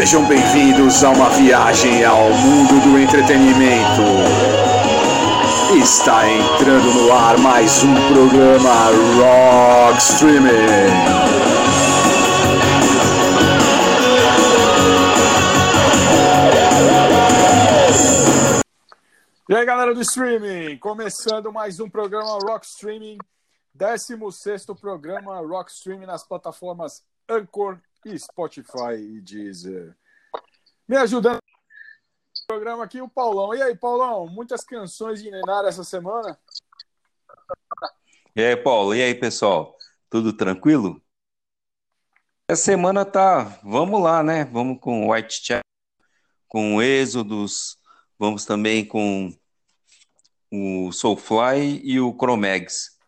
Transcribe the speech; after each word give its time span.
Sejam 0.00 0.26
bem-vindos 0.26 1.04
a 1.04 1.10
uma 1.10 1.28
viagem 1.28 2.02
ao 2.06 2.30
mundo 2.30 2.80
do 2.82 2.98
entretenimento. 2.98 4.00
Está 5.76 6.26
entrando 6.26 6.90
no 6.94 7.12
ar 7.12 7.36
mais 7.36 7.84
um 7.84 7.94
programa 8.08 8.86
Rock 9.18 9.98
Streaming. 10.00 10.48
E 19.50 19.54
aí, 19.54 19.66
galera 19.66 19.94
do 19.94 20.00
streaming, 20.00 20.78
começando 20.78 21.52
mais 21.52 21.78
um 21.78 21.90
programa 21.90 22.38
Rock 22.38 22.64
Streaming, 22.64 23.18
16 23.74 24.64
programa 24.80 25.40
Rock 25.40 25.70
Streaming 25.70 26.06
nas 26.06 26.26
plataformas 26.26 27.02
Anchor 27.28 27.78
e 28.04 28.18
Spotify 28.18 28.94
e 28.98 29.20
Deezer. 29.20 29.96
Me 30.88 30.96
ajudando 30.96 31.36
no 31.36 32.46
programa 32.46 32.84
aqui 32.84 33.00
o 33.00 33.08
Paulão. 33.08 33.54
E 33.54 33.62
aí, 33.62 33.76
Paulão, 33.76 34.26
muitas 34.26 34.64
canções 34.64 35.22
de 35.22 35.30
Nenar 35.30 35.64
essa 35.64 35.84
semana? 35.84 36.38
E 38.34 38.42
aí, 38.42 38.56
Paulo, 38.56 38.94
e 38.94 39.02
aí, 39.02 39.14
pessoal? 39.14 39.76
Tudo 40.08 40.32
tranquilo? 40.32 41.00
Essa 42.48 42.64
semana 42.64 43.04
tá, 43.04 43.60
vamos 43.62 44.02
lá, 44.02 44.22
né? 44.22 44.44
Vamos 44.44 44.80
com 44.80 45.10
White 45.10 45.40
Chat, 45.44 45.62
com 46.48 46.82
Êxodos, 46.82 47.78
vamos 48.18 48.44
também 48.44 48.84
com 48.84 49.32
o 50.50 50.90
Soulfly 50.90 51.80
e 51.84 52.00
o 52.00 52.12
Chromex. 52.18 52.98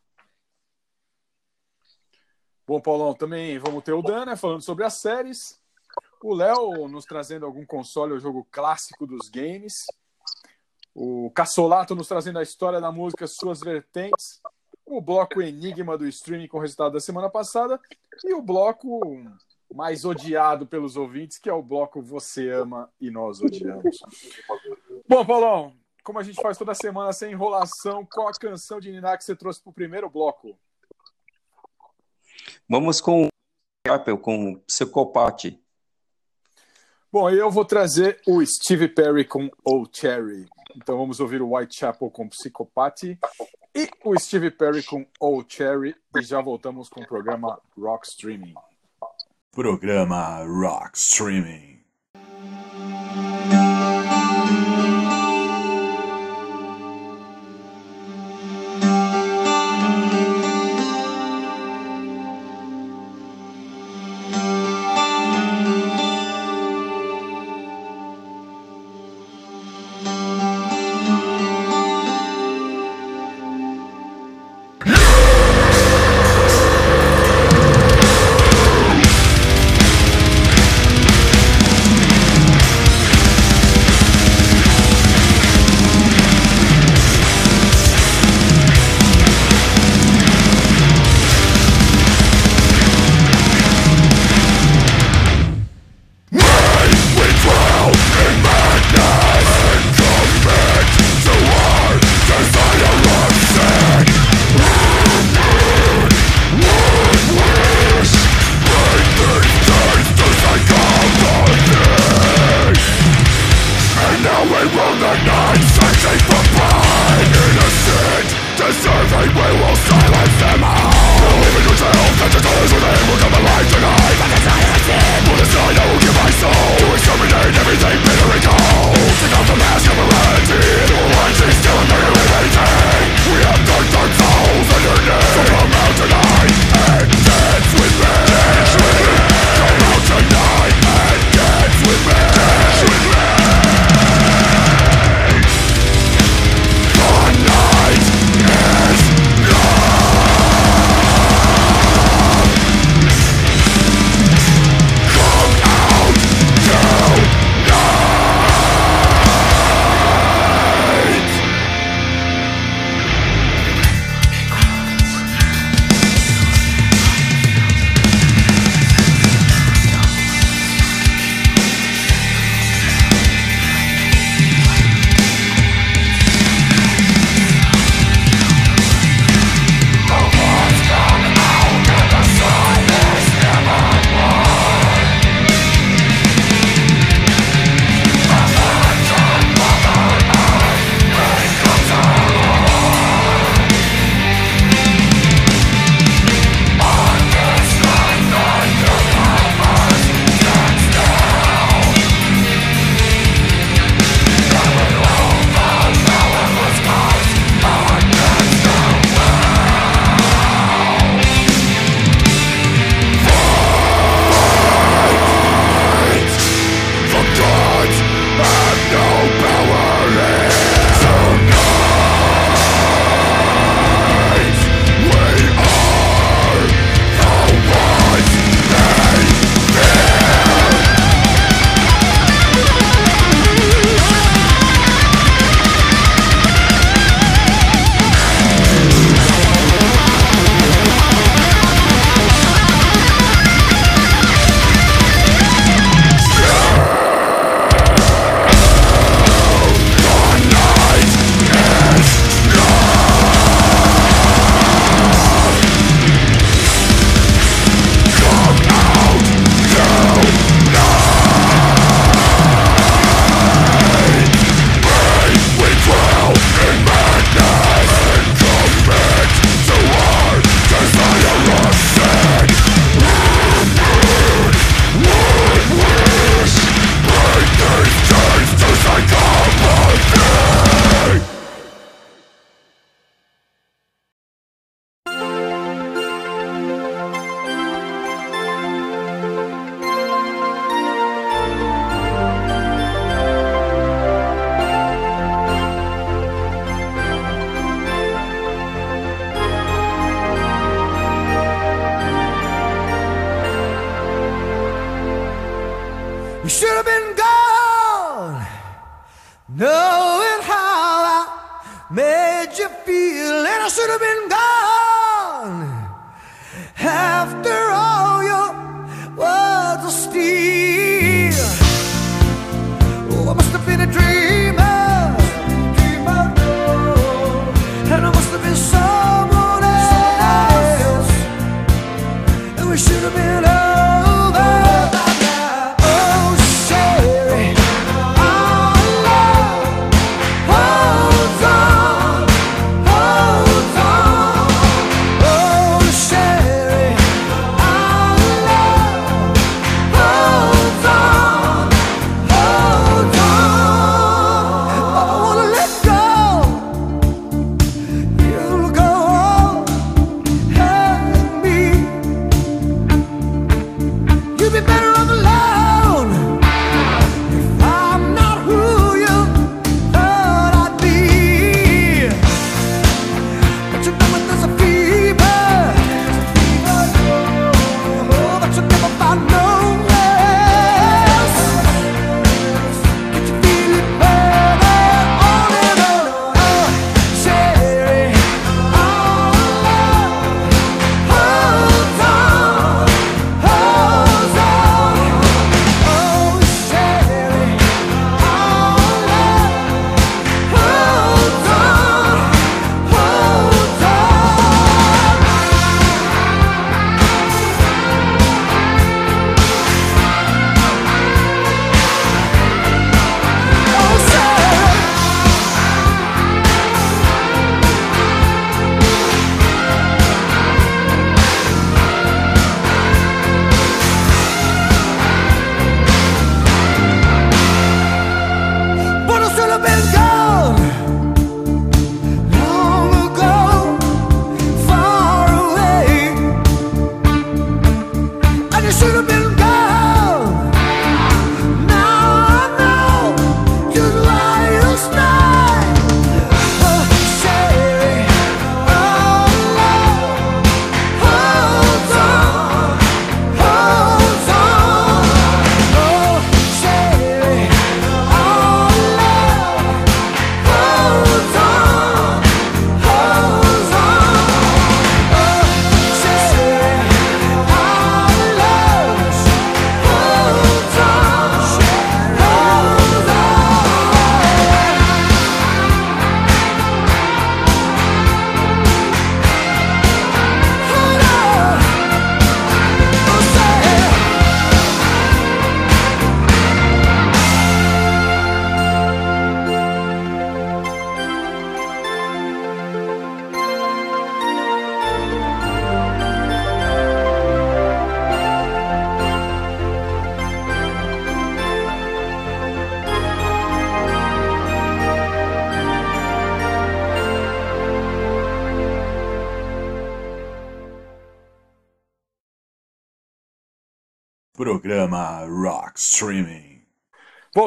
Bom, 2.73 2.81
Paulão, 2.81 3.13
também 3.13 3.59
vamos 3.59 3.85
ter 3.85 3.93
o 3.93 4.01
Dan, 4.01 4.25
né, 4.25 4.35
falando 4.35 4.63
sobre 4.63 4.83
as 4.83 4.99
séries. 4.99 5.61
O 6.23 6.33
Léo 6.33 6.89
nos 6.89 7.05
trazendo 7.05 7.45
algum 7.45 7.67
console 7.67 8.15
ou 8.15 8.19
jogo 8.19 8.49
clássico 8.51 9.07
dos 9.07 9.29
games. 9.29 9.75
O 10.95 11.31
Cassolato 11.33 11.95
nos 11.95 12.09
trazendo 12.09 12.39
a 12.39 12.43
história 12.43 12.81
da 12.81 12.91
música, 12.91 13.27
suas 13.27 13.61
vertentes. 13.61 14.41
O 14.87 15.03
bloco 15.03 15.43
Enigma 15.43 15.99
do 15.99 16.09
streaming 16.09 16.49
com 16.49 16.57
o 16.57 16.61
resultado 16.63 16.95
da 16.95 17.01
semana 17.01 17.29
passada. 17.29 17.79
E 18.25 18.33
o 18.33 18.41
bloco 18.41 19.23
mais 19.75 20.07
odiado 20.07 20.67
pelos 20.67 20.97
ouvintes, 20.97 21.37
que 21.37 21.51
é 21.51 21.53
o 21.53 21.63
bloco 21.63 22.01
Você 22.01 22.49
Ama 22.49 22.91
e 22.99 23.11
Nós 23.11 23.43
Odiamos. 23.43 23.99
Bom, 25.07 25.27
Paulão, 25.27 25.77
como 26.03 26.19
a 26.19 26.23
gente 26.23 26.41
faz 26.41 26.57
toda 26.57 26.73
semana 26.73 27.13
sem 27.13 27.33
enrolação, 27.33 28.09
qual 28.11 28.29
a 28.29 28.33
canção 28.33 28.81
de 28.81 28.91
Niná 28.91 29.15
que 29.19 29.25
você 29.25 29.37
trouxe 29.37 29.61
para 29.61 29.69
o 29.69 29.75
primeiro 29.75 30.09
bloco? 30.09 30.59
Vamos 32.69 33.01
com 33.01 33.29
Apple, 33.89 34.19
com 34.19 34.57
Psicopate. 34.67 35.61
Bom, 37.13 37.29
eu 37.29 37.51
vou 37.51 37.65
trazer 37.65 38.21
o 38.27 38.45
Steve 38.47 38.89
Perry 38.89 39.25
com 39.25 39.51
Oh 39.65 39.85
Cherry. 39.93 40.49
Então 40.75 40.97
vamos 40.97 41.21
ouvir 41.21 41.43
o 41.43 41.55
Whitechapel 41.55 42.11
com 42.11 42.29
Psicopate 42.29 43.19
e 43.75 43.89
o 44.05 44.19
Steve 44.19 44.51
Perry 44.51 44.83
com 44.83 45.07
Oh 45.21 45.43
Cherry 45.47 45.95
e 46.17 46.23
já 46.23 46.41
voltamos 46.41 46.89
com 46.89 47.03
o 47.03 47.07
programa 47.07 47.61
Rock 47.79 48.07
Streaming. 48.07 48.55
Programa 49.51 50.43
Rock 50.45 50.97
Streaming. 50.97 51.72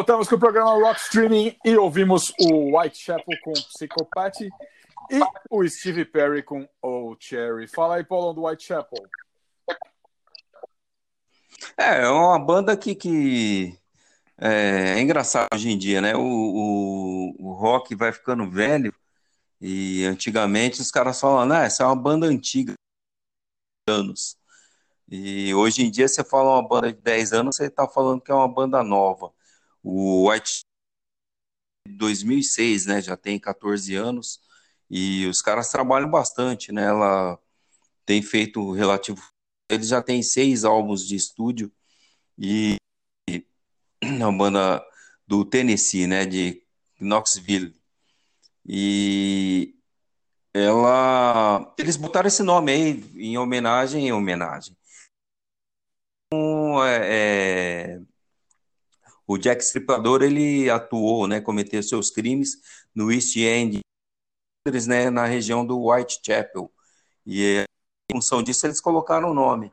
Voltamos 0.05 0.29
com 0.29 0.35
o 0.35 0.39
programa 0.39 0.69
Rock 0.73 0.99
Streaming 0.99 1.57
e 1.65 1.75
ouvimos 1.75 2.31
o 2.39 2.77
Whitechapel 2.77 3.39
com 3.43 3.53
Psychopath 3.53 4.39
e 4.39 5.19
o 5.49 5.67
Steve 5.67 6.05
Perry 6.05 6.43
com 6.43 6.69
Oh 6.79 7.15
Cherry. 7.19 7.67
Fala 7.67 7.95
aí, 7.95 8.03
Paulão, 8.03 8.31
do 8.31 8.43
Whitechapel. 8.45 9.03
É, 11.75 12.03
é 12.03 12.07
uma 12.07 12.37
banda 12.37 12.77
que, 12.77 12.93
que 12.93 13.75
é, 14.37 14.93
é 14.95 15.01
engraçado 15.01 15.47
hoje 15.51 15.71
em 15.71 15.77
dia, 15.77 15.99
né? 16.01 16.15
O, 16.15 16.21
o, 16.21 17.35
o 17.39 17.53
rock 17.53 17.95
vai 17.95 18.11
ficando 18.11 18.47
velho 18.47 18.93
e 19.59 20.05
antigamente 20.05 20.81
os 20.81 20.91
caras 20.91 21.19
falam, 21.19 21.51
ah, 21.51 21.63
essa 21.63 21.81
é 21.81 21.85
uma 21.87 21.95
banda 21.95 22.27
antiga, 22.27 22.75
anos. 23.89 24.37
E 25.09 25.51
hoje 25.55 25.83
em 25.83 25.89
dia 25.89 26.07
você 26.07 26.23
fala 26.23 26.59
uma 26.59 26.67
banda 26.67 26.93
de 26.93 27.01
10 27.01 27.33
anos, 27.33 27.55
você 27.55 27.65
está 27.65 27.87
falando 27.87 28.21
que 28.21 28.31
é 28.31 28.35
uma 28.35 28.47
banda 28.47 28.83
nova. 28.83 29.33
O 29.87 30.27
White 30.27 30.61
2006, 31.87 32.87
né? 32.87 33.01
Já 33.01 33.15
tem 33.15 33.39
14 33.39 33.93
anos 33.93 34.41
e 34.89 35.27
os 35.27 35.43
caras 35.43 35.69
trabalham 35.69 36.09
bastante, 36.09 36.71
né? 36.71 36.85
Ela 36.85 37.39
tem 38.03 38.19
feito 38.23 38.71
relativo. 38.71 39.21
Eles 39.69 39.87
já 39.87 40.01
têm 40.01 40.23
seis 40.23 40.63
álbuns 40.65 41.07
de 41.07 41.15
estúdio 41.15 41.71
e 42.35 42.77
uma 44.03 44.31
banda 44.31 44.83
do 45.27 45.45
Tennessee, 45.45 46.07
né? 46.07 46.25
De 46.25 46.65
Knoxville. 46.99 47.79
E 48.65 49.75
ela, 50.51 51.75
eles 51.77 51.95
botaram 51.95 52.27
esse 52.27 52.41
nome 52.41 52.71
aí 52.71 53.03
em 53.15 53.37
homenagem, 53.37 54.07
em 54.07 54.11
homenagem. 54.11 54.75
Então, 56.27 56.83
é, 56.83 57.97
é, 57.97 58.01
o 59.27 59.37
Jack 59.37 59.63
Stripador 59.63 60.21
ele 60.21 60.69
atuou, 60.69 61.27
né, 61.27 61.41
cometeu 61.41 61.81
seus 61.81 62.09
crimes 62.11 62.57
no 62.93 63.11
East 63.11 63.35
End, 63.37 63.79
né, 64.87 65.09
na 65.09 65.25
região 65.25 65.65
do 65.65 65.87
Whitechapel. 65.87 66.71
E 67.25 67.63
em 68.11 68.15
função 68.15 68.43
disso 68.43 68.65
eles 68.67 68.79
colocaram 68.79 69.31
o 69.31 69.33
nome. 69.33 69.71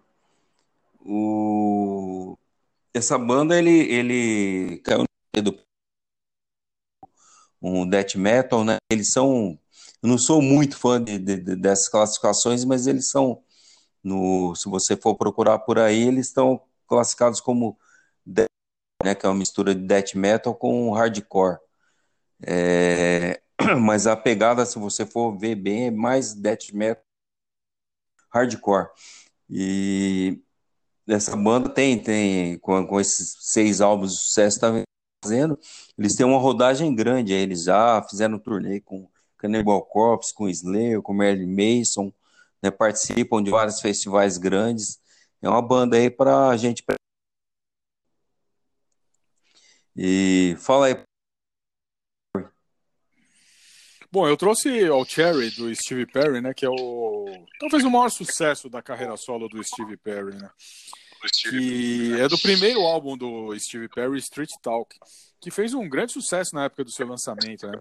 O, 1.04 2.37
essa 2.94 3.18
banda 3.18 3.59
ele 3.59 3.71
ele 3.92 4.78
caiu 4.78 5.04
do 5.42 5.59
um 7.61 7.88
death 7.88 8.16
metal, 8.16 8.64
né? 8.64 8.76
Eles 8.90 9.12
são, 9.12 9.59
eu 10.02 10.09
não 10.09 10.18
sou 10.18 10.42
muito 10.42 10.76
fã 10.76 11.02
de, 11.02 11.18
de, 11.18 11.37
de, 11.37 11.56
dessas 11.56 11.88
classificações, 11.88 12.64
mas 12.64 12.87
eles 12.87 13.09
são 13.09 13.42
no, 14.02 14.54
se 14.56 14.68
você 14.68 14.97
for 14.97 15.14
procurar 15.16 15.61
por 15.61 15.78
aí, 15.78 16.09
eles 16.09 16.26
estão 16.28 16.61
classificados 16.88 17.40
como 17.40 17.78
né, 19.04 19.14
que 19.14 19.26
é 19.26 19.28
uma 19.28 19.35
mistura 19.35 19.75
de 19.75 19.82
death 19.82 20.14
metal 20.14 20.54
com 20.54 20.90
hardcore. 20.92 21.59
É, 22.44 23.40
mas 23.80 24.06
a 24.06 24.16
pegada, 24.16 24.64
se 24.66 24.78
você 24.78 25.06
for 25.06 25.37
ver 25.37 25.54
bem, 25.54 25.87
é 25.87 25.90
mais 25.90 26.35
death 26.35 26.73
metal 26.73 27.02
hardcore. 28.32 28.88
E 29.49 30.40
essa 31.06 31.37
banda 31.37 31.68
tem, 31.68 31.99
tem 31.99 32.59
com, 32.59 32.87
com 32.87 33.00
esses 33.00 33.37
seis 33.40 33.80
álbuns 33.80 34.12
de 34.12 34.18
sucesso 34.18 34.61
tá 34.61 34.73
fazendo, 35.23 35.59
eles 35.99 36.14
têm 36.16 36.26
uma 36.26 36.38
rodagem 36.38 36.94
grande. 36.94 37.32
Eles 37.32 37.64
já 37.64 38.02
fizeram 38.09 38.37
um 38.37 38.38
turnê 38.38 38.80
com 38.80 39.09
Cannibal 39.37 39.82
Corpse, 39.82 40.35
com 40.35 40.49
Slayer, 40.49 41.02
com 41.02 41.12
Marilyn 41.12 41.78
Mason, 41.78 42.12
né, 42.62 42.71
participam 42.71 43.42
de 43.42 43.50
vários 43.50 43.80
festivais 43.80 44.38
grandes. 44.38 45.00
É 45.40 45.49
uma 45.49 45.61
banda 45.61 45.97
aí 45.97 46.09
para 46.09 46.49
a 46.49 46.56
gente. 46.56 46.85
E 49.97 50.57
fala 50.59 50.87
aí. 50.87 50.97
Bom, 54.11 54.29
eu 54.29 54.37
trouxe 54.37 54.91
o 54.91 55.05
Cherry 55.07 55.51
do 55.51 55.75
Steve 55.75 56.07
Perry, 56.07 56.41
né? 56.41 56.53
Que 56.53 56.67
é 56.67 56.69
o 56.69 57.47
talvez 57.59 57.83
o 57.83 57.91
maior 57.91 58.11
sucesso 58.11 58.69
da 58.69 58.83
carreira 58.83 59.17
solo 59.17 59.49
do 59.49 59.63
Steve 59.65 59.97
Perry, 59.97 60.37
né? 60.37 60.51
Que 61.49 62.21
é 62.21 62.29
do 62.29 62.39
primeiro 62.39 62.81
álbum 62.81 63.17
do 63.17 63.59
Steve 63.59 63.89
Perry, 63.89 64.19
Street 64.19 64.51
Talk, 64.63 64.95
que 65.41 65.51
fez 65.51 65.73
um 65.73 65.89
grande 65.89 66.13
sucesso 66.13 66.55
na 66.55 66.65
época 66.65 66.85
do 66.85 66.91
seu 66.91 67.07
lançamento, 67.07 67.67
né? 67.67 67.81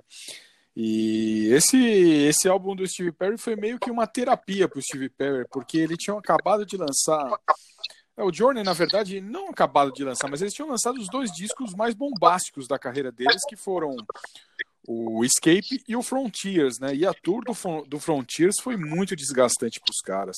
E 0.75 1.49
esse, 1.51 1.77
esse 1.77 2.47
álbum 2.47 2.75
do 2.75 2.87
Steve 2.87 3.11
Perry 3.11 3.37
foi 3.37 3.55
meio 3.55 3.77
que 3.77 3.91
uma 3.91 4.07
terapia 4.07 4.69
para 4.69 4.79
o 4.79 4.81
Steve 4.81 5.09
Perry, 5.09 5.45
porque 5.51 5.77
ele 5.77 5.97
tinha 5.97 6.17
acabado 6.17 6.65
de 6.65 6.77
lançar. 6.77 7.29
É, 8.17 8.23
o 8.23 8.33
Journey, 8.33 8.63
na 8.63 8.73
verdade, 8.73 9.21
não 9.21 9.49
acabado 9.49 9.91
de 9.91 10.03
lançar, 10.03 10.29
mas 10.29 10.41
eles 10.41 10.53
tinham 10.53 10.69
lançado 10.69 10.99
os 10.99 11.07
dois 11.07 11.31
discos 11.31 11.73
mais 11.73 11.93
bombásticos 11.93 12.67
da 12.67 12.77
carreira 12.77 13.11
deles, 13.11 13.41
que 13.47 13.55
foram 13.55 13.95
o 14.87 15.23
Escape 15.23 15.83
e 15.87 15.95
o 15.95 16.01
Frontiers, 16.01 16.79
né? 16.79 16.93
E 16.93 17.05
a 17.05 17.13
tour 17.13 17.43
do, 17.43 17.53
do 17.85 17.99
Frontiers 17.99 18.59
foi 18.59 18.75
muito 18.75 19.15
desgastante 19.15 19.79
para 19.79 19.91
os 19.91 20.01
caras. 20.01 20.37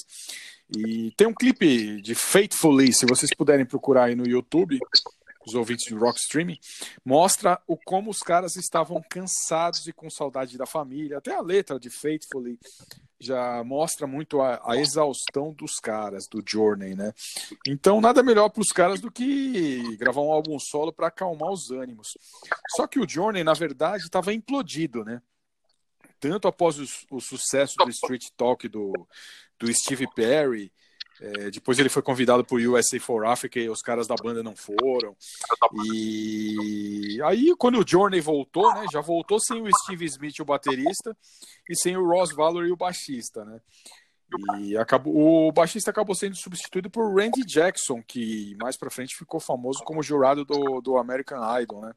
E 0.75 1.11
tem 1.17 1.27
um 1.27 1.33
clipe 1.33 2.01
de 2.01 2.13
Faithfully, 2.13 2.93
se 2.93 3.05
vocês 3.05 3.31
puderem 3.35 3.65
procurar 3.65 4.05
aí 4.05 4.15
no 4.15 4.27
YouTube, 4.27 4.79
os 5.45 5.55
ouvintes 5.55 5.91
do 5.91 5.99
Rock 5.99 6.19
Streaming, 6.19 6.57
mostra 7.03 7.59
o 7.67 7.77
como 7.77 8.09
os 8.09 8.19
caras 8.19 8.55
estavam 8.55 9.01
cansados 9.09 9.87
e 9.87 9.93
com 9.93 10.09
saudade 10.09 10.57
da 10.57 10.65
família. 10.65 11.17
Até 11.17 11.35
a 11.35 11.41
letra 11.41 11.79
de 11.79 11.89
Faithfully 11.89 12.57
já 13.25 13.63
mostra 13.63 14.05
muito 14.05 14.41
a, 14.41 14.61
a 14.65 14.77
exaustão 14.77 15.53
dos 15.53 15.79
caras, 15.79 16.27
do 16.27 16.43
Journey, 16.45 16.95
né? 16.95 17.13
Então, 17.67 18.01
nada 18.01 18.21
melhor 18.21 18.49
para 18.49 18.61
os 18.61 18.69
caras 18.69 18.99
do 18.99 19.11
que 19.11 19.95
gravar 19.97 20.21
um 20.21 20.31
álbum 20.31 20.57
solo 20.59 20.91
para 20.91 21.07
acalmar 21.07 21.51
os 21.51 21.71
ânimos. 21.71 22.17
Só 22.75 22.87
que 22.87 22.99
o 22.99 23.07
Journey, 23.07 23.43
na 23.43 23.53
verdade, 23.53 24.03
estava 24.03 24.33
implodido, 24.33 25.03
né? 25.03 25.21
Tanto 26.19 26.47
após 26.47 26.79
o, 26.79 27.15
o 27.15 27.19
sucesso 27.19 27.75
do 27.77 27.89
Street 27.89 28.27
Talk 28.37 28.67
do, 28.67 28.93
do 29.59 29.73
Steve 29.73 30.07
Perry, 30.15 30.71
é, 31.23 31.49
depois 31.49 31.79
ele 31.79 31.87
foi 31.87 32.01
convidado 32.01 32.43
para 32.43 32.57
o 32.57 32.73
USA 32.73 32.99
for 32.99 33.25
Africa 33.25 33.57
e 33.57 33.69
os 33.69 33.81
caras 33.81 34.07
da 34.07 34.15
banda 34.15 34.43
não 34.43 34.53
foram. 34.57 35.15
E 35.85 37.17
aí, 37.23 37.55
quando 37.57 37.79
o 37.79 37.87
Journey 37.87 38.19
voltou, 38.19 38.73
né, 38.73 38.85
já 38.91 38.99
voltou 38.99 39.39
sem 39.39 39.61
o 39.61 39.69
Steve 39.83 40.03
Smith, 40.03 40.37
o 40.41 40.45
baterista, 40.45 41.15
e 41.69 41.77
sem 41.77 41.95
o 41.95 42.05
Ross 42.05 42.35
Valor 42.35 42.69
o 42.69 42.75
baixista, 42.75 43.45
né? 43.45 43.61
E 44.59 44.75
acabou, 44.75 45.47
o 45.47 45.51
baixista 45.53 45.91
acabou 45.91 46.13
sendo 46.13 46.35
substituído 46.35 46.89
por 46.89 47.15
Randy 47.15 47.45
Jackson, 47.45 48.03
que 48.05 48.53
mais 48.59 48.75
para 48.75 48.89
frente 48.89 49.15
ficou 49.15 49.39
famoso 49.39 49.81
como 49.85 50.03
jurado 50.03 50.43
do, 50.43 50.81
do 50.81 50.97
American 50.97 51.39
Idol, 51.61 51.81
né? 51.83 51.93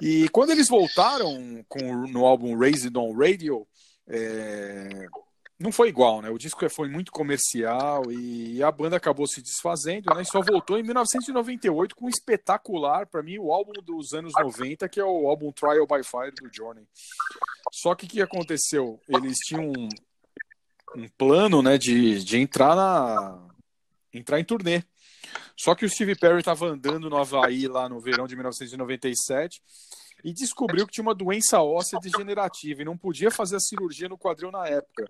E 0.00 0.28
quando 0.30 0.50
eles 0.50 0.68
voltaram 0.68 1.64
com, 1.68 2.08
no 2.08 2.26
álbum 2.26 2.58
Raised 2.58 2.96
on 2.96 3.16
Radio, 3.16 3.68
é, 4.08 5.06
não 5.58 5.72
foi 5.72 5.88
igual, 5.88 6.22
né? 6.22 6.30
O 6.30 6.38
disco 6.38 6.68
foi 6.70 6.88
muito 6.88 7.10
comercial 7.10 8.12
e 8.12 8.62
a 8.62 8.70
banda 8.70 8.96
acabou 8.96 9.26
se 9.26 9.42
desfazendo, 9.42 10.14
né? 10.14 10.22
E 10.22 10.24
só 10.24 10.40
voltou 10.40 10.78
em 10.78 10.84
1998 10.84 11.96
com 11.96 12.06
um 12.06 12.08
espetacular, 12.08 13.06
para 13.06 13.24
mim, 13.24 13.38
o 13.38 13.52
álbum 13.52 13.72
dos 13.84 14.12
anos 14.12 14.32
90, 14.38 14.88
que 14.88 15.00
é 15.00 15.04
o 15.04 15.28
álbum 15.28 15.50
Trial 15.50 15.84
by 15.84 16.04
Fire 16.04 16.32
do 16.40 16.48
Journey. 16.52 16.86
Só 17.72 17.94
que 17.96 18.06
o 18.06 18.08
que 18.08 18.22
aconteceu? 18.22 19.00
Eles 19.08 19.36
tinham 19.38 19.64
um, 19.64 19.88
um 20.94 21.08
plano, 21.18 21.60
né, 21.60 21.76
de, 21.76 22.22
de 22.22 22.38
entrar 22.38 22.76
na 22.76 23.48
entrar 24.14 24.38
em 24.38 24.44
turnê. 24.44 24.84
Só 25.56 25.74
que 25.74 25.84
o 25.84 25.90
Steve 25.90 26.14
Perry 26.14 26.38
estava 26.38 26.66
andando 26.66 27.10
no 27.10 27.16
Havaí 27.16 27.66
lá 27.66 27.88
no 27.88 28.00
verão 28.00 28.26
de 28.28 28.36
1997 28.36 29.60
e 30.24 30.32
descobriu 30.32 30.86
que 30.86 30.92
tinha 30.92 31.02
uma 31.02 31.14
doença 31.14 31.60
óssea 31.60 31.98
degenerativa 32.00 32.82
e 32.82 32.84
não 32.84 32.96
podia 32.96 33.30
fazer 33.30 33.56
a 33.56 33.60
cirurgia 33.60 34.08
no 34.08 34.18
quadril 34.18 34.50
na 34.50 34.66
época. 34.66 35.08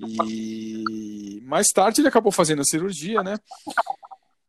E 0.00 1.40
mais 1.44 1.68
tarde 1.68 2.00
ele 2.00 2.08
acabou 2.08 2.30
fazendo 2.30 2.60
a 2.60 2.64
cirurgia, 2.64 3.22
né? 3.22 3.38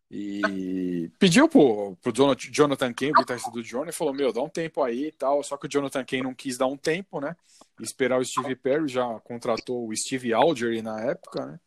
E 0.09 1.11
pediu 1.19 1.49
pro, 1.49 1.97
pro 2.01 2.13
Jonathan 2.37 2.93
Kane, 2.93 3.11
o 3.11 3.19
guitarrista 3.19 3.51
do 3.51 3.61
Johnny, 3.61 3.91
falou: 3.91 4.13
Meu, 4.13 4.31
dá 4.31 4.41
um 4.41 4.49
tempo 4.49 4.81
aí 4.81 5.07
e 5.07 5.11
tal. 5.11 5.43
Só 5.43 5.57
que 5.57 5.67
o 5.67 5.69
Jonathan 5.69 6.05
Kane 6.05 6.23
não 6.23 6.33
quis 6.33 6.57
dar 6.57 6.67
um 6.67 6.77
tempo, 6.77 7.19
né? 7.19 7.35
Esperar 7.81 8.19
o 8.19 8.25
Steve 8.25 8.55
Perry, 8.55 8.87
já 8.87 9.05
contratou 9.19 9.87
o 9.87 9.95
Steve 9.95 10.33
Algery 10.33 10.81
na 10.81 11.01
época, 11.01 11.45
né? 11.45 11.59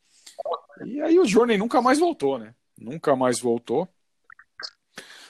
E 0.86 1.00
aí 1.02 1.18
o 1.18 1.26
Johnny 1.26 1.58
nunca 1.58 1.82
mais 1.82 1.98
voltou, 1.98 2.38
né? 2.38 2.54
Nunca 2.78 3.14
mais 3.14 3.38
voltou. 3.38 3.86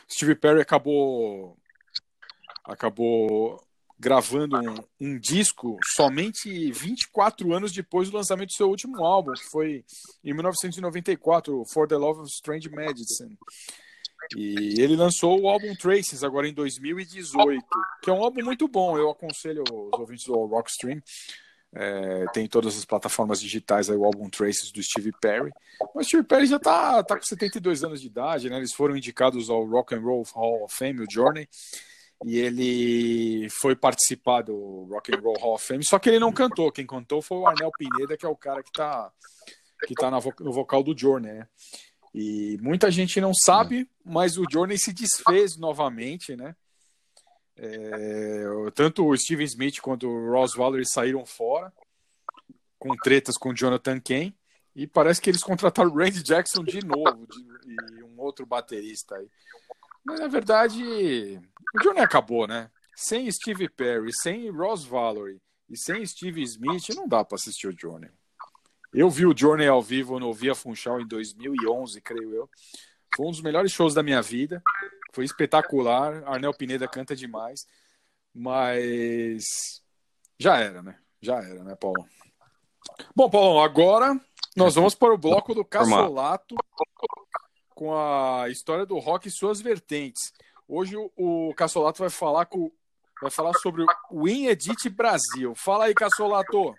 Steve 0.08 0.36
Perry 0.36 0.60
acabou 0.60 1.56
acabou 2.64 3.60
gravando 4.00 4.58
um, 4.58 5.08
um, 5.08 5.18
disco 5.18 5.76
somente 5.94 6.72
24 6.72 7.52
anos 7.52 7.70
depois 7.70 8.08
do 8.08 8.16
lançamento 8.16 8.48
do 8.48 8.54
seu 8.54 8.68
último 8.68 9.04
álbum, 9.04 9.32
que 9.32 9.44
foi 9.50 9.84
em 10.24 10.32
1994, 10.32 11.62
For 11.66 11.86
the 11.86 11.96
Love 11.96 12.20
of 12.20 12.30
Strange 12.30 12.70
Medicine. 12.70 13.38
E 14.34 14.80
ele 14.80 14.96
lançou 14.96 15.38
o 15.38 15.48
álbum 15.48 15.74
Traces 15.74 16.24
agora 16.24 16.48
em 16.48 16.54
2018, 16.54 17.62
que 18.02 18.08
é 18.08 18.12
um 18.12 18.24
álbum 18.24 18.42
muito 18.42 18.66
bom. 18.66 18.96
Eu 18.96 19.10
aconselho 19.10 19.64
os 19.70 20.00
ouvintes 20.00 20.24
do 20.24 20.46
Rockstream. 20.46 21.02
É, 21.72 22.24
tem 22.32 22.48
todas 22.48 22.76
as 22.76 22.84
plataformas 22.84 23.40
digitais 23.40 23.90
aí, 23.90 23.96
o 23.96 24.04
álbum 24.04 24.30
Traces 24.30 24.72
do 24.72 24.82
Steve 24.82 25.12
Perry. 25.20 25.50
Mas 25.94 26.06
Steve 26.06 26.24
Perry 26.24 26.46
já 26.46 26.58
tá, 26.58 27.02
tá 27.02 27.16
com 27.16 27.22
72 27.22 27.84
anos 27.84 28.00
de 28.00 28.06
idade, 28.06 28.48
né? 28.48 28.56
Eles 28.56 28.72
foram 28.72 28.96
indicados 28.96 29.50
ao 29.50 29.64
Rock 29.64 29.94
and 29.94 30.00
Roll 30.00 30.24
Hall 30.32 30.64
of 30.64 30.74
Fame, 30.74 31.02
o 31.02 31.10
Journey 31.10 31.46
e 32.24 32.38
ele 32.38 33.48
foi 33.50 33.74
participar 33.74 34.42
do 34.42 34.86
Rock 34.90 35.14
and 35.14 35.20
Roll 35.20 35.38
Hall 35.38 35.54
of 35.54 35.66
Fame, 35.66 35.84
só 35.84 35.98
que 35.98 36.08
ele 36.08 36.18
não 36.18 36.32
cantou, 36.32 36.70
quem 36.70 36.86
cantou 36.86 37.22
foi 37.22 37.38
o 37.38 37.46
Arnel 37.46 37.70
Pineda, 37.76 38.16
que 38.16 38.26
é 38.26 38.28
o 38.28 38.36
cara 38.36 38.62
que 38.62 38.72
tá, 38.72 39.10
que 39.86 39.94
tá 39.94 40.10
no 40.10 40.52
vocal 40.52 40.82
do 40.82 40.96
Journey, 40.96 41.32
né? 41.32 41.48
E 42.12 42.58
muita 42.60 42.90
gente 42.90 43.20
não 43.20 43.32
sabe, 43.32 43.88
mas 44.04 44.36
o 44.36 44.44
Journey 44.50 44.76
se 44.76 44.92
desfez 44.92 45.56
novamente, 45.56 46.34
né? 46.34 46.56
É, 47.56 48.44
tanto 48.74 49.06
o 49.06 49.16
Steven 49.16 49.44
Smith 49.44 49.80
quanto 49.80 50.08
o 50.08 50.30
Ross 50.30 50.54
Valerie 50.54 50.88
saíram 50.88 51.24
fora, 51.24 51.72
com 52.78 52.96
tretas 52.96 53.36
com 53.36 53.50
o 53.50 53.54
Jonathan 53.54 54.00
Kane, 54.00 54.34
e 54.74 54.86
parece 54.86 55.20
que 55.20 55.30
eles 55.30 55.42
contrataram 55.42 55.90
o 55.90 55.96
Randy 55.96 56.22
Jackson 56.22 56.64
de 56.64 56.84
novo, 56.84 57.26
de, 57.26 57.98
e 57.98 58.02
um 58.02 58.18
outro 58.18 58.44
baterista 58.46 59.16
aí. 59.16 59.28
Mas 60.04 60.20
na 60.20 60.28
verdade, 60.28 60.82
o 61.74 61.82
Journey 61.82 62.02
acabou, 62.02 62.46
né? 62.46 62.70
Sem 62.96 63.30
Steve 63.30 63.68
Perry, 63.68 64.12
sem 64.12 64.50
Ross 64.50 64.84
Valerie 64.84 65.40
e 65.68 65.76
sem 65.76 66.04
Steve 66.04 66.42
Smith, 66.42 66.88
não 66.94 67.06
dá 67.06 67.24
para 67.24 67.36
assistir 67.36 67.68
o 67.68 67.78
Journey. 67.78 68.10
Eu 68.92 69.08
vi 69.08 69.24
o 69.24 69.36
Journey 69.36 69.68
ao 69.68 69.80
vivo 69.80 70.18
no 70.18 70.32
Via 70.34 70.54
Funchal 70.54 71.00
em 71.00 71.06
2011, 71.06 72.00
creio 72.00 72.34
eu. 72.34 72.50
Foi 73.14 73.26
um 73.26 73.30
dos 73.30 73.40
melhores 73.40 73.70
shows 73.70 73.94
da 73.94 74.02
minha 74.02 74.20
vida. 74.20 74.62
Foi 75.12 75.24
espetacular. 75.24 76.24
Arnel 76.26 76.52
Pineda 76.52 76.88
canta 76.88 77.14
demais. 77.14 77.66
Mas 78.34 79.80
já 80.38 80.58
era, 80.58 80.82
né? 80.82 80.98
Já 81.20 81.36
era, 81.36 81.62
né, 81.62 81.76
Paulo? 81.76 82.04
Bom, 83.14 83.30
Paulo, 83.30 83.60
agora 83.60 84.20
nós 84.56 84.74
vamos 84.74 84.94
para 84.94 85.14
o 85.14 85.18
bloco 85.18 85.54
do 85.54 85.64
Cassolato 85.64 86.56
com 87.80 87.96
a 87.96 88.46
história 88.50 88.84
do 88.84 88.98
rock 88.98 89.26
e 89.26 89.30
suas 89.30 89.62
vertentes. 89.62 90.34
Hoje 90.68 90.94
o, 91.16 91.54
Cassolato 91.56 91.98
vai 91.98 92.10
falar 92.10 92.44
com 92.44 92.70
vai 93.22 93.30
falar 93.30 93.54
sobre 93.54 93.86
o 94.10 94.28
Inedit 94.28 94.90
Brasil. 94.90 95.54
Fala 95.54 95.86
aí, 95.86 95.94
Cassolato. 95.94 96.74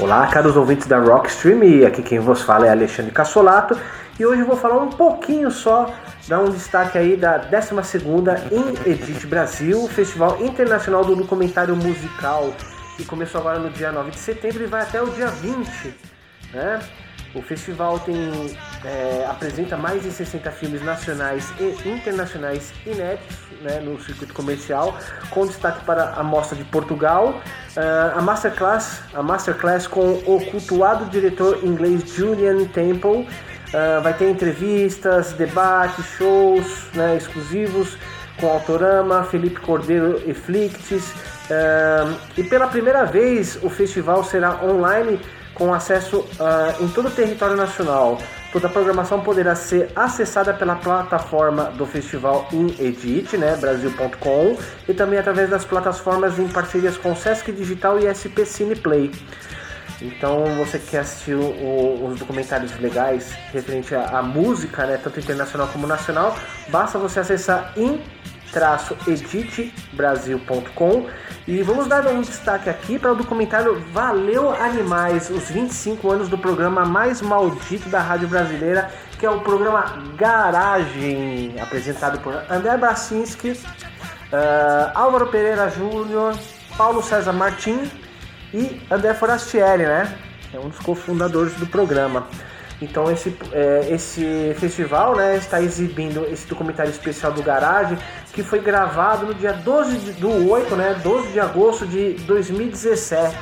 Olá, 0.00 0.26
caros 0.28 0.56
ouvintes 0.56 0.88
da 0.88 0.98
Rockstream, 0.98 1.86
aqui 1.86 2.02
quem 2.02 2.18
vos 2.18 2.42
fala 2.42 2.66
é 2.66 2.70
Alexandre 2.70 3.12
Cassolato 3.12 3.78
E 4.20 4.26
hoje 4.26 4.42
eu 4.42 4.46
vou 4.46 4.54
falar 4.54 4.76
um 4.82 4.90
pouquinho 4.90 5.50
só, 5.50 5.94
dar 6.28 6.40
um 6.40 6.50
destaque 6.50 6.98
aí 6.98 7.16
da 7.16 7.40
12ª 7.50 8.52
em 8.52 8.90
Edit 8.90 9.26
Brasil, 9.26 9.88
Festival 9.88 10.44
Internacional 10.44 11.02
do 11.02 11.16
Documentário 11.16 11.74
Musical, 11.74 12.52
que 12.98 13.04
começou 13.06 13.40
agora 13.40 13.58
no 13.58 13.70
dia 13.70 13.90
9 13.90 14.10
de 14.10 14.18
setembro 14.18 14.62
e 14.62 14.66
vai 14.66 14.82
até 14.82 15.00
o 15.00 15.08
dia 15.08 15.28
20, 15.28 15.94
né? 16.52 16.80
O 17.34 17.40
festival 17.40 17.98
tem, 18.00 18.14
é, 18.84 19.24
apresenta 19.26 19.76
mais 19.76 20.02
de 20.02 20.10
60 20.10 20.50
filmes 20.50 20.82
nacionais 20.82 21.50
e 21.58 21.88
internacionais 21.88 22.74
inéditos 22.84 23.38
né, 23.62 23.80
no 23.80 23.98
circuito 24.02 24.34
comercial, 24.34 24.98
com 25.30 25.46
destaque 25.46 25.84
para 25.84 26.10
a 26.10 26.22
Mostra 26.22 26.58
de 26.58 26.64
Portugal, 26.64 27.40
uh, 27.76 28.18
a 28.18 28.20
Masterclass, 28.20 29.00
a 29.14 29.22
Masterclass 29.22 29.86
com 29.86 30.10
o 30.10 30.44
cultuado 30.50 31.04
diretor 31.06 31.64
inglês 31.64 32.02
Julian 32.14 32.64
Temple. 32.66 33.26
Uh, 33.70 34.02
vai 34.02 34.12
ter 34.14 34.28
entrevistas, 34.28 35.32
debates, 35.32 36.04
shows 36.16 36.88
né, 36.92 37.16
exclusivos 37.16 37.96
com 38.40 38.48
Autorama, 38.48 39.22
Felipe 39.24 39.60
Cordeiro 39.60 40.20
e 40.26 40.34
Flictis. 40.34 41.12
Uh, 41.12 42.16
e 42.36 42.42
pela 42.42 42.66
primeira 42.66 43.04
vez 43.04 43.58
o 43.62 43.70
festival 43.70 44.24
será 44.24 44.64
online 44.64 45.20
com 45.54 45.74
acesso 45.74 46.20
uh, 46.20 46.82
em 46.82 46.88
todo 46.88 47.08
o 47.08 47.10
território 47.10 47.54
nacional. 47.54 48.18
Toda 48.52 48.66
a 48.66 48.70
programação 48.70 49.20
poderá 49.20 49.54
ser 49.54 49.90
acessada 49.94 50.52
pela 50.52 50.74
plataforma 50.74 51.64
do 51.76 51.86
festival 51.86 52.48
Inedit, 52.50 53.36
né, 53.36 53.56
brasil.com, 53.56 54.56
e 54.88 54.94
também 54.94 55.18
através 55.18 55.50
das 55.50 55.64
plataformas 55.64 56.38
em 56.38 56.48
parcerias 56.48 56.96
com 56.96 57.14
Sesc 57.14 57.52
Digital 57.52 58.00
e 58.00 58.08
SP 58.10 58.42
Cineplay. 58.44 59.12
Então, 60.02 60.44
você 60.56 60.78
que 60.78 60.92
quer 60.92 61.00
assistir 61.00 61.34
o, 61.34 62.06
os 62.06 62.18
documentários 62.18 62.74
legais 62.78 63.32
referente 63.52 63.94
à, 63.94 64.22
música, 64.22 64.86
né, 64.86 64.96
tanto 64.96 65.20
internacional 65.20 65.68
como 65.68 65.86
nacional, 65.86 66.34
basta 66.68 66.98
você 66.98 67.20
acessar 67.20 67.74
in 67.76 68.00
editbrasil.com 69.06 71.06
e 71.46 71.62
vamos 71.62 71.86
dar 71.86 72.04
um 72.08 72.20
destaque 72.20 72.68
aqui 72.68 72.98
para 72.98 73.12
o 73.12 73.14
documentário 73.14 73.80
Valeu 73.92 74.50
Animais, 74.50 75.30
os 75.30 75.48
25 75.48 76.10
anos 76.10 76.28
do 76.28 76.36
programa 76.36 76.84
mais 76.84 77.22
maldito 77.22 77.88
da 77.88 78.00
rádio 78.00 78.26
brasileira, 78.26 78.90
que 79.18 79.26
é 79.26 79.30
o 79.30 79.38
programa 79.40 80.02
Garagem, 80.16 81.54
apresentado 81.60 82.18
por 82.20 82.34
André 82.50 82.76
Brasinski, 82.76 83.52
uh, 83.52 84.90
Álvaro 84.94 85.28
Pereira 85.28 85.70
Júnior, 85.70 86.36
Paulo 86.76 87.04
César 87.04 87.32
Martins 87.32 87.88
e 88.52 88.80
André 88.90 89.14
Forastieri, 89.14 89.84
né? 89.84 90.16
É 90.52 90.58
um 90.58 90.68
dos 90.68 90.78
cofundadores 90.78 91.54
do 91.54 91.66
programa. 91.66 92.26
Então 92.82 93.10
esse, 93.10 93.36
é, 93.52 93.88
esse 93.90 94.54
festival 94.58 95.14
né, 95.14 95.36
está 95.36 95.60
exibindo 95.60 96.24
esse 96.26 96.46
documentário 96.46 96.90
especial 96.90 97.32
do 97.32 97.42
Garage, 97.42 97.98
que 98.32 98.42
foi 98.42 98.60
gravado 98.60 99.26
no 99.26 99.34
dia 99.34 99.52
12 99.52 99.98
de, 99.98 100.12
do 100.12 100.50
8, 100.50 100.76
né, 100.76 100.98
12 101.02 101.32
de 101.32 101.40
agosto 101.40 101.86
de 101.86 102.14
2017, 102.26 103.36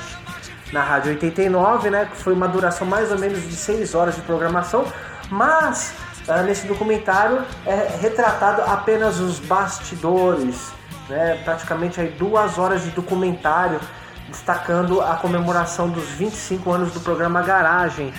na 0.73 0.83
Rádio 0.83 1.12
89, 1.12 1.88
né, 1.88 2.09
que 2.11 2.16
foi 2.16 2.33
uma 2.33 2.49
duração 2.49 2.87
mais 2.87 3.12
ou 3.12 3.18
menos 3.18 3.40
de 3.42 3.55
6 3.55 3.94
horas 3.94 4.16
de 4.16 4.23
programação, 4.23 4.85
mas 5.31 5.94
ah, 6.27 6.42
nesse 6.42 6.66
documentário 6.66 7.44
é 7.64 7.97
retratado 8.01 8.62
apenas 8.62 9.21
os 9.21 9.38
bastidores, 9.38 10.73
né, 11.09 11.40
praticamente 11.44 12.01
aí 12.01 12.09
duas 12.09 12.59
horas 12.59 12.83
de 12.83 12.90
documentário 12.90 13.81
destacando 14.29 15.01
a 15.01 15.14
comemoração 15.17 15.88
dos 15.88 16.05
25 16.11 16.71
anos 16.71 16.93
do 16.93 17.01
programa 17.01 17.43
Garagem, 17.43 18.12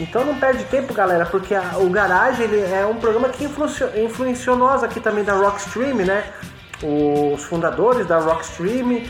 então 0.00 0.24
não 0.24 0.34
perde 0.36 0.64
tempo, 0.64 0.94
galera, 0.94 1.26
porque 1.26 1.54
a, 1.54 1.76
o 1.76 1.90
Garage 1.90 2.42
ele 2.42 2.58
é 2.58 2.86
um 2.86 2.96
programa 2.96 3.28
que 3.28 3.44
influenciou, 3.44 3.90
influenciou 4.02 4.56
nós 4.56 4.82
aqui 4.82 4.98
também 4.98 5.22
da 5.22 5.34
Rockstream, 5.34 5.96
né? 5.96 6.24
Os 6.82 7.44
fundadores 7.44 8.06
da 8.06 8.18
Rockstream, 8.18 9.02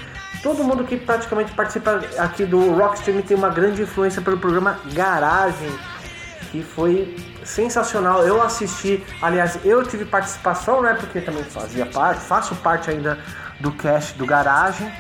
todo 0.43 0.65
mundo 0.65 0.83
que 0.83 0.97
praticamente 0.97 1.53
participa 1.53 2.01
aqui 2.19 2.45
do 2.45 2.73
Rockstream 2.73 3.23
tem 3.23 3.37
uma 3.37 3.51
grande 3.51 3.83
influência 3.83 4.21
pelo 4.21 4.39
programa 4.39 4.81
Garagem, 4.93 5.71
que 6.51 6.61
foi 6.61 7.17
sensacional. 7.45 8.25
Eu 8.27 8.43
assisti, 8.43 9.05
aliás, 9.23 9.61
eu 9.65 9.85
tive 9.85 10.05
participação, 10.05 10.83
né? 10.83 10.95
Porque 10.99 11.21
também 11.21 11.45
fazia 11.45 11.87
parte, 11.87 12.21
faço 12.21 12.57
parte 12.57 12.91
ainda 12.91 13.17
do 13.61 13.71
cast 13.71 14.19
do 14.19 14.27
Garagem 14.27 14.91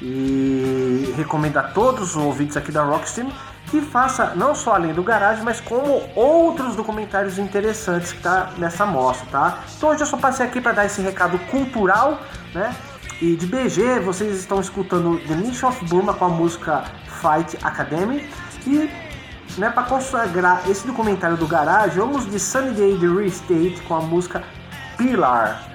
e 0.00 1.12
recomendo 1.16 1.56
a 1.58 1.62
todos 1.62 2.16
os 2.16 2.16
ouvintes 2.16 2.56
aqui 2.56 2.72
da 2.72 2.82
Rockstream 2.82 3.30
que 3.70 3.80
faça 3.80 4.34
não 4.36 4.54
só 4.54 4.74
além 4.74 4.92
do 4.92 5.02
garagem, 5.02 5.42
mas 5.42 5.60
como 5.60 6.02
outros 6.14 6.76
documentários 6.76 7.38
interessantes 7.38 8.12
que 8.12 8.22
tá 8.22 8.50
nessa 8.58 8.86
mostra, 8.86 9.26
tá? 9.30 9.58
Então 9.76 9.88
hoje 9.88 10.02
eu 10.02 10.06
só 10.06 10.16
passei 10.16 10.46
aqui 10.46 10.60
para 10.60 10.72
dar 10.72 10.86
esse 10.86 11.00
recado 11.00 11.38
cultural, 11.50 12.20
né? 12.54 12.74
E 13.20 13.36
de 13.36 13.46
BG, 13.46 14.00
vocês 14.00 14.38
estão 14.38 14.60
escutando 14.60 15.18
The 15.26 15.34
Niche 15.34 15.64
of 15.64 15.84
Burma 15.86 16.14
com 16.14 16.26
a 16.26 16.28
música 16.28 16.84
Fight 17.20 17.58
Academy 17.62 18.28
e 18.66 18.90
né, 19.58 19.70
para 19.70 19.84
consagrar 19.84 20.68
esse 20.68 20.86
documentário 20.86 21.36
do 21.36 21.46
garagem, 21.46 21.96
vamos 21.98 22.30
de 22.30 22.38
Sunny 22.38 22.72
Day 22.72 22.98
The 22.98 23.06
Real 23.06 23.22
Estate 23.22 23.80
com 23.86 23.94
a 23.94 24.00
música 24.00 24.42
Pilar. 24.96 25.73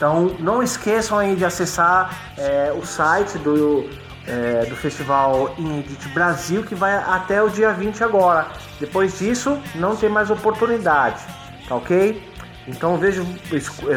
Então 0.00 0.34
não 0.38 0.62
esqueçam 0.62 1.18
aí 1.18 1.36
de 1.36 1.44
acessar 1.44 2.32
é, 2.38 2.72
o 2.74 2.86
site 2.86 3.36
do 3.36 3.86
é, 4.26 4.64
do 4.64 4.74
Festival 4.74 5.54
Inedit 5.58 6.08
Brasil, 6.08 6.62
que 6.62 6.74
vai 6.74 6.96
até 6.96 7.42
o 7.42 7.50
dia 7.50 7.70
20 7.74 8.02
agora. 8.02 8.48
Depois 8.78 9.18
disso, 9.18 9.60
não 9.74 9.94
tem 9.94 10.08
mais 10.08 10.30
oportunidade, 10.30 11.22
tá 11.68 11.74
ok? 11.74 12.22
Então 12.66 12.96
vejo, 12.96 13.26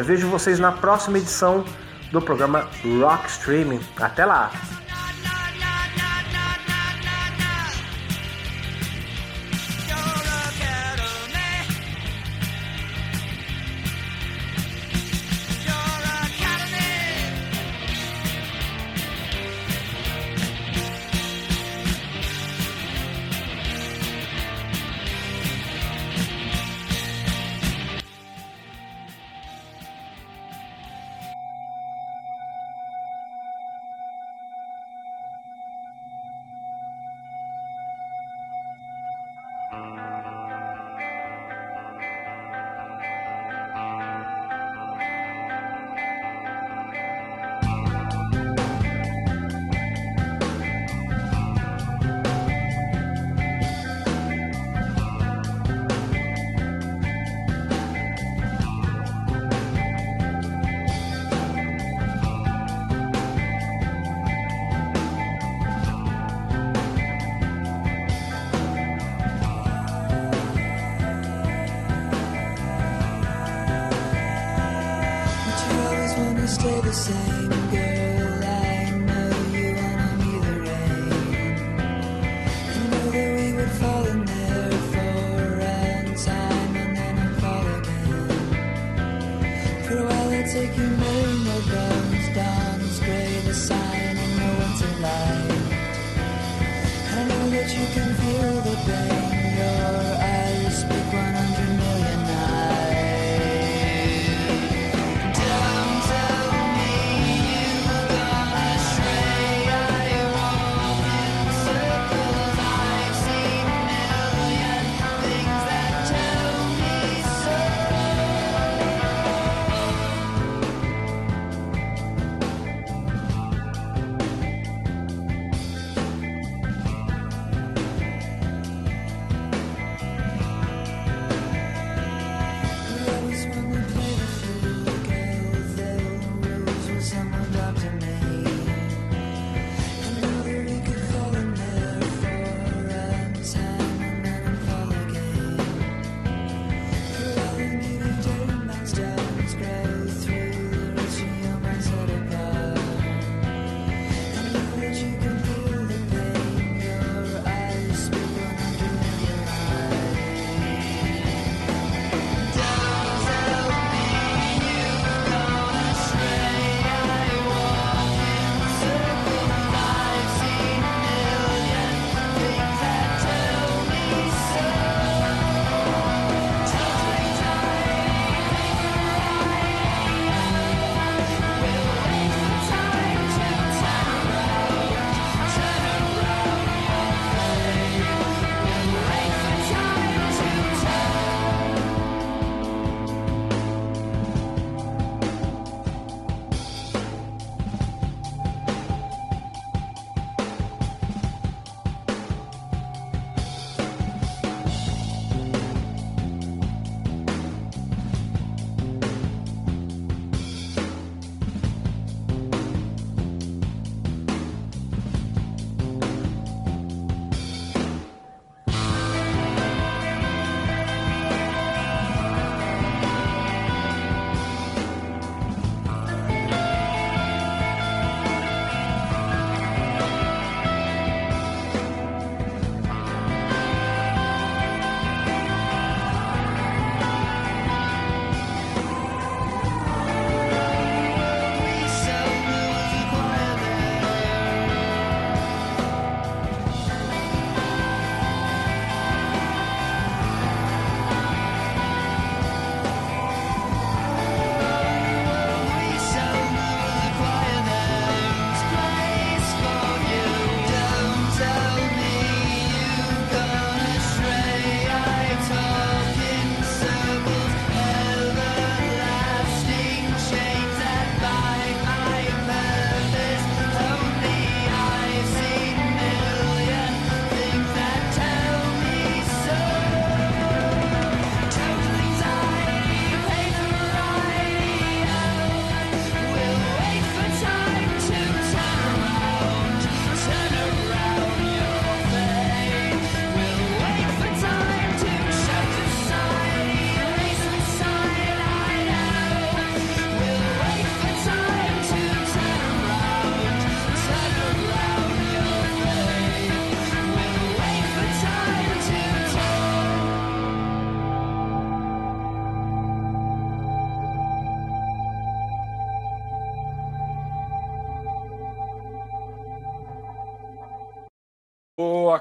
vejo 0.04 0.28
vocês 0.28 0.58
na 0.58 0.72
próxima 0.72 1.16
edição 1.16 1.64
do 2.12 2.20
programa 2.20 2.68
Rock 3.00 3.30
Streaming. 3.30 3.80
Até 3.98 4.26
lá! 4.26 4.50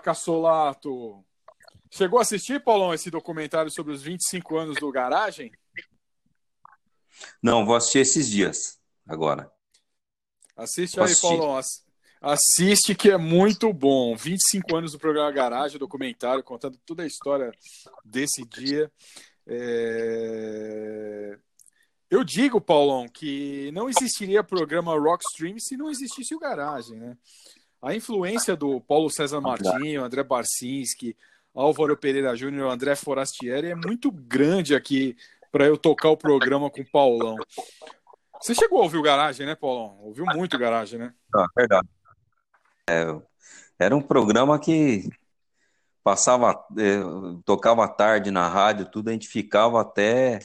Cassolato. 0.03 1.23
Chegou 1.89 2.19
a 2.19 2.21
assistir, 2.23 2.63
Paulão, 2.63 2.93
esse 2.93 3.09
documentário 3.09 3.71
sobre 3.71 3.93
os 3.93 4.01
25 4.03 4.57
anos 4.57 4.75
do 4.77 4.91
Garagem? 4.91 5.51
Não, 7.41 7.65
vou 7.65 7.75
assistir 7.75 7.99
esses 7.99 8.29
dias, 8.29 8.79
agora. 9.07 9.51
Assiste 10.55 10.95
Vou 10.95 11.05
aí, 11.05 11.11
assistir. 11.11 11.27
Paulão. 11.37 11.57
ass- 11.57 11.83
Assiste 12.21 12.95
que 12.95 13.09
é 13.11 13.17
muito 13.17 13.73
bom. 13.73 14.15
25 14.15 14.75
anos 14.77 14.93
do 14.93 14.99
programa 14.99 15.29
Garagem, 15.31 15.77
documentário, 15.77 16.41
contando 16.43 16.79
toda 16.85 17.03
a 17.03 17.05
história 17.07 17.51
desse 18.05 18.45
dia. 18.45 18.89
É, 19.45 21.37
Eu 22.09 22.23
digo, 22.23 22.61
Paulão, 22.61 23.07
que 23.09 23.71
não 23.73 23.89
existiria 23.89 24.41
programa 24.43 24.97
Rockstream 24.97 25.59
se 25.59 25.75
não 25.75 25.89
existisse 25.89 26.33
o 26.33 26.39
Garagem, 26.39 26.97
né? 26.97 27.17
A 27.83 27.93
influência 27.93 28.55
do 28.55 28.79
Paulo 28.79 29.09
César 29.09 29.41
Martinho, 29.41 30.05
André 30.05 30.23
Barcinski, 30.23 31.17
Álvaro 31.53 31.97
Pereira 31.97 32.33
Júnior, 32.33 32.71
André 32.71 32.95
Forastieri 32.95 33.71
é 33.71 33.75
muito 33.75 34.09
grande 34.09 34.73
aqui 34.73 35.17
para 35.51 35.65
eu 35.65 35.77
tocar 35.77 36.07
o 36.07 36.15
programa 36.15 36.69
com 36.69 36.79
o 36.79 36.89
Paulão. 36.89 37.35
Você 38.41 38.55
chegou 38.55 38.79
a 38.79 38.83
ouvir 38.83 38.97
o 38.97 39.01
Garagem, 39.01 39.45
né, 39.45 39.53
Paulão? 39.53 39.97
Ouviu 39.99 40.25
muito 40.27 40.55
o 40.55 40.59
Garagem, 40.59 40.97
né? 40.97 41.13
Ah, 41.35 41.45
verdade. 41.53 41.89
É, 42.89 43.05
era 43.77 43.93
um 43.93 44.01
programa 44.01 44.57
que 44.57 45.09
passava, 46.01 46.65
é, 46.77 47.01
tocava 47.43 47.85
tarde 47.85 48.31
na 48.31 48.47
rádio, 48.47 48.85
tudo, 48.85 49.09
a 49.09 49.11
gente 49.11 49.27
ficava 49.27 49.81
até 49.81 50.39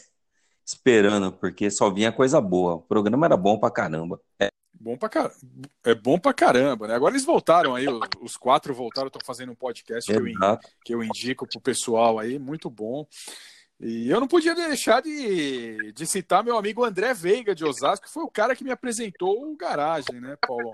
esperando, 0.66 1.30
porque 1.30 1.70
só 1.70 1.88
vinha 1.88 2.10
coisa 2.10 2.40
boa. 2.40 2.74
O 2.74 2.82
programa 2.82 3.26
era 3.26 3.36
bom 3.36 3.60
pra 3.60 3.70
caramba. 3.70 4.20
Bom 4.80 4.96
pra 4.96 5.08
car... 5.08 5.32
É 5.84 5.94
bom 5.94 6.18
pra 6.18 6.32
caramba, 6.32 6.86
né? 6.86 6.94
Agora 6.94 7.12
eles 7.12 7.24
voltaram 7.24 7.74
aí, 7.74 7.86
os- 8.20 8.36
quatro 8.36 8.72
voltaram, 8.74 9.08
estão 9.08 9.20
fazendo 9.24 9.52
um 9.52 9.56
podcast 9.56 10.10
que 10.10 10.16
eu, 10.18 10.22
que 10.84 10.94
eu 10.94 11.02
indico 11.02 11.46
pro 11.48 11.60
pessoal 11.60 12.18
aí, 12.18 12.38
muito 12.38 12.70
bom. 12.70 13.06
E 13.80 14.10
eu 14.10 14.18
não 14.20 14.26
podia 14.26 14.54
deixar 14.54 15.00
de, 15.02 15.92
de 15.92 16.06
citar 16.06 16.42
meu 16.42 16.56
amigo 16.56 16.84
André 16.84 17.14
Veiga 17.14 17.54
de 17.54 17.64
Osasco, 17.64 18.06
que 18.06 18.12
foi 18.12 18.24
o 18.24 18.30
cara 18.30 18.54
que 18.56 18.64
me 18.64 18.70
apresentou 18.72 19.50
o 19.50 19.56
Garagem, 19.56 20.20
né, 20.20 20.36
Paulo? 20.46 20.72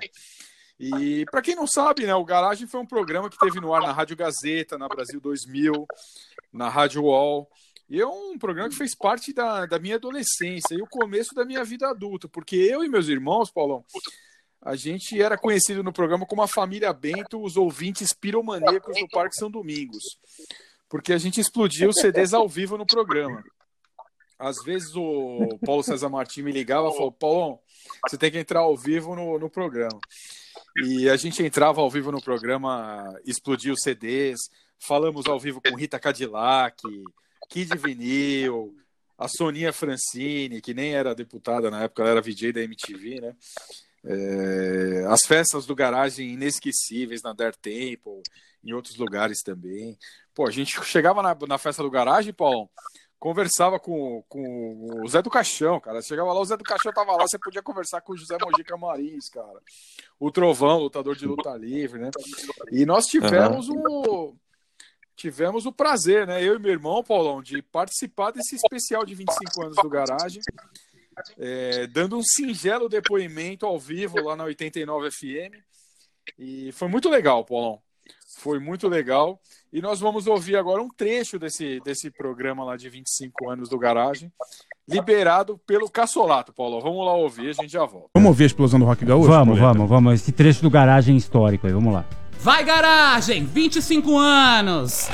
E 0.80 1.24
para 1.30 1.40
quem 1.42 1.54
não 1.54 1.66
sabe, 1.66 2.04
né, 2.06 2.14
o 2.14 2.24
Garagem 2.24 2.66
foi 2.66 2.80
um 2.80 2.86
programa 2.86 3.30
que 3.30 3.38
teve 3.38 3.60
no 3.60 3.72
ar 3.74 3.82
na 3.82 3.92
Rádio 3.92 4.16
Gazeta, 4.16 4.76
na 4.76 4.88
Brasil 4.88 5.20
2000, 5.20 5.86
na 6.52 6.68
Rádio 6.68 7.02
UOL. 7.04 7.48
E 7.88 8.00
é 8.00 8.06
um 8.06 8.38
programa 8.38 8.68
que 8.68 8.76
fez 8.76 8.94
parte 8.94 9.32
da, 9.32 9.66
da 9.66 9.78
minha 9.78 9.96
adolescência 9.96 10.74
e 10.74 10.82
o 10.82 10.86
começo 10.86 11.34
da 11.34 11.44
minha 11.44 11.62
vida 11.64 11.88
adulta, 11.88 12.28
porque 12.28 12.56
eu 12.56 12.82
e 12.82 12.88
meus 12.88 13.08
irmãos, 13.08 13.50
Paulão, 13.50 13.84
a 14.62 14.74
gente 14.74 15.20
era 15.20 15.36
conhecido 15.36 15.82
no 15.82 15.92
programa 15.92 16.24
como 16.24 16.40
a 16.40 16.48
família 16.48 16.92
Bento, 16.92 17.42
os 17.42 17.56
ouvintes 17.56 18.14
piromaníacos 18.14 18.98
do 18.98 19.08
Parque 19.08 19.36
São 19.38 19.50
Domingos, 19.50 20.02
porque 20.88 21.12
a 21.12 21.18
gente 21.18 21.40
explodia 21.40 21.88
os 21.88 21.96
CDs 22.00 22.32
ao 22.32 22.48
vivo 22.48 22.78
no 22.78 22.86
programa. 22.86 23.44
Às 24.38 24.56
vezes 24.64 24.96
o 24.96 25.58
Paulo 25.64 25.82
César 25.82 26.08
Martins 26.08 26.44
me 26.44 26.50
ligava 26.50 26.88
e 26.88 26.92
falou: 26.92 27.12
Paulão, 27.12 27.58
você 28.08 28.16
tem 28.16 28.30
que 28.30 28.38
entrar 28.38 28.60
ao 28.60 28.76
vivo 28.76 29.14
no, 29.14 29.38
no 29.38 29.50
programa. 29.50 30.00
E 30.84 31.08
a 31.08 31.16
gente 31.16 31.42
entrava 31.42 31.80
ao 31.80 31.90
vivo 31.90 32.10
no 32.10 32.20
programa, 32.20 33.14
explodia 33.24 33.72
os 33.72 33.82
CDs, 33.82 34.40
falamos 34.78 35.26
ao 35.26 35.38
vivo 35.38 35.60
com 35.60 35.76
Rita 35.76 36.00
Cadillac, 36.00 36.82
Kid 37.54 37.78
Vinil, 37.78 38.74
a 39.16 39.28
Soninha 39.28 39.72
Francine, 39.72 40.60
que 40.60 40.74
nem 40.74 40.92
era 40.92 41.14
deputada 41.14 41.70
na 41.70 41.84
época, 41.84 42.02
ela 42.02 42.10
era 42.10 42.20
VJ 42.20 42.52
da 42.52 42.60
MTV, 42.62 43.20
né? 43.20 43.36
É, 44.04 45.06
as 45.08 45.20
festas 45.24 45.64
do 45.64 45.72
garagem 45.72 46.30
inesquecíveis 46.30 47.22
na 47.22 47.32
Dare 47.32 47.56
Temple, 47.56 48.24
em 48.64 48.72
outros 48.72 48.96
lugares 48.96 49.40
também. 49.40 49.96
Pô, 50.34 50.48
a 50.48 50.50
gente 50.50 50.84
chegava 50.84 51.22
na, 51.22 51.32
na 51.46 51.56
festa 51.56 51.80
do 51.80 51.90
garagem, 51.92 52.32
Paulão, 52.32 52.68
conversava 53.20 53.78
com, 53.78 54.24
com 54.28 55.00
o 55.04 55.08
Zé 55.08 55.22
do 55.22 55.30
Caixão, 55.30 55.78
cara. 55.78 56.02
Chegava 56.02 56.32
lá, 56.32 56.40
o 56.40 56.44
Zé 56.44 56.56
do 56.56 56.64
Caixão 56.64 56.92
tava 56.92 57.12
lá, 57.12 57.22
você 57.22 57.38
podia 57.38 57.62
conversar 57.62 58.00
com 58.00 58.14
o 58.14 58.16
José 58.16 58.36
Mojica 58.42 58.76
Marins, 58.76 59.28
cara. 59.28 59.60
O 60.18 60.28
Trovão, 60.32 60.80
lutador 60.80 61.14
de 61.14 61.24
luta 61.24 61.56
livre, 61.56 62.00
né? 62.00 62.10
E 62.72 62.84
nós 62.84 63.04
tivemos 63.04 63.68
o 63.68 64.34
tivemos 65.16 65.66
o 65.66 65.72
prazer, 65.72 66.26
né? 66.26 66.42
Eu 66.42 66.56
e 66.56 66.58
meu 66.58 66.72
irmão, 66.72 67.02
Paulão, 67.02 67.42
de 67.42 67.62
participar 67.62 68.30
desse 68.30 68.56
especial 68.56 69.04
de 69.04 69.14
25 69.14 69.62
anos 69.62 69.76
do 69.76 69.88
Garagem, 69.88 70.42
é, 71.38 71.86
dando 71.86 72.16
um 72.16 72.22
singelo 72.22 72.88
depoimento 72.88 73.66
ao 73.66 73.78
vivo 73.78 74.20
lá 74.20 74.36
na 74.36 74.44
89 74.44 75.10
FM. 75.10 75.54
E 76.38 76.72
foi 76.72 76.88
muito 76.88 77.08
legal, 77.08 77.44
Paulão. 77.44 77.80
Foi 78.38 78.58
muito 78.58 78.88
legal. 78.88 79.40
E 79.72 79.80
nós 79.80 80.00
vamos 80.00 80.26
ouvir 80.26 80.56
agora 80.56 80.82
um 80.82 80.88
trecho 80.88 81.38
desse, 81.38 81.80
desse 81.80 82.10
programa 82.10 82.64
lá 82.64 82.76
de 82.76 82.88
25 82.88 83.50
anos 83.50 83.68
do 83.68 83.78
Garagem, 83.78 84.32
liberado 84.88 85.58
pelo 85.66 85.90
Cassolato, 85.90 86.52
Paulo. 86.52 86.80
Vamos 86.80 87.04
lá 87.04 87.14
ouvir, 87.14 87.50
a 87.50 87.52
gente 87.52 87.70
já 87.70 87.84
volta. 87.84 88.10
Vamos 88.14 88.28
ouvir 88.28 88.44
a 88.44 88.46
explosão 88.46 88.78
do 88.78 88.86
Rock 88.86 89.04
Gaúcho? 89.04 89.28
Vamos, 89.28 89.58
vamos, 89.58 89.88
vamos. 89.88 90.14
Esse 90.14 90.32
trecho 90.32 90.62
do 90.62 90.70
garagem 90.70 91.16
histórico 91.16 91.66
aí, 91.66 91.72
vamos 91.72 91.92
lá. 91.92 92.04
Vai 92.44 92.62
garagem, 92.62 93.48
25 93.54 94.18
anos. 94.18 95.08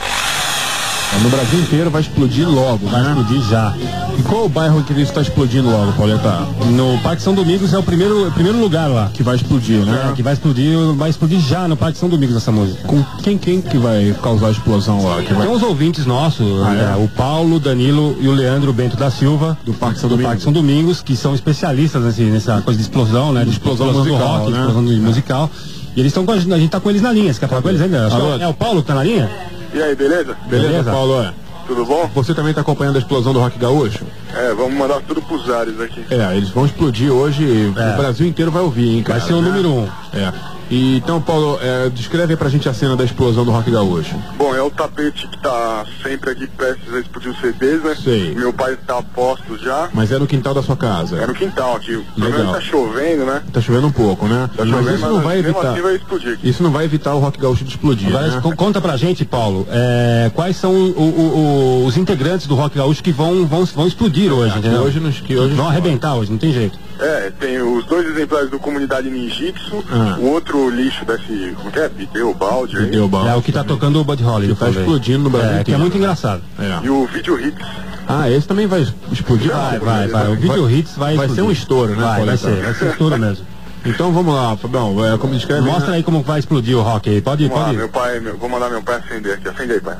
No 1.22 1.28
Brasil 1.30 1.60
inteiro 1.60 1.88
vai 1.88 2.00
explodir 2.00 2.48
logo, 2.48 2.88
vai 2.88 3.02
explodir 3.02 3.40
já. 3.48 3.72
E 4.18 4.22
qual 4.22 4.42
é 4.42 4.46
o 4.46 4.48
bairro 4.48 4.82
que 4.82 4.92
isso 4.94 5.02
está 5.02 5.20
explodindo 5.20 5.70
logo, 5.70 5.92
Pauleta? 5.92 6.40
No 6.72 6.98
Parque 7.02 7.22
São 7.22 7.32
Domingos 7.32 7.72
é 7.72 7.78
o 7.78 7.84
primeiro, 7.84 8.26
o 8.26 8.32
primeiro 8.32 8.58
lugar 8.58 8.88
lá. 8.88 9.10
Que 9.14 9.22
vai 9.22 9.36
explodir, 9.36 9.78
né? 9.84 10.08
É, 10.10 10.12
que 10.12 10.24
vai 10.24 10.32
explodir, 10.32 10.76
vai 10.96 11.10
explodir 11.10 11.38
já 11.38 11.68
no 11.68 11.76
Parque 11.76 11.98
São 11.98 12.08
Domingos 12.08 12.34
essa 12.36 12.50
música. 12.50 12.82
Com 12.88 13.00
quem, 13.22 13.38
quem 13.38 13.60
que 13.62 13.78
vai 13.78 14.12
causar 14.20 14.48
a 14.48 14.50
explosão 14.50 15.04
lá? 15.04 15.22
Que 15.22 15.32
vai... 15.32 15.46
Tem 15.46 15.54
uns 15.56 15.62
ouvintes 15.62 16.06
nossos, 16.06 16.46
Ah, 16.64 16.70
né, 16.70 16.94
é? 16.98 17.04
o 17.04 17.08
Paulo, 17.08 17.56
o 17.56 17.60
Danilo 17.60 18.16
e 18.20 18.26
o 18.26 18.32
Leandro 18.32 18.72
Bento 18.72 18.96
da 18.96 19.08
Silva, 19.10 19.56
Do 19.64 19.72
Parque 19.74 20.00
São 20.00 20.08
do 20.08 20.14
Domingos. 20.14 20.30
Parque 20.30 20.42
São 20.42 20.52
Domingos, 20.52 21.00
que 21.00 21.16
são 21.16 21.32
especialistas 21.32 22.02
nesse, 22.02 22.22
nessa 22.22 22.60
coisa 22.62 22.76
de 22.78 22.82
explosão, 22.84 23.32
né? 23.32 23.44
De 23.44 23.50
Explosão 23.50 23.92
do 23.92 23.98
musical, 24.00 24.38
rock, 24.38 24.50
né? 24.50 24.58
explosão 24.58 24.84
do 24.84 24.92
musical. 24.96 25.50
E 25.96 26.00
eles 26.00 26.10
estão 26.10 26.24
com 26.24 26.32
a 26.32 26.38
gente, 26.38 26.52
a 26.52 26.58
gente 26.58 26.70
tá 26.70 26.80
com 26.80 26.90
eles 26.90 27.02
na 27.02 27.12
linha. 27.12 27.32
Você 27.32 27.40
quer 27.40 27.48
falar 27.48 27.62
com 27.62 27.68
eles 27.68 27.80
ainda? 27.80 28.06
Alô? 28.06 28.36
É 28.36 28.46
o 28.48 28.54
Paulo 28.54 28.80
que 28.82 28.88
tá 28.88 28.94
na 28.94 29.04
linha? 29.04 29.30
E 29.74 29.82
aí, 29.82 29.94
beleza? 29.94 30.36
Beleza, 30.46 30.68
Beleza. 30.68 30.90
Paulo? 30.90 31.22
É. 31.22 31.32
Tudo 31.66 31.84
bom? 31.84 32.10
Você 32.14 32.34
também 32.34 32.50
está 32.50 32.62
acompanhando 32.62 32.96
a 32.96 32.98
explosão 32.98 33.32
do 33.32 33.38
Rock 33.38 33.56
Gaúcho? 33.58 34.04
É, 34.34 34.52
vamos 34.54 34.74
mandar 34.74 35.00
tudo 35.02 35.22
pros 35.22 35.48
ares 35.48 35.80
aqui. 35.80 36.04
É, 36.10 36.36
eles 36.36 36.48
vão 36.50 36.66
explodir 36.66 37.12
hoje. 37.12 37.72
É. 37.76 37.94
O 37.94 37.96
Brasil 37.96 38.26
inteiro 38.26 38.50
vai 38.50 38.62
ouvir, 38.62 38.96
hein, 38.96 39.02
cara? 39.04 39.20
Vai 39.20 39.28
ser 39.28 39.34
o 39.34 39.40
número 39.42 39.68
um. 39.68 39.88
É. 40.12 40.32
Então, 40.70 41.20
Paulo, 41.20 41.58
é, 41.60 41.88
descreve 41.90 42.36
pra 42.36 42.48
gente 42.48 42.68
a 42.68 42.72
cena 42.74 42.94
da 42.96 43.02
explosão 43.04 43.44
do 43.44 43.50
Rock 43.50 43.70
Gaúcho. 43.70 44.14
Bom, 44.38 44.54
é 44.54 44.62
o 44.62 44.70
tapete 44.70 45.26
que 45.26 45.36
tá 45.38 45.84
sempre 46.02 46.30
aqui 46.30 46.46
prestes 46.46 46.94
a 46.94 47.00
explodir 47.00 47.32
os 47.32 47.40
CDs, 47.40 47.82
né? 47.82 47.96
Sei. 48.02 48.34
Meu 48.36 48.52
pai 48.52 48.76
tá 48.86 48.98
a 48.98 49.02
posto 49.02 49.58
já. 49.58 49.88
Mas 49.92 50.12
é 50.12 50.18
no 50.18 50.26
quintal 50.28 50.54
da 50.54 50.62
sua 50.62 50.76
casa. 50.76 51.16
É 51.18 51.26
no 51.26 51.34
quintal 51.34 51.74
aqui. 51.76 51.96
O 51.96 52.04
problema 52.04 52.36
Legal. 52.38 52.54
é 52.54 52.58
que 52.58 52.64
tá 52.64 52.70
chovendo, 52.70 53.24
né? 53.24 53.42
Tá 53.52 53.60
chovendo 53.60 53.86
um 53.88 53.92
pouco, 53.92 54.26
né? 54.28 54.48
Tá 54.56 54.64
mas 54.64 54.68
chovendo, 54.70 54.96
isso 54.96 55.06
não 55.08 55.20
vai 55.20 55.36
mesmo 55.36 55.50
evitar. 55.50 55.72
assim 55.72 55.82
vai 55.82 55.94
explodir. 55.96 56.38
Isso 56.44 56.62
não 56.62 56.70
vai 56.70 56.84
evitar 56.84 57.14
o 57.14 57.18
Rock 57.18 57.40
Gaúcho 57.40 57.64
de 57.64 57.70
explodir. 57.70 58.06
Agora, 58.08 58.28
né? 58.28 58.40
co- 58.40 58.54
conta 58.54 58.80
pra 58.80 58.96
gente, 58.96 59.24
Paulo, 59.24 59.66
é, 59.70 60.30
quais 60.34 60.56
são 60.56 60.72
o- 60.72 60.92
o- 61.00 61.38
o- 61.82 61.86
os 61.86 61.96
integrantes 61.96 62.46
do 62.46 62.54
Rock 62.54 62.76
Gaúcho 62.78 63.02
que 63.02 63.10
vão, 63.10 63.44
vão, 63.44 63.64
vão 63.64 63.88
explodir 63.88 64.32
hoje, 64.32 64.52
que 64.52 64.58
entendeu? 64.60 64.82
hoje 64.82 65.00
nos- 65.00 65.20
que 65.20 65.36
hoje 65.36 65.54
vão 65.54 65.66
arrebentar 65.68 66.14
hoje, 66.14 66.30
não 66.30 66.38
tem 66.38 66.52
jeito. 66.52 66.78
É, 67.02 67.30
tem 67.40 67.60
os 67.62 67.86
dois 67.86 68.06
exemplares 68.06 68.50
do 68.50 68.58
Comunidade 68.58 69.08
Ninjitsu, 69.08 69.82
Ah. 69.90 70.16
o 70.18 70.26
outro 70.32 70.68
lixo 70.68 71.02
desse. 71.06 71.54
Como 71.56 71.70
que 71.72 71.78
é? 71.78 71.88
Bideu, 71.88 72.34
balde. 72.34 72.76
Deu 72.86 73.08
bala. 73.08 73.30
É 73.30 73.34
o 73.34 73.40
que 73.42 73.50
tá 73.50 73.64
tocando 73.64 73.98
o 74.00 74.04
Buddy 74.04 74.22
Holly. 74.22 74.48
Que 74.48 74.54
tá 74.54 74.68
explodindo 74.68 75.24
no 75.24 75.30
Brasil 75.30 75.56
É, 75.58 75.64
que 75.64 75.72
é 75.72 75.78
muito 75.78 75.96
engraçado. 75.96 76.42
É. 76.58 76.84
E 76.84 76.90
o 76.90 77.06
Video 77.06 77.40
Hits. 77.40 77.66
Ah, 78.06 78.28
esse 78.30 78.46
também 78.46 78.66
vai 78.66 78.86
explodir? 79.10 79.50
Vai, 79.50 79.78
vai, 79.78 80.08
vai. 80.08 80.28
O 80.28 80.36
Video 80.36 80.68
Hits 80.70 80.94
vai 80.96 81.16
Vai 81.16 81.28
ser 81.30 81.42
um 81.42 81.50
estouro, 81.50 81.92
né, 81.94 82.02
Vai, 82.02 82.24
vai 82.26 82.36
ser, 82.36 82.62
vai 82.62 82.74
ser 82.74 82.90
estouro 82.90 83.18
mesmo. 83.18 83.46
Então 83.82 84.12
vamos 84.12 84.34
lá, 84.34 84.54
Fabião. 84.58 85.02
É, 85.06 85.16
como 85.16 85.32
descreve. 85.34 85.62
Mostra 85.62 85.94
aí 85.94 86.02
como 86.02 86.22
vai 86.22 86.38
explodir 86.38 86.76
o 86.76 86.82
rock 86.82 87.08
aí. 87.08 87.22
Pode 87.22 87.44
ir, 87.44 87.48
Vamos 87.48 87.60
lá, 87.62 87.66
pode 87.68 87.76
meu 87.78 87.86
ir. 87.86 87.90
pai, 87.90 88.20
meu- 88.20 88.36
vou 88.36 88.46
mandar 88.46 88.68
meu 88.68 88.82
pai 88.82 88.96
acender 88.96 89.32
aqui. 89.32 89.48
Acende 89.48 89.72
aí, 89.72 89.80
pai. 89.80 89.96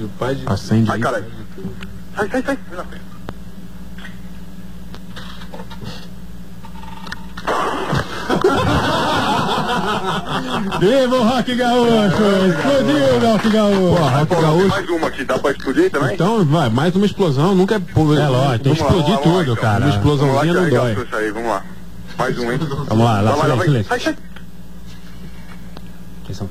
O 0.00 0.08
pai 0.18 0.34
de... 0.34 0.42
Acende 0.44 0.90
Ai, 0.90 0.98
caralho. 0.98 1.24
Sai, 2.16 2.28
sai, 2.30 2.42
sai. 2.42 2.58
Vem 2.68 2.76
na 2.76 2.84
frente. 2.84 3.04
Viva 10.80 11.16
o 11.16 11.22
Rock 11.24 11.54
Gaúcho! 11.54 12.22
Explodiu 12.48 12.96
o 13.16 13.32
Rock 13.32 13.42
Pô, 13.44 13.50
Gaúcho! 13.50 13.94
Rock 13.94 14.26
Pô, 14.26 14.40
Gaúcho. 14.40 14.68
mais 14.68 14.88
uma 14.88 15.08
aqui, 15.08 15.24
dá 15.24 15.38
pra 15.38 15.50
explodir 15.52 15.90
também? 15.90 16.14
Então, 16.14 16.44
vai, 16.44 16.68
mais 16.68 16.94
uma 16.96 17.06
explosão 17.06 17.54
nunca 17.54 17.76
é. 17.76 17.78
É 17.78 18.28
lógico, 18.28 18.64
tem 18.64 18.74
que 18.74 18.82
explodir 18.82 19.18
tudo, 19.18 19.42
então. 19.42 19.56
cara. 19.56 19.84
Uma 19.84 19.94
explosãozinha 19.94 20.54
Vamos 20.54 20.72
lá, 20.72 20.84
não 20.84 20.94
dói. 20.94 21.08
aí, 21.12 21.30
vamos 21.30 21.48
lá. 21.48 21.62
Mais 22.18 22.38
um, 22.38 22.52
hein? 22.52 22.58
Vamos 22.58 23.04
lá, 23.04 23.20
lá, 23.20 23.32
vai, 23.32 23.40
silêncio, 23.42 23.56
vai. 23.56 23.66
silêncio. 23.66 23.88
Sai, 23.88 24.00
sai. 24.00 24.16
Atenção. 26.24 26.48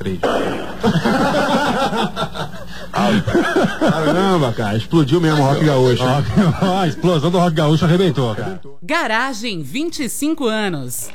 Três. 0.00 0.18
Caramba, 3.78 4.52
cara, 4.52 4.76
explodiu 4.76 5.20
mesmo 5.20 5.42
o 5.42 5.46
Rock 5.46 5.64
Gaúcho. 5.64 6.02
a 6.80 6.86
explosão 6.86 7.30
do 7.30 7.38
Rock 7.38 7.56
Gaúcho 7.56 7.84
arrebentou, 7.84 8.34
cara. 8.34 8.60
Garagem, 8.82 9.62
25 9.62 10.46
anos. 10.46 11.08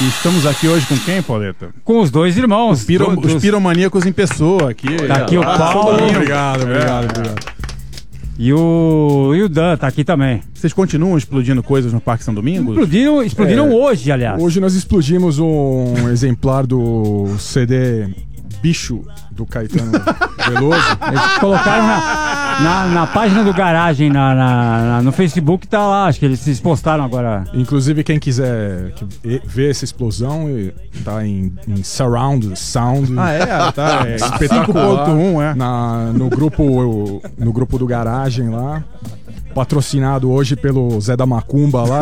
E 0.00 0.08
estamos 0.08 0.46
aqui 0.46 0.66
hoje 0.68 0.86
com 0.86 0.96
quem, 0.98 1.22
Pauleta? 1.22 1.70
Com 1.84 2.00
os 2.00 2.10
dois 2.10 2.36
irmãos. 2.36 2.80
Os, 2.80 2.84
piro- 2.84 3.14
dos- 3.16 3.34
os 3.34 3.42
piromaníacos 3.42 4.04
em 4.06 4.12
pessoa 4.12 4.70
aqui. 4.70 4.96
Tá 5.06 5.16
aqui 5.16 5.36
o 5.36 5.42
Ah, 5.42 5.56
Paulo. 5.58 6.06
Obrigado, 6.08 6.62
obrigado, 6.62 7.04
É. 7.04 7.18
obrigado. 7.18 7.52
E 8.38 8.52
o, 8.52 9.32
e 9.36 9.42
o 9.42 9.48
Dan 9.48 9.76
tá 9.76 9.86
aqui 9.86 10.02
também. 10.02 10.42
Vocês 10.54 10.72
continuam 10.72 11.16
explodindo 11.18 11.62
coisas 11.62 11.92
no 11.92 12.00
Parque 12.00 12.24
São 12.24 12.32
Domingos? 12.34 12.70
Explodiram, 12.74 13.22
explodiram 13.22 13.66
É. 13.66 13.70
hoje, 13.74 14.10
aliás. 14.10 14.42
Hoje 14.42 14.58
nós 14.58 14.74
explodimos 14.74 15.38
um 15.38 16.08
exemplar 16.08 16.66
do 16.66 17.28
CD 17.38 18.08
Bicho 18.62 19.02
do 19.30 19.44
Caetano 19.44 19.90
Veloso. 20.48 20.86
Eles 21.08 21.38
colocaram 21.40 21.84
na, 21.86 22.60
na, 22.60 22.86
na 22.86 23.06
página 23.08 23.42
do 23.42 23.52
garagem, 23.52 24.08
na, 24.08 24.34
na- 24.34 24.82
na- 24.84 25.02
no 25.02 25.10
Facebook, 25.12 25.66
tá 25.66 25.86
lá. 25.86 26.06
Acho 26.06 26.20
que 26.20 26.24
eles 26.26 26.38
se 26.40 26.54
postaram 26.62 27.02
agora. 27.04 27.44
Inclusive, 27.52 28.04
quem 28.04 28.18
quiser 28.20 28.92
que- 28.92 29.06
e- 29.24 29.42
ver 29.44 29.70
essa 29.70 29.84
explosão, 29.84 30.48
e- 30.48 30.72
tá 31.04 31.26
em, 31.26 31.52
em 31.66 31.82
Surround 31.82 32.56
Sound. 32.58 33.12
Ah, 33.18 33.30
é? 33.32 33.46
Tá, 33.72 34.02
é. 34.06 34.14
Espetacular. 34.16 35.06
5.1, 35.08 35.42
é. 35.42 35.54
Na, 35.54 36.12
no, 36.12 36.28
grupo, 36.28 37.20
no 37.38 37.52
grupo 37.52 37.78
do 37.78 37.86
Garagem 37.86 38.48
lá. 38.48 38.84
Patrocinado 39.54 40.30
hoje 40.30 40.56
pelo 40.56 41.00
Zé 41.00 41.16
da 41.16 41.26
Macumba 41.26 41.82
lá. 41.82 42.00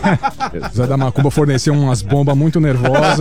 Zé 0.74 0.86
da 0.86 0.96
Macumba 0.96 1.30
forneceu 1.30 1.74
umas 1.74 2.02
bombas 2.02 2.36
muito 2.36 2.60
nervosas. 2.60 3.20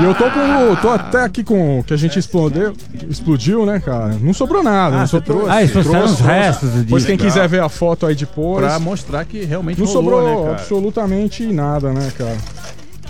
e 0.00 0.04
eu 0.04 0.14
tô 0.14 0.24
com. 0.24 0.76
tô 0.82 0.90
até 0.90 1.22
aqui 1.24 1.44
com 1.44 1.80
o 1.80 1.84
que 1.84 1.94
a 1.94 1.96
gente 1.96 2.18
explodiu, 2.18 2.74
explodiu, 3.08 3.64
né, 3.64 3.78
cara? 3.80 4.16
Não 4.20 4.32
sobrou 4.34 4.62
nada. 4.62 4.96
Ah, 4.96 5.00
não 5.00 5.06
sobrou. 5.06 5.38
trouxe. 5.40 5.52
Ah, 5.56 5.60
eles 5.60 5.72
trouxeram 5.72 5.98
Trouxe, 6.00 6.14
os 6.14 6.20
trouxe. 6.20 6.40
restos 6.40 6.70
do 6.70 6.86
Pois 6.90 7.04
quem 7.04 7.16
quiser 7.16 7.48
ver 7.48 7.62
a 7.62 7.68
foto 7.68 8.06
aí 8.06 8.14
depois. 8.14 8.64
Pra 8.66 8.78
mostrar 8.78 9.24
que 9.24 9.44
realmente 9.44 9.78
Não 9.80 9.86
rolou, 9.86 10.02
sobrou 10.02 10.28
né, 10.38 10.42
cara? 10.42 10.56
absolutamente 10.56 11.46
nada, 11.46 11.92
né, 11.92 12.10
cara? 12.16 12.36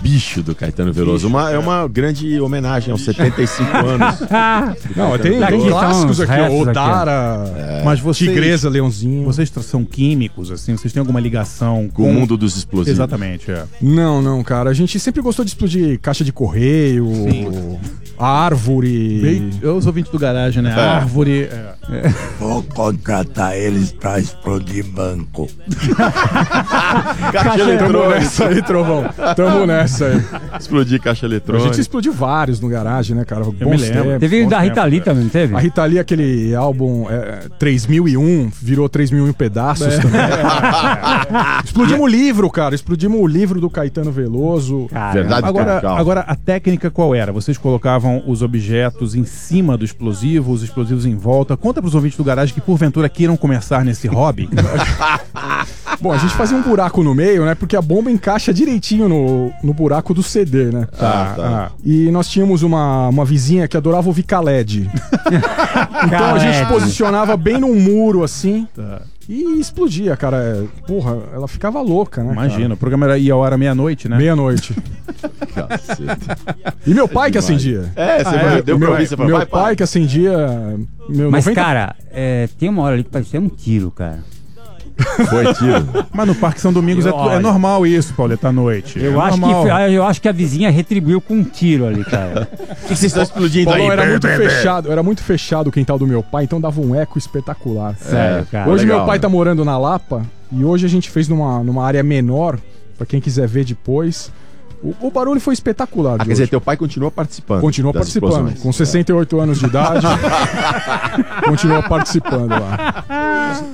Bicho 0.01 0.41
do 0.43 0.53
Caetano 0.55 0.93
Veloso. 0.93 1.27
Uma, 1.27 1.51
é 1.51 1.57
uma 1.57 1.87
grande 1.87 2.39
homenagem 2.39 2.91
aos 2.91 3.01
75 3.03 3.63
anos. 3.75 4.19
Não, 4.95 5.17
tem, 5.17 5.43
Aqui 5.43 5.69
clássicos 5.69 6.19
os 6.19 6.29
aqui, 6.29 6.39
ó. 6.41 6.61
Odara, 6.61 7.53
É. 7.57 7.81
Mas 7.83 7.99
vocês, 7.99 8.29
Tigresa, 8.29 8.69
Leãozinho. 8.69 9.23
Vocês 9.25 9.49
são 9.63 9.83
químicos, 9.83 10.51
assim? 10.51 10.75
Vocês 10.77 10.93
têm 10.93 10.99
alguma 10.99 11.19
ligação 11.19 11.89
com, 11.93 12.03
Com 12.03 12.09
o 12.09 12.13
mundo 12.13 12.37
dos 12.37 12.55
explosivos. 12.57 12.97
Exatamente, 12.97 13.51
é. 13.51 13.63
Não, 13.81 14.21
não, 14.21 14.43
cara. 14.43 14.69
A 14.69 14.73
gente 14.73 14.99
sempre 14.99 15.21
gostou 15.21 15.43
de 15.43 15.49
explodir 15.51 15.99
caixa 15.99 16.23
de 16.23 16.31
correio, 16.31 17.07
árvore. 18.17 19.19
Bem- 19.21 19.71
os 19.71 19.85
ouvintes 19.85 20.11
do 20.11 20.19
garagem, 20.19 20.61
né? 20.61 20.71
É. 20.71 20.73
Árvore. 20.79 21.43
é. 21.51 21.76
Vou 22.39 22.61
contratar 22.63 23.55
eles 23.55 23.91
pra 23.91 24.19
explodir 24.19 24.85
banco. 24.85 25.47
Caixa 27.31 27.59
eletrônica. 27.61 28.09
nessa 28.19 28.45
aí, 28.47 28.61
Trovão. 28.61 29.05
Tamo 29.35 29.65
nessa 29.65 30.05
aí. 30.05 30.21
Explodir 30.59 31.01
caixa 31.01 31.25
A 31.25 31.29
eletrônica. 31.29 31.67
gente 31.69 31.81
explodiu 31.81 32.11
vários 32.13 32.59
no 32.59 32.67
garagem, 32.69 33.15
né, 33.15 33.23
cara? 33.25 33.43
Bons 33.45 33.53
me 33.59 33.77
lembro. 33.77 34.03
tempos, 34.03 34.19
Teve 34.19 34.43
bons 34.43 34.49
da 34.49 34.59
Rita 34.59 34.75
tempos. 34.75 34.91
Lee 34.91 35.01
também, 35.01 35.23
não 35.23 35.29
teve? 35.29 35.55
A 35.55 35.59
Rita 35.59 35.85
Lee, 35.85 35.99
aquele 35.99 36.55
álbum 36.55 37.09
é, 37.09 37.47
3001, 37.59 38.51
virou 38.61 38.89
3001 38.89 39.33
pedaços 39.33 39.87
É. 39.87 39.97
também. 39.99 40.21
Explodimos 41.63 42.01
o 42.01 42.07
livro, 42.07 42.49
cara. 42.49 42.75
Explodimos 42.75 43.19
o 43.21 43.27
livro 43.27 43.59
do 43.61 43.69
Caetano 43.69 44.11
Veloso. 44.11 44.87
Verdade, 45.13 45.45
Agora, 45.47 45.77
agora, 45.97 46.19
a 46.21 46.35
técnica 46.35 46.89
qual 46.91 47.13
era? 47.15 47.31
Vocês 47.31 47.57
colocavam 47.57 48.23
os 48.27 48.41
objetos 48.41 49.15
em 49.15 49.23
cima 49.25 49.77
do 49.77 49.85
explosivo, 49.85 50.51
os 50.51 50.63
explosivos 50.63 51.05
em 51.05 51.15
volta. 51.15 51.55
Conta 51.55 51.76
pros 51.81 51.95
ouvintes 51.95 52.17
do 52.17 52.23
garagem 52.23 52.53
que 52.53 52.61
porventura 52.61 53.09
queiram 53.09 53.37
começar 53.37 53.83
nesse 53.83 54.07
hobby. 54.07 54.49
Bom, 55.99 56.11
a 56.11 56.17
gente 56.17 56.33
fazia 56.35 56.55
um 56.57 56.61
buraco 56.61 57.01
no 57.03 57.13
meio, 57.15 57.43
né? 57.45 57.55
Porque 57.55 57.75
a 57.75 57.81
bomba 57.81 58.11
encaixa 58.11 58.53
direitinho 58.53 59.09
no, 59.09 59.51
no 59.63 59.73
buraco 59.73 60.13
do 60.13 60.21
CD, 60.21 60.65
né? 60.65 60.87
Ah, 60.99 61.33
tá. 61.35 61.71
E 61.83 62.09
nós 62.11 62.27
tínhamos 62.29 62.61
uma, 62.63 63.07
uma 63.09 63.25
vizinha 63.25 63.67
que 63.67 63.75
adorava 63.75 64.07
ouvir 64.07 64.23
Khaled. 64.23 64.89
então 66.05 66.35
a 66.35 66.39
gente 66.39 66.67
posicionava 66.67 67.35
bem 67.35 67.57
num 67.59 67.79
muro, 67.79 68.23
assim, 68.23 68.67
Tá. 68.75 69.01
e 69.27 69.59
explodia, 69.59 70.15
cara. 70.15 70.37
É, 70.37 70.63
Porra, 70.87 71.17
ela 71.33 71.47
ficava 71.47 71.81
louca, 71.81 72.23
né? 72.23 72.31
Imagina, 72.31 72.75
o 72.75 72.77
programa 72.77 73.05
era, 73.07 73.17
ia 73.17 73.33
a 73.33 73.37
hora 73.37 73.57
meia-noite, 73.57 74.07
né? 74.07 74.17
Meia-noite. 74.17 74.75
E 76.85 76.93
meu 76.93 77.07
pai 77.07 77.31
que 77.31 77.37
acendia. 77.37 77.91
É, 77.95 78.23
você 78.23 78.29
Ah, 78.35 78.43
vai- 78.43 78.61
deu 78.61 78.77
pra 78.77 78.87
meu, 78.87 78.91
ouvir, 78.91 79.07
você 79.07 79.15
falou, 79.17 79.29
meu 79.31 79.37
pai, 79.39 79.47
pai. 79.63 79.75
que 79.75 79.83
acendia. 79.83 80.31
Meu 81.09 81.31
Mas, 81.31 81.45
90 81.45 81.53
cara, 81.61 81.95
é, 82.11 82.47
tem 82.57 82.69
uma 82.69 82.83
hora 82.83 82.93
ali 82.95 83.03
que 83.03 83.09
parecia 83.09 83.39
um 83.39 83.49
tiro, 83.49 83.91
cara. 83.91 84.19
Foi 85.29 85.53
tiro. 85.53 86.05
Mas 86.11 86.27
no 86.27 86.35
Parque 86.35 86.59
São 86.61 86.73
Domingos 86.73 87.05
é, 87.05 87.11
tu- 87.11 87.29
é 87.29 87.39
normal 87.39 87.85
isso, 87.85 88.13
Pauleta, 88.13 88.49
à 88.49 88.51
noite. 88.51 88.99
Eu, 88.99 89.19
é 89.21 89.25
acho 89.25 89.33
que, 89.35 89.39
normal. 89.41 89.79
eu 89.89 90.03
acho 90.05 90.21
que 90.21 90.27
a 90.27 90.31
vizinha 90.31 90.69
retribuiu 90.69 91.21
com 91.21 91.35
um 91.35 91.43
tiro 91.43 91.85
ali, 91.85 92.03
cara. 92.03 92.47
O 92.77 92.87
que 92.87 92.95
vocês 92.95 93.03
estão 93.11 93.23
explodindo 93.23 93.65
Paulão, 93.69 93.85
aí? 93.87 93.91
era 93.91 94.05
muito 94.05 94.27
fechado, 94.27 94.91
era 94.91 95.03
muito 95.03 95.21
fechado 95.21 95.67
o 95.67 95.71
quintal 95.71 95.99
do 95.99 96.07
meu 96.07 96.23
pai, 96.23 96.45
então 96.45 96.59
dava 96.61 96.79
um 96.79 96.95
eco 96.95 97.17
espetacular. 97.17 97.95
Sério, 97.97 98.45
cara. 98.49 98.69
Hoje 98.69 98.83
legal, 98.85 98.99
meu 98.99 99.05
pai 99.05 99.17
né? 99.17 99.21
tá 99.21 99.27
morando 99.29 99.65
na 99.65 99.77
Lapa 99.77 100.21
e 100.51 100.63
hoje 100.63 100.85
a 100.85 100.89
gente 100.89 101.09
fez 101.09 101.27
numa, 101.27 101.61
numa 101.63 101.85
área 101.85 102.01
menor, 102.01 102.57
pra 102.97 103.05
quem 103.05 103.19
quiser 103.19 103.47
ver 103.47 103.65
depois. 103.65 104.31
O, 104.83 104.93
o 105.07 105.11
barulho 105.11 105.39
foi 105.41 105.53
espetacular. 105.55 106.17
Ah, 106.19 106.25
quer 106.25 106.31
dizer, 106.31 106.47
teu 106.49 106.61
pai 106.61 106.77
continua 106.77 107.09
participando. 107.09 107.61
Continua 107.61 107.91
participando. 107.93 108.29
explosões. 108.31 108.59
Com 108.61 108.71
68 108.71 109.39
anos 109.39 109.59
de 109.59 109.65
idade. 109.65 110.05
continua 111.45 111.81
participando 111.83 112.49
lá. 112.51 113.03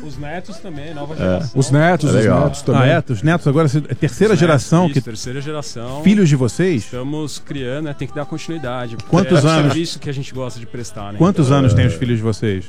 Os 0.05 0.17
netos 0.17 0.57
também, 0.57 0.93
nova 0.93 1.13
É. 1.13 1.17
geração. 1.17 1.59
Os 1.59 1.71
netos, 1.71 2.15
É 2.15 2.19
os 2.19 2.25
netos 2.25 2.61
também. 2.61 2.81
Ah, 2.81 3.03
é? 3.07 3.11
Os 3.11 3.21
netos 3.23 3.47
agora 3.47 3.67
é 3.89 3.93
terceira 3.95 4.33
Os 4.33 4.39
geração 4.39 4.79
netos, 4.83 4.93
que 4.93 4.99
isso, 4.99 5.05
terceira 5.05 5.41
geração. 5.41 6.01
filhos 6.03 6.29
de 6.29 6.35
vocês. 6.35 6.83
Estamos 6.85 7.39
criando, 7.39 7.85
né? 7.85 7.93
Tem 7.97 8.07
que 8.07 8.15
dar 8.15 8.25
continuidade. 8.25 8.95
porque 8.95 9.09
Quantos 9.09 9.43
é 9.43 9.47
anos? 9.49 9.61
o 9.65 9.67
serviço 9.69 9.99
que 9.99 10.09
a 10.09 10.13
gente 10.13 10.33
gosta 10.33 10.59
de 10.59 10.65
prestar, 10.65 11.11
né? 11.13 11.17
Quantos 11.17 11.47
Então, 11.47 11.57
anos 11.59 11.73
é, 11.73 11.75
têm 11.75 11.85
os 11.87 11.93
filhos 11.95 12.17
de 12.17 12.23
vocês? 12.23 12.65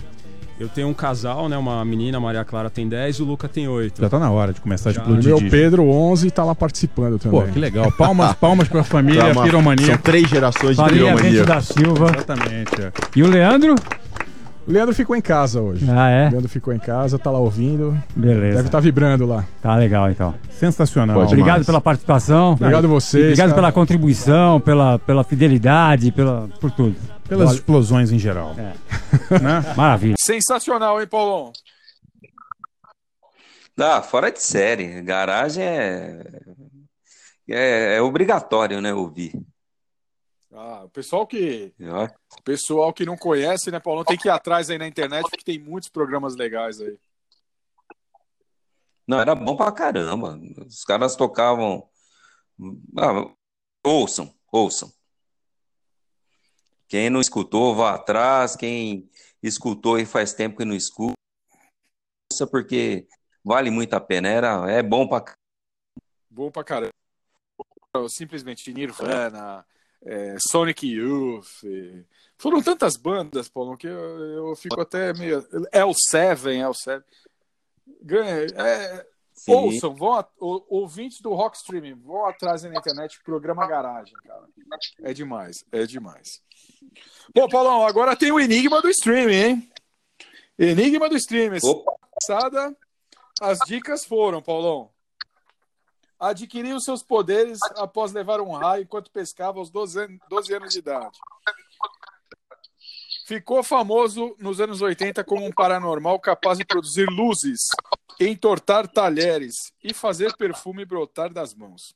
Eu 0.59 0.69
tenho 0.69 0.87
um 0.89 0.95
casal, 0.95 1.49
né? 1.49 1.57
Uma 1.59 1.85
menina, 1.85 2.19
a 2.19 2.21
Maria 2.21 2.45
Clara 2.45 2.71
tem 2.71 2.89
10 2.89 3.17
e 3.17 3.23
o 3.23 3.25
Luca 3.25 3.49
tem 3.49 3.67
8. 3.67 4.01
Já 4.01 4.09
tá 4.09 4.19
na 4.21 4.31
hora 4.31 4.53
de 4.53 4.61
começar 4.61 4.91
a 4.91 4.93
Já. 4.93 5.01
explodir. 5.01 5.29
Meu 5.29 5.39
disco. 5.39 5.51
Pedro 5.51 5.89
11 5.89 6.31
tá 6.31 6.45
lá 6.45 6.55
participando 6.55 7.19
também. 7.19 7.41
Pô, 7.41 7.47
que 7.49 7.59
legal. 7.59 7.91
Palmas, 7.93 8.33
palmas 8.35 8.69
pra 8.69 8.85
família 8.85 9.21
Pra 9.25 9.33
uma- 9.33 9.43
piromania. 9.43 9.87
São 9.87 9.97
três 9.97 10.29
gerações 10.29 10.71
de 10.71 10.77
Família 10.77 11.07
Bento 11.15 11.23
piromania. 11.23 11.45
da 11.45 11.61
Silva. 11.61 12.07
Exatamente. 12.15 12.83
é. 12.83 12.93
E 13.17 13.23
o 13.23 13.27
Leandro? 13.27 13.75
O 14.67 14.73
Leandro 14.73 14.95
ficou 14.95 15.15
em 15.15 15.21
casa 15.21 15.61
hoje. 15.61 15.85
Ah, 15.91 15.93
O 15.93 16.09
é? 16.09 16.31
Leandro 16.31 16.49
ficou 16.49 16.73
em 16.73 16.79
casa, 16.79 17.19
tá 17.19 17.31
lá 17.31 17.39
ouvindo. 17.39 17.95
Beleza. 18.17 18.57
Deve 18.57 18.69
estar 18.69 18.81
vibrando 18.81 19.27
lá. 19.27 19.45
Tá 19.61 19.75
legal, 19.77 20.09
então. 20.11 20.35
Sensacional. 20.51 21.17
Pode 21.17 21.27
Obrigado 21.33 21.49
demais. 21.57 21.67
pela 21.67 21.81
participação. 21.81 22.53
Obrigado 22.53 22.85
a 22.85 22.89
vocês. 22.89 23.25
Obrigado 23.25 23.49
cara. 23.49 23.55
pela 23.61 23.73
contribuição, 23.73 24.61
pela, 24.61 24.99
pela 25.01 25.23
fidelidade, 25.25 26.11
pela, 26.13 26.49
por 26.61 26.71
tudo. 26.71 26.95
Pelas 27.29 27.47
Vale. 27.47 27.59
explosões 27.59 28.13
em 28.13 28.19
geral. 28.19 28.55
É. 28.59 28.75
Né? 29.41 29.75
Maravilha. 29.77 30.17
Sensacional, 30.19 31.01
hein, 31.01 31.07
Paulão? 31.07 31.53
Ah, 33.79 34.03
fora 34.03 34.31
de 34.31 34.43
série. 34.43 35.01
Garagem 35.03 35.65
é, 35.65 36.25
é, 37.49 37.97
é 37.97 38.03
obrigatório, 38.03 38.81
né, 38.81 38.93
ouvir. 38.93 39.33
Ah, 40.53 40.85
o 40.85 40.89
pessoal 40.89 41.27
que, 41.27 41.75
o 41.81 42.43
pessoal 42.43 42.93
que 42.93 43.05
não 43.05 43.17
conhece, 43.17 43.71
né, 43.71 43.81
Paulão, 43.81 44.05
tem 44.05 44.17
que 44.17 44.29
ir 44.29 44.31
atrás 44.31 44.71
aí 44.71 44.79
na 44.79 44.87
internet, 44.87 45.23
porque 45.29 45.45
tem 45.45 45.59
muitos 45.59 45.89
programas 45.89 46.37
legais 46.37 46.81
aí. 46.81 46.97
Não, 49.07 49.21
era 49.21 49.35
bom 49.35 49.57
pra 49.57 49.73
caramba. 49.73 50.39
Os 50.67 50.85
caras 50.85 51.17
tocavam. 51.17 51.89
Ah, 52.97 53.29
ouçam, 53.85 54.33
ouçam. 54.51 54.93
Quem 56.95 57.11
não 57.11 57.21
escutou, 57.21 57.75
vá 57.75 57.97
atrás. 57.97 58.55
Quem 58.55 59.11
escutou 59.43 59.99
e 59.99 60.07
faz 60.07 60.33
tempo 60.33 60.59
que 60.59 60.65
não 60.65 60.77
escuta, 60.77 61.17
porque 62.53 63.09
vale 63.43 63.69
muito 63.69 63.95
a 63.95 64.01
pena. 64.01 64.29
Era, 64.29 64.71
é 64.71 64.81
bom 64.81 65.09
pra. 65.09 65.25
Bom 66.31 66.53
pra 66.53 66.63
caramba. 66.63 66.93
Simplesmente 68.09 68.73
Nirvana, 68.73 69.67
é, 70.05 70.37
Sonic 70.39 70.87
Youth. 70.87 71.65
e- 71.65 72.05
Foram 72.39 72.63
tantas 72.63 72.97
bandas, 72.97 73.49
Paulão, 73.49 73.77
que 73.77 73.89
eu, 73.89 74.49
eu 74.51 74.55
fico 74.55 74.81
até 74.81 75.13
meio. 75.15 75.43
L7, 75.73 76.47
L7. 76.61 77.03
Ganha- 78.03 78.47
É, 78.55 79.07
Sim. 79.35 79.53
ouçam, 79.53 79.95
vão 79.95 80.13
a- 80.15 80.29
o- 80.41 80.65
ouvintes 80.81 81.21
do 81.21 81.35
Rock 81.35 81.57
Streaming, 81.57 81.95
vão 81.95 82.25
atrás 82.27 82.63
na 82.63 82.71
internet, 82.71 83.21
programa 83.25 83.67
Garagem, 83.67 84.15
cara. 84.25 84.45
É 85.03 85.13
demais, 85.13 85.65
é 85.73 85.85
demais. 85.87 86.41
Bom, 87.35 87.49
Paulão, 87.49 87.85
agora 87.87 88.17
tem 88.17 88.31
o 88.31 88.39
enigma 88.39 88.81
do 88.81 88.89
streaming, 88.89 89.35
hein? 89.35 89.73
Enigma 90.59 91.09
do 91.09 91.17
streaming. 91.17 91.59
Opa. 91.65 91.93
Passada, 92.15 92.77
as 93.41 93.59
dicas 93.67 94.05
foram, 94.05 94.41
Paulão. 94.41 94.91
Adquiriu 96.21 96.81
seus 96.81 97.03
poderes 97.03 97.59
após 97.77 98.13
levar 98.13 98.41
um 98.41 98.53
raio 98.53 98.85
enquanto 98.85 99.11
pescava 99.11 99.59
aos 99.59 99.69
12 99.69 99.99
an- 100.01 100.17
12 100.29 100.55
anos 100.55 100.73
de 100.73 100.79
idade. 100.79 101.19
Ficou 103.27 103.63
famoso 103.63 104.37
nos 104.39 104.61
anos 104.61 104.83
80 104.83 105.25
como 105.25 105.47
um 105.47 105.51
paranormal 105.51 106.21
capaz 106.21 106.59
de 106.59 106.65
produzir 106.67 107.07
luzes, 107.07 107.69
entortar 108.21 108.87
talheres 108.87 109.73
e 109.83 109.95
fazer 109.95 110.37
perfume 110.37 110.85
brotar 110.85 111.33
das 111.33 111.55
mãos. 111.55 111.95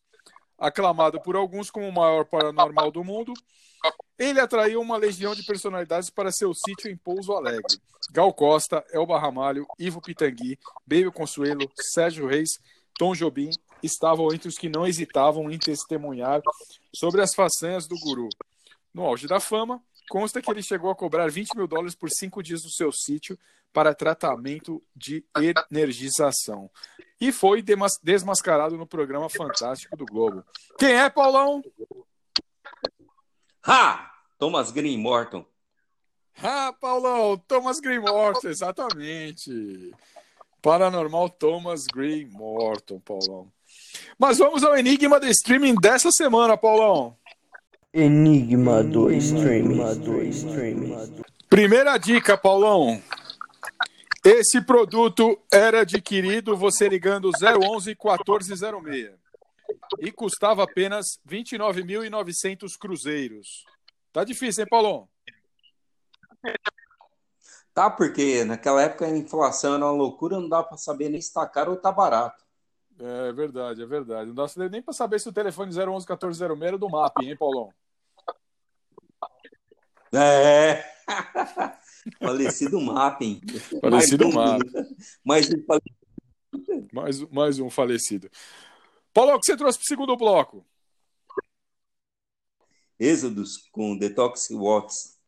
Aclamado 0.57 1.20
por 1.20 1.37
alguns 1.37 1.70
como 1.70 1.87
o 1.87 1.93
maior 1.93 2.24
paranormal 2.24 2.91
do 2.91 3.05
mundo, 3.05 3.35
ele 4.18 4.41
atraiu 4.41 4.81
uma 4.81 4.97
legião 4.97 5.35
de 5.35 5.45
personalidades 5.45 6.09
para 6.09 6.33
seu 6.33 6.55
sítio 6.55 6.91
em 6.91 6.97
Pouso 6.97 7.35
Alegre. 7.35 7.76
Gal 8.11 8.33
Costa, 8.33 8.83
Elba 8.91 9.20
Ramalho, 9.20 9.66
Ivo 9.79 10.01
Pitangui, 10.01 10.59
Baby 10.87 11.11
Consuelo, 11.12 11.70
Sérgio 11.93 12.26
Reis, 12.26 12.59
Tom 12.95 13.14
Jobim 13.14 13.51
estavam 13.83 14.33
entre 14.33 14.49
os 14.49 14.57
que 14.57 14.70
não 14.70 14.87
hesitavam 14.87 15.51
em 15.51 15.59
testemunhar 15.59 16.41
sobre 16.95 17.20
as 17.20 17.35
façanhas 17.35 17.87
do 17.87 18.01
guru. 18.01 18.31
No 18.95 19.05
auge 19.05 19.26
da 19.26 19.39
fama, 19.39 19.83
consta 20.09 20.41
que 20.41 20.51
ele 20.51 20.63
chegou 20.63 20.91
a 20.91 20.97
cobrar 20.97 21.31
20 21.31 21.57
mil 21.57 21.67
dólares 21.67 21.95
por 21.95 22.11
cinco 22.11 22.43
dias 22.43 22.63
no 22.65 22.71
seu 22.71 22.91
sítio 22.91 23.39
para 23.73 23.95
tratamento 23.95 24.83
de 24.95 25.25
energização. 25.71 26.71
E 27.21 27.33
foi 27.33 27.63
desmascarado 28.03 28.77
no 28.77 28.87
programa 28.87 29.29
Fantástico 29.29 29.97
do 29.97 30.07
Globo. 30.07 30.45
Quem 30.79 30.93
é, 30.93 31.11
Paulão? 31.11 31.63
Ha! 33.67 34.11
Thomas 34.39 34.71
Green 34.71 34.99
Morton. 34.99 35.45
Ah, 36.41 36.73
Paulão, 36.81 37.37
Thomas 37.37 37.81
Green 37.81 37.99
Morton, 37.99 38.49
exatamente. 38.49 39.93
Paranormal 40.63 41.29
Thomas 41.31 41.87
Green 41.87 42.27
Morton, 42.27 43.01
Paulão. 43.01 43.51
Mas 44.17 44.39
vamos 44.39 44.63
ao 44.63 44.77
enigma 44.77 45.19
do 45.19 45.27
streaming 45.27 45.75
dessa 45.75 46.11
semana, 46.13 46.57
Paulão. 46.57 47.17
Enigma 47.93 48.84
do 48.84 49.11
streaming. 49.12 49.80
Primeira 51.49 51.97
dica, 51.97 52.36
Paulão. 52.36 53.03
Esse 54.22 54.61
produto 54.61 55.41
era 55.51 55.80
adquirido 55.80 56.55
você 56.55 56.86
ligando 56.86 57.30
011 57.30 57.91
1406 57.91 59.11
e 60.01 60.12
custava 60.12 60.64
apenas 60.64 61.18
29.900 61.26 62.76
cruzeiros. 62.78 63.64
Tá 64.12 64.22
difícil, 64.22 64.64
hein, 64.64 64.68
Paulão? 64.68 65.09
Tá, 67.72 67.89
porque 67.89 68.45
naquela 68.45 68.82
época 68.82 69.07
a 69.07 69.16
inflação 69.16 69.76
era 69.76 69.84
uma 69.86 69.93
loucura, 69.93 70.39
não 70.39 70.49
dá 70.49 70.62
pra 70.62 70.76
saber 70.76 71.09
nem 71.09 71.22
se 71.22 71.32
tá 71.32 71.47
caro 71.47 71.70
ou 71.70 71.78
tá 71.78 71.91
barato. 71.91 72.45
É 73.01 73.32
verdade, 73.32 73.82
é 73.82 73.86
verdade. 73.86 74.26
Não 74.28 74.34
dá 74.34 74.46
nem 74.68 74.82
para 74.82 74.92
saber 74.92 75.20
se 75.20 75.28
o 75.28 75.32
telefone 75.32 75.70
011 75.70 76.05
1406 76.07 76.40
era 76.62 76.76
do 76.78 76.88
MAP, 76.88 77.22
hein, 77.22 77.36
Paulão? 77.36 77.72
É. 80.12 80.82
Falecido 82.18 82.80
Mapping. 82.80 83.40
Falecido 83.80 84.28
Mais 84.28 84.34
um- 84.34 84.57
Mapping. 84.59 84.96
Mais 85.24 85.49
um 85.53 85.64
falecido. 85.64 86.88
Mais, 86.92 87.20
mais 87.30 87.61
um 87.61 87.70
falecido. 87.70 88.30
Paulão, 89.12 89.36
o 89.36 89.40
que 89.40 89.46
você 89.46 89.57
trouxe 89.57 89.78
para 89.78 89.84
o 89.84 89.88
segundo 89.88 90.16
bloco? 90.16 90.66
Êxodos 92.99 93.59
com 93.70 93.96
Detox 93.96 94.49
Watts. 94.51 95.18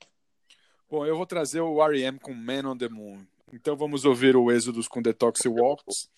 Bom, 0.88 1.06
eu 1.06 1.16
vou 1.16 1.26
trazer 1.26 1.60
o 1.60 1.82
R.E.M. 1.82 2.18
com 2.18 2.34
Man 2.34 2.70
on 2.70 2.76
the 2.76 2.88
Moon. 2.88 3.24
Então 3.52 3.76
vamos 3.76 4.04
ouvir 4.04 4.34
o 4.36 4.50
Êxodos 4.50 4.88
com 4.88 5.02
Detox 5.02 5.40
Walks 5.44 6.08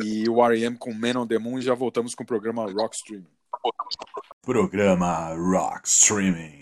e 0.00 0.28
o 0.28 0.44
R.E.M. 0.44 0.76
com 0.78 0.92
Man 0.92 1.20
on 1.20 1.26
the 1.26 1.38
Moon 1.38 1.58
e 1.58 1.62
já 1.62 1.74
voltamos 1.74 2.14
com 2.14 2.22
o 2.22 2.26
programa 2.26 2.70
Rock 2.70 2.96
Stream. 2.96 3.24
Programa 4.42 5.34
Rock 5.34 5.86
Streaming. 5.86 6.61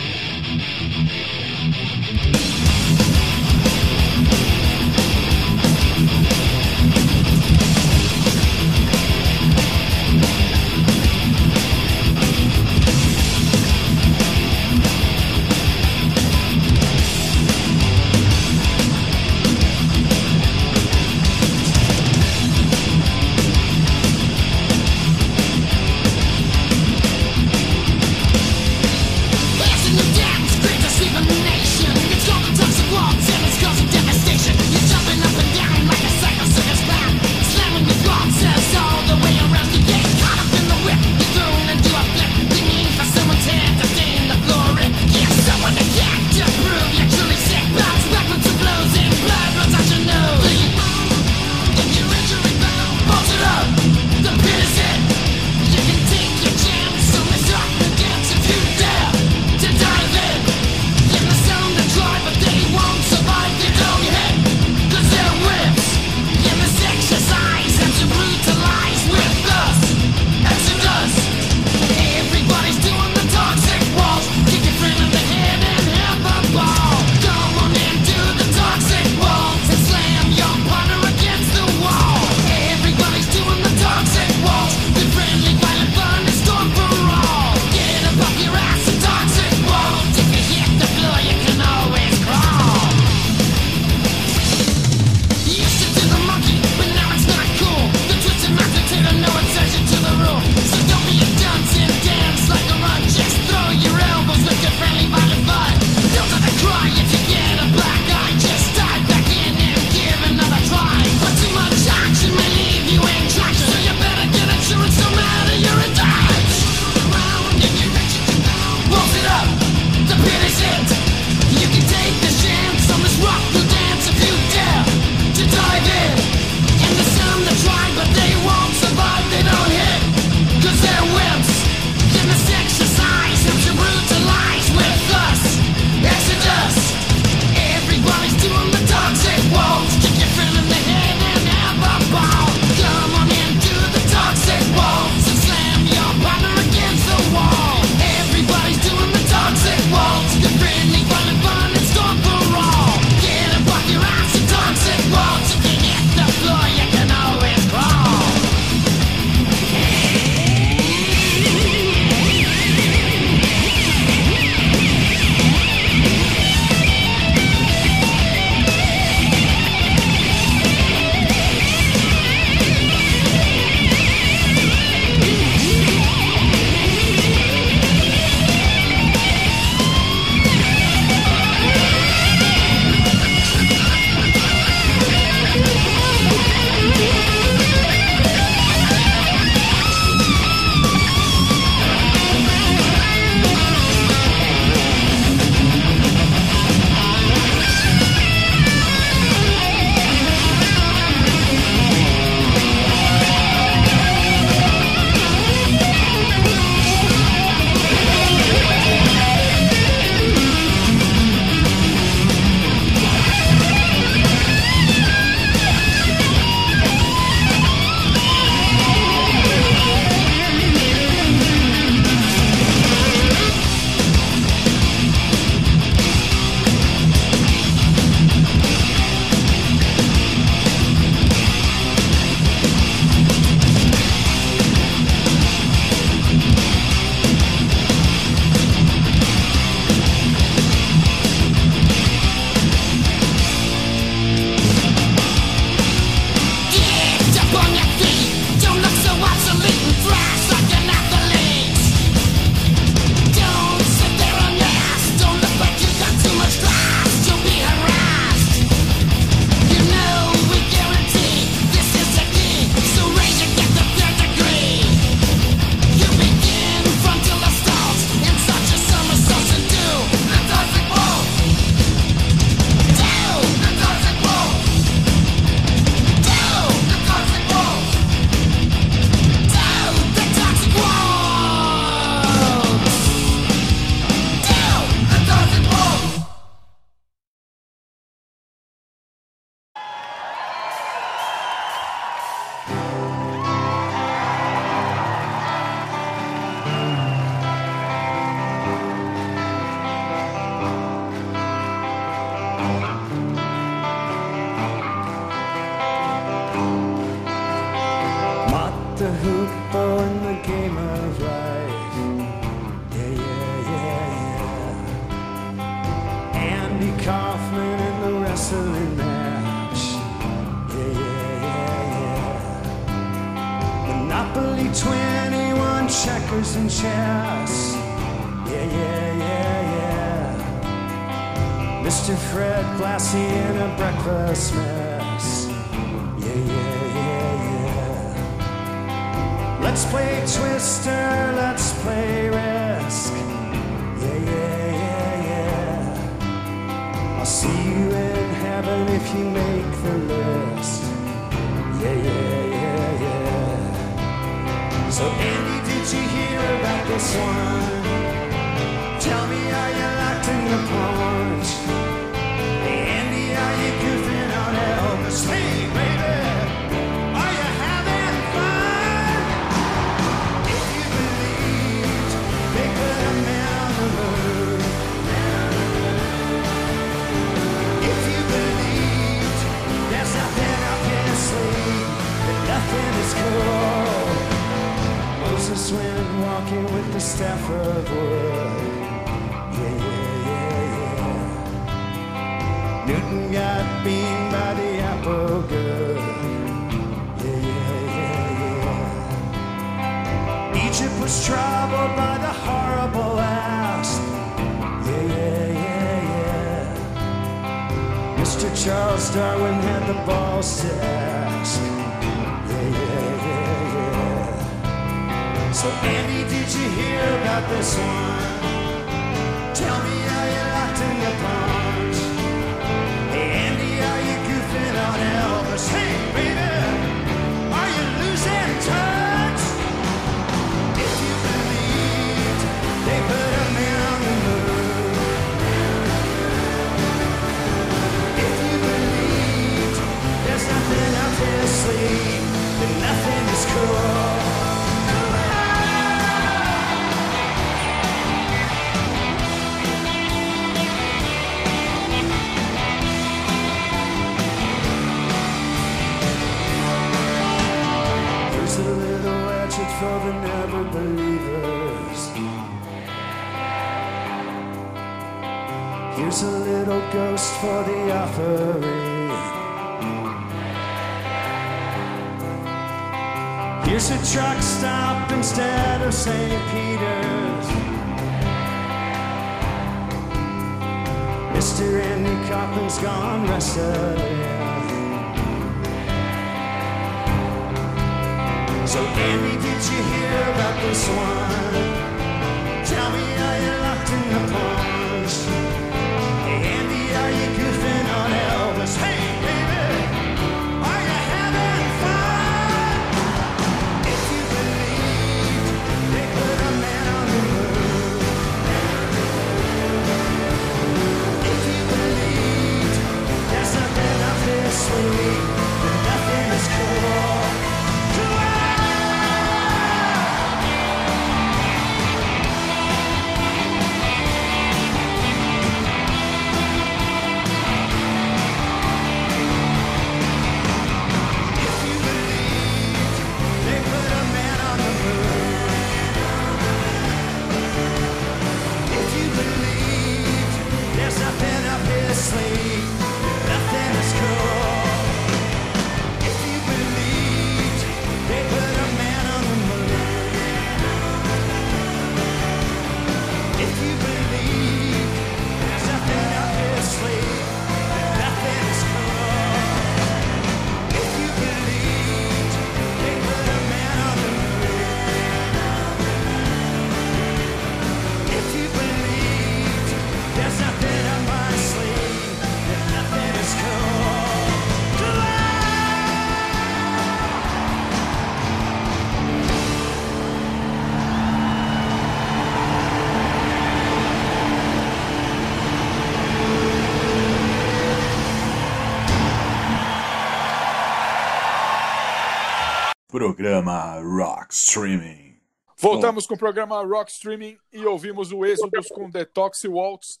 programa 593.06 593.80
Rock 593.80 594.34
Streaming. 594.34 595.16
Voltamos 595.56 596.08
com 596.08 596.14
o 596.14 596.18
programa 596.18 596.60
Rock 596.64 596.90
Streaming 596.90 597.38
e 597.52 597.64
ouvimos 597.64 598.10
o 598.10 598.26
Êxodos 598.26 598.66
com 598.66 598.90
Detox 598.90 599.44
Waltz 599.44 600.00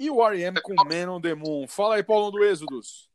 e 0.00 0.10
o 0.10 0.20
R.E.M. 0.20 0.60
com 0.60 0.74
Man 0.74 1.12
on 1.12 1.20
the 1.20 1.32
Moon. 1.32 1.68
Fala 1.68 1.94
aí, 1.94 2.02
Paulão, 2.02 2.32
do 2.32 2.42
Êxodos. 2.42 3.08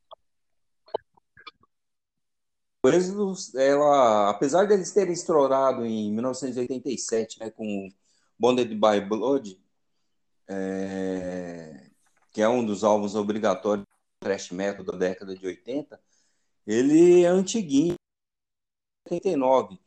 O 2.82 2.88
Êxodos, 2.88 3.54
ela, 3.56 4.30
apesar 4.30 4.68
deles 4.68 4.94
terem 4.94 5.12
estourado 5.12 5.86
em 5.86 6.14
1987 6.14 7.42
né, 7.42 7.50
com 7.50 7.92
Bonded 8.40 8.74
by 8.74 9.02
Blood, 9.06 9.60
é, 10.48 11.88
que 12.32 12.42
é 12.42 12.48
um 12.48 12.66
dos 12.66 12.86
álbuns 12.86 13.16
obrigatórios 13.16 13.86
do 13.86 14.26
thrash 14.26 14.52
metal 14.52 14.86
da 14.86 14.98
década 14.98 15.36
de 15.36 15.46
80, 15.46 16.00
ele 16.66 17.24
é 17.24 17.28
antiguinho, 17.28 17.96
39. 19.06 19.80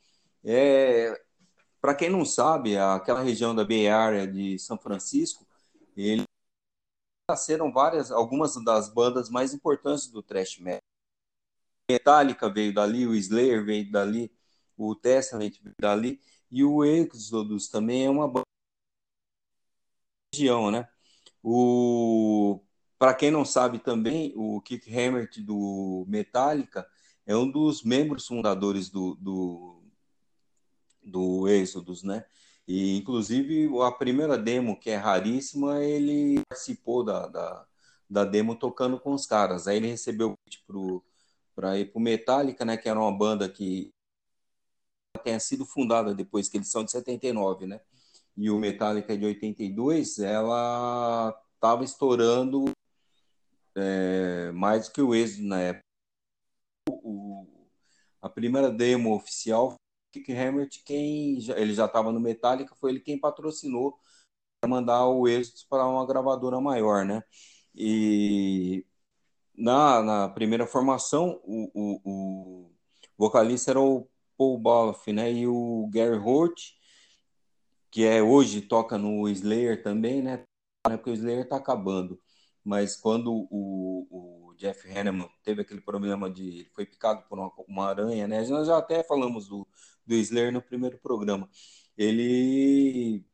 É, 0.45 1.21
Para 1.81 1.95
quem 1.95 2.09
não 2.11 2.25
sabe, 2.25 2.77
aquela 2.79 3.23
região 3.23 3.55
da 3.55 3.65
Bay 3.65 3.89
Area 3.89 4.27
de 4.27 4.59
São 4.59 4.79
Francisco, 4.79 5.47
eles 5.97 6.25
nasceram 7.31 7.73
várias, 7.73 8.11
algumas 8.11 8.55
das 8.65 8.89
bandas 8.89 9.29
mais 9.29 9.53
importantes 9.53 10.09
do 10.09 10.23
thrash 10.23 10.59
metal. 10.59 10.81
Metallica 11.91 12.51
veio 12.51 12.73
dali, 12.75 13.07
o 13.07 13.15
Slayer 13.15 13.65
veio 13.65 13.91
dali, 13.91 14.31
o 14.77 14.95
Testament 14.95 15.53
veio 15.63 15.75
dali 15.81 16.21
e 16.51 16.63
o 16.63 16.85
Exodus 16.85 17.69
também 17.69 18.07
é 18.07 18.11
uma 18.11 18.29
banda 18.29 18.45
região, 20.35 20.71
né? 20.71 20.89
O 21.43 22.61
para 22.99 23.15
quem 23.15 23.31
não 23.31 23.45
sabe 23.45 23.79
também, 23.79 24.33
o 24.37 24.61
Kick 24.61 24.93
Hammett 24.93 25.41
do 25.41 26.05
Metallica 26.09 26.89
é 27.29 27.37
um 27.37 27.49
dos 27.49 27.85
membros 27.85 28.27
fundadores 28.27 28.89
do, 28.89 29.15
do, 29.17 29.83
do 31.05 31.47
Exodus, 31.47 32.03
né? 32.03 32.25
E, 32.67 32.97
inclusive, 32.97 33.69
a 33.83 33.93
primeira 33.93 34.39
demo, 34.39 34.81
que 34.81 34.89
é 34.91 34.97
raríssima, 34.97 35.85
ele 35.85 36.43
participou 36.49 37.05
da, 37.05 37.29
da, 37.29 37.67
da 38.09 38.25
demo 38.25 38.57
tocando 38.57 38.99
com 38.99 39.13
os 39.13 39.27
caras. 39.27 39.69
Aí 39.69 39.77
ele 39.77 39.89
recebeu 39.89 40.35
o 40.71 41.03
para 41.55 41.79
ir 41.79 41.93
para 41.93 41.99
o 41.99 42.03
Metallica, 42.03 42.65
né? 42.65 42.77
Que 42.79 42.89
era 42.89 42.99
uma 42.99 43.13
banda 43.13 43.49
que 43.49 43.93
tenha 45.25 45.41
sido 45.41 45.67
fundada 45.67 46.15
depois, 46.15 46.49
que 46.49 46.57
eles 46.57 46.71
são 46.71 46.85
de 46.85 46.93
79, 46.93 47.67
né? 47.67 47.81
E 48.37 48.51
o 48.51 48.59
Metallica 48.59 49.13
é 49.13 49.17
de 49.17 49.27
82, 49.27 50.19
ela 50.21 51.37
estava 51.55 51.85
estourando 51.85 52.71
é, 53.75 54.51
mais 54.53 54.89
do 54.89 54.93
que 54.95 55.03
o 55.03 55.15
êxito 55.15 55.43
na 55.47 55.61
época. 55.61 55.88
A 58.21 58.29
primeira 58.29 58.71
demo 58.71 59.15
oficial, 59.15 59.77
Kick 60.13 60.33
Hammett, 60.33 60.83
quem 60.85 61.39
ele 61.57 61.75
já 61.75 61.87
estava 61.87 62.13
no 62.13 62.21
Metallica, 62.21 62.75
foi 62.77 62.91
ele 62.91 63.01
quem 63.01 63.19
patrocinou 63.19 63.99
para 64.61 64.71
mandar 64.71 65.07
o 65.09 65.29
êxito 65.29 65.67
para 65.69 65.87
uma 65.87 66.07
gravadora 66.07 66.61
maior, 66.61 67.05
né? 67.05 67.23
E 67.75 68.85
na, 69.57 70.03
na 70.03 70.29
primeira 70.29 70.67
formação, 70.67 71.41
o, 71.45 71.71
o, 71.75 72.01
o 72.05 72.73
vocalista 73.17 73.73
era 73.73 73.81
o 73.81 74.09
Paul 74.37 74.59
Baloff, 74.59 75.13
né? 75.13 75.33
E 75.33 75.47
o 75.47 75.89
Gary 75.93 76.17
Holt, 76.19 76.75
que 77.91 78.05
é 78.05 78.23
hoje 78.23 78.63
toca 78.63 78.99
no 78.99 79.29
Slayer 79.29 79.83
também, 79.83 80.23
né? 80.23 80.45
Porque 80.83 81.11
o 81.11 81.15
Slayer 81.15 81.43
está 81.45 81.57
acabando 81.57 82.21
mas 82.69 82.95
quando 82.95 83.33
o, 83.51 84.07
o 84.11 84.48
Jeff 84.59 84.89
Hanneman 84.91 85.29
teve 85.45 85.63
aquele 85.63 85.81
problema 85.81 86.29
de 86.31 86.69
foi 86.75 86.85
picado 86.85 87.23
por 87.29 87.39
uma, 87.39 87.53
uma, 87.69 87.87
aranha, 87.89 88.27
né? 88.27 88.45
Nós 88.49 88.67
já 88.67 88.79
até 88.79 89.03
falamos 89.05 89.49
do, 89.49 89.67
do 90.07 90.15
Slayer 90.15 90.53
no 90.53 90.61
primeiro 90.61 90.99
programa. 90.99 91.49
Ele 91.97 93.25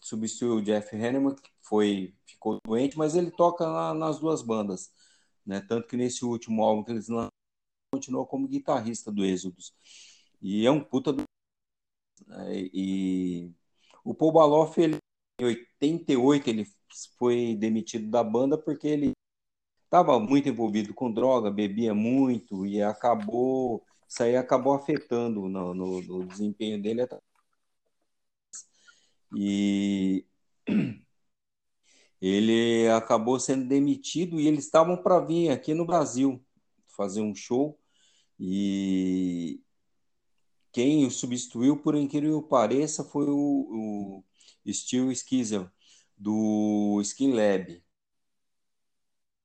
substituiu 0.00 0.56
o 0.56 0.62
Jeff 0.62 0.94
Hanneman, 0.96 1.34
que 1.34 1.50
foi 1.60 2.14
ficou 2.26 2.58
doente, 2.64 2.96
mas 2.96 3.14
ele 3.16 3.30
toca 3.30 3.66
na, 3.66 3.94
nas 3.94 4.18
duas 4.20 4.42
bandas, 4.42 4.92
né? 5.44 5.60
Tanto 5.60 5.88
que 5.88 5.96
nesse 5.96 6.24
último 6.24 6.62
álbum 6.62 6.84
que 6.84 6.92
eles 6.92 7.08
lançaram, 7.08 7.30
continuou 7.92 8.26
como 8.26 8.48
guitarrista 8.48 9.12
do 9.12 9.24
Êxodos. 9.24 9.74
E 10.40 10.66
é 10.66 10.70
um 10.70 10.82
puta 10.82 11.12
do 11.12 11.24
né? 12.26 12.68
e 12.72 13.52
o 14.04 14.14
Paul 14.14 14.32
Baloff, 14.32 14.80
ele, 14.80 14.96
em 15.40 15.44
88, 15.44 16.50
ele 16.50 16.66
foi 17.18 17.56
demitido 17.56 18.10
da 18.10 18.22
banda 18.24 18.58
porque 18.58 18.86
ele 18.88 19.12
estava 19.92 20.18
muito 20.18 20.48
envolvido 20.48 20.94
com 20.94 21.12
droga, 21.12 21.50
bebia 21.50 21.94
muito 21.94 22.64
e 22.64 22.82
acabou 22.82 23.84
isso 24.08 24.22
aí 24.22 24.36
acabou 24.36 24.72
afetando 24.74 25.48
no, 25.48 25.74
no, 25.74 26.02
no 26.02 26.26
desempenho 26.26 26.80
dele 26.80 27.06
e 29.34 30.26
ele 32.22 32.88
acabou 32.88 33.38
sendo 33.38 33.68
demitido 33.68 34.40
e 34.40 34.46
eles 34.48 34.64
estavam 34.64 34.96
para 34.96 35.20
vir 35.20 35.50
aqui 35.50 35.74
no 35.74 35.84
Brasil 35.86 36.42
fazer 36.96 37.20
um 37.20 37.34
show 37.34 37.78
e 38.40 39.60
quem 40.72 41.06
o 41.06 41.10
substituiu, 41.10 41.76
por 41.76 41.94
incrível 41.94 42.42
que 42.42 42.48
pareça, 42.48 43.04
foi 43.04 43.26
o, 43.28 44.22
o 44.66 44.72
Steve 44.72 45.14
Schizel, 45.14 45.70
do 46.16 46.98
Skin 47.02 47.32
Lab. 47.32 47.82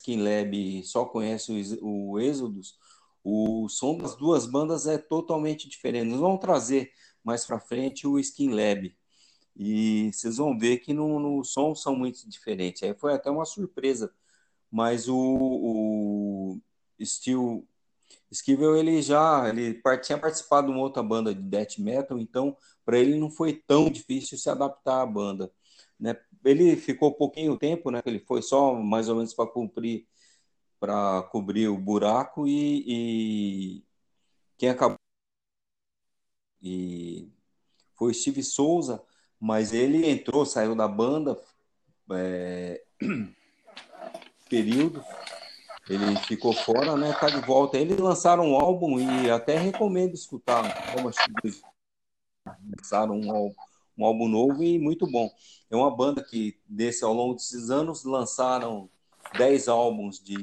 Skin 0.08 0.24
Lab 0.24 0.84
só 0.84 1.06
conhece 1.06 1.52
o, 1.82 2.12
o 2.12 2.20
Êxodos, 2.20 2.78
o 3.24 3.68
som 3.68 3.98
das 3.98 4.16
duas 4.16 4.46
bandas 4.46 4.88
é 4.88 4.98
totalmente 4.98 5.68
diferente. 5.68 6.10
Nós 6.10 6.22
vamos 6.22 6.40
trazer 6.40 6.92
mais 7.22 7.46
para 7.46 7.60
frente 7.60 8.08
o 8.08 8.18
Skin 8.18 8.52
Lab. 8.52 8.96
E 9.54 10.10
vocês 10.14 10.38
vão 10.38 10.58
ver 10.58 10.78
que 10.78 10.94
no, 10.94 11.20
no 11.20 11.44
som 11.44 11.76
são 11.76 11.94
muito 11.94 12.28
diferentes. 12.30 12.84
Aí 12.84 12.94
foi 12.94 13.14
até 13.14 13.30
uma 13.30 13.44
surpresa. 13.44 14.14
Mas 14.72 15.10
o, 15.10 15.18
o 15.18 16.62
Steel 17.04 17.68
Skivel, 18.32 18.78
ele 18.78 19.02
já 19.02 19.50
ele 19.50 19.82
tinha 20.04 20.18
participado 20.18 20.68
de 20.68 20.74
uma 20.74 20.82
outra 20.82 21.04
banda 21.04 21.34
de 21.34 21.42
death 21.42 21.80
metal, 21.80 22.20
então 22.20 22.56
para 22.86 22.98
ele 22.98 23.18
não 23.18 23.30
foi 23.30 23.54
tão 23.54 23.90
difícil 23.90 24.38
se 24.38 24.50
adaptar 24.50 25.02
à 25.02 25.06
banda. 25.06 25.52
Né? 26.00 26.16
Ele 26.44 26.76
ficou 26.76 27.14
pouquinho 27.14 27.58
tempo, 27.58 27.92
né? 27.92 28.02
Ele 28.06 28.20
foi 28.20 28.42
só 28.42 28.74
mais 28.76 29.10
ou 29.10 29.16
menos 29.16 29.34
para 29.34 29.50
cumprir, 29.50 30.08
para 30.80 31.24
cobrir 31.32 31.68
o 31.68 31.78
buraco 31.78 32.48
e, 32.48 32.84
e, 32.88 33.84
quem 34.58 34.70
acabou 34.70 34.98
e 36.62 37.32
foi 37.96 38.14
Steve 38.14 38.44
Souza, 38.44 39.04
mas 39.40 39.74
ele 39.74 40.10
entrou, 40.10 40.46
saiu 40.46 40.76
da 40.76 40.88
banda 40.88 41.40
é, 42.12 42.84
período, 44.50 45.04
ele 45.90 46.18
ficou 46.18 46.54
fora, 46.54 46.98
né? 46.98 47.14
Tá 47.14 47.28
de 47.28 47.40
volta. 47.42 47.78
Eles 47.78 47.98
lançaram 47.98 48.52
um 48.52 48.56
álbum 48.56 49.00
e 49.00 49.32
até 49.32 49.58
recomendo 49.58 50.14
escutar. 50.14 50.92
Como 50.94 51.10
lançaram 52.78 53.20
um 53.20 53.32
álbum 53.32 53.56
um 53.98 54.06
álbum 54.06 54.28
novo 54.28 54.64
e 54.64 54.78
muito 54.78 55.08
bom. 55.08 55.30
É 55.70 55.76
uma 55.76 55.94
banda 55.94 56.24
que, 56.24 56.58
desse 56.68 57.04
ao 57.04 57.14
longo 57.14 57.34
desses 57.34 57.70
anos, 57.70 58.04
lançaram 58.04 58.90
10 59.38 59.68
álbuns 59.68 60.20
de, 60.24 60.36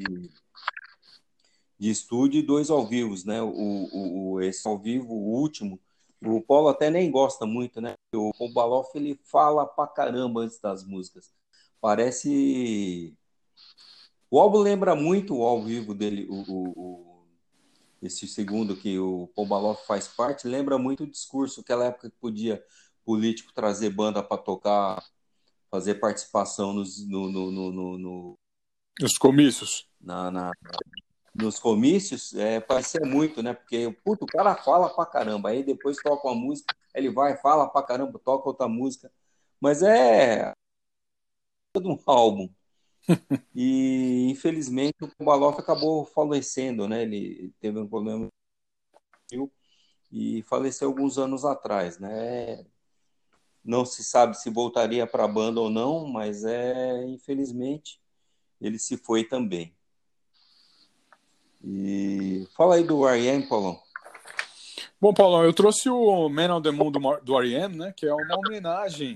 de 1.78 1.90
estúdio 1.90 2.40
e 2.40 2.42
dois 2.42 2.70
ao 2.70 2.86
vivo, 2.86 3.14
né? 3.24 3.40
O, 3.42 4.32
o, 4.32 4.40
esse 4.40 4.66
ao 4.66 4.78
vivo, 4.78 5.14
o 5.14 5.40
último, 5.40 5.80
o 6.20 6.40
Paulo 6.40 6.68
até 6.68 6.90
nem 6.90 7.11
gosta 7.11 7.46
muito, 7.46 7.80
né? 7.80 7.94
O, 8.14 8.32
o 8.38 8.52
Baloff, 8.52 8.90
ele 8.94 9.18
fala 9.24 9.66
pra 9.66 9.86
caramba 9.86 10.40
antes 10.40 10.59
das 10.59 10.84
músicas. 10.84 11.32
Parece... 11.80 13.14
O 14.30 14.40
álbum 14.40 14.59
lembra 14.59 14.96
muito 14.96 15.36
o 15.36 15.42
ao 15.44 15.62
vivo 15.62 15.94
dele, 15.94 16.26
o, 16.28 16.42
o, 16.48 17.26
esse 18.02 18.26
segundo 18.26 18.76
que 18.76 18.98
o 18.98 19.28
Paul 19.28 19.74
faz 19.86 20.09
parte, 20.09 20.48
lembra 20.48 20.76
muito 20.76 21.05
o 21.05 21.11
discurso, 21.11 21.61
aquela 21.61 21.86
época 21.86 22.11
que 22.11 22.16
podia 22.16 22.62
político 23.05 23.52
trazer 23.52 23.90
banda 23.90 24.22
para 24.22 24.40
tocar, 24.40 25.05
fazer 25.70 25.96
participação 25.96 26.72
nos, 26.72 27.07
no, 27.07 27.30
no, 27.30 27.50
no, 27.50 27.98
no 27.98 28.38
nos 29.00 29.18
comícios. 29.18 29.88
Na, 30.00 30.30
na, 30.30 30.52
nos 31.34 31.59
comícios, 31.59 32.32
é, 32.34 32.61
parecia 32.61 33.00
muito, 33.05 33.42
né? 33.42 33.55
Porque 33.55 33.90
puto, 34.05 34.24
o 34.24 34.28
cara 34.28 34.55
fala 34.55 34.88
pra 34.88 35.05
caramba, 35.05 35.48
aí 35.50 35.64
depois 35.64 35.96
toca 35.96 36.28
uma 36.28 36.34
música, 36.34 36.74
ele 36.94 37.11
vai, 37.11 37.36
fala 37.36 37.68
pra 37.68 37.82
caramba, 37.82 38.18
toca 38.18 38.48
outra 38.48 38.68
música. 38.68 39.11
Mas 39.61 39.82
é 39.82 40.52
todo 41.72 41.90
um 41.90 41.98
álbum. 42.07 42.48
e 43.55 44.30
infelizmente 44.30 44.96
o 45.02 45.24
Baloff 45.24 45.61
acabou 45.61 46.07
falecendo, 46.07 46.88
né? 46.88 47.02
Ele 47.02 47.52
teve 47.61 47.78
um 47.78 47.88
problema 47.88 48.28
e 50.11 50.42
faleceu 50.42 50.88
alguns 50.88 51.18
anos 51.18 51.44
atrás, 51.44 51.98
né? 51.98 52.64
Não 53.64 53.84
se 53.84 54.04
sabe 54.04 54.38
se 54.38 54.50
voltaria 54.50 55.06
para 55.06 55.24
a 55.24 55.28
banda 55.28 55.60
ou 55.60 55.70
não, 55.70 56.06
mas 56.06 56.44
é 56.44 57.04
infelizmente 57.06 58.00
ele 58.60 58.78
se 58.78 58.96
foi 58.96 59.24
também. 59.24 59.74
E 61.62 62.46
fala 62.56 62.74
aí 62.74 62.84
do 62.84 63.08
R.E.M., 63.08 63.46
Paulão. 63.48 63.80
Bom, 65.00 65.14
Paulão, 65.14 65.44
eu 65.44 65.52
trouxe 65.52 65.88
o 65.88 66.28
Man 66.28 66.54
on 66.54 66.62
the 66.62 66.70
Moon 66.70 66.90
do, 66.90 67.38
R.E.M., 67.38 67.76
né, 67.76 67.94
que 67.96 68.06
é 68.06 68.14
uma 68.14 68.38
homenagem 68.38 69.14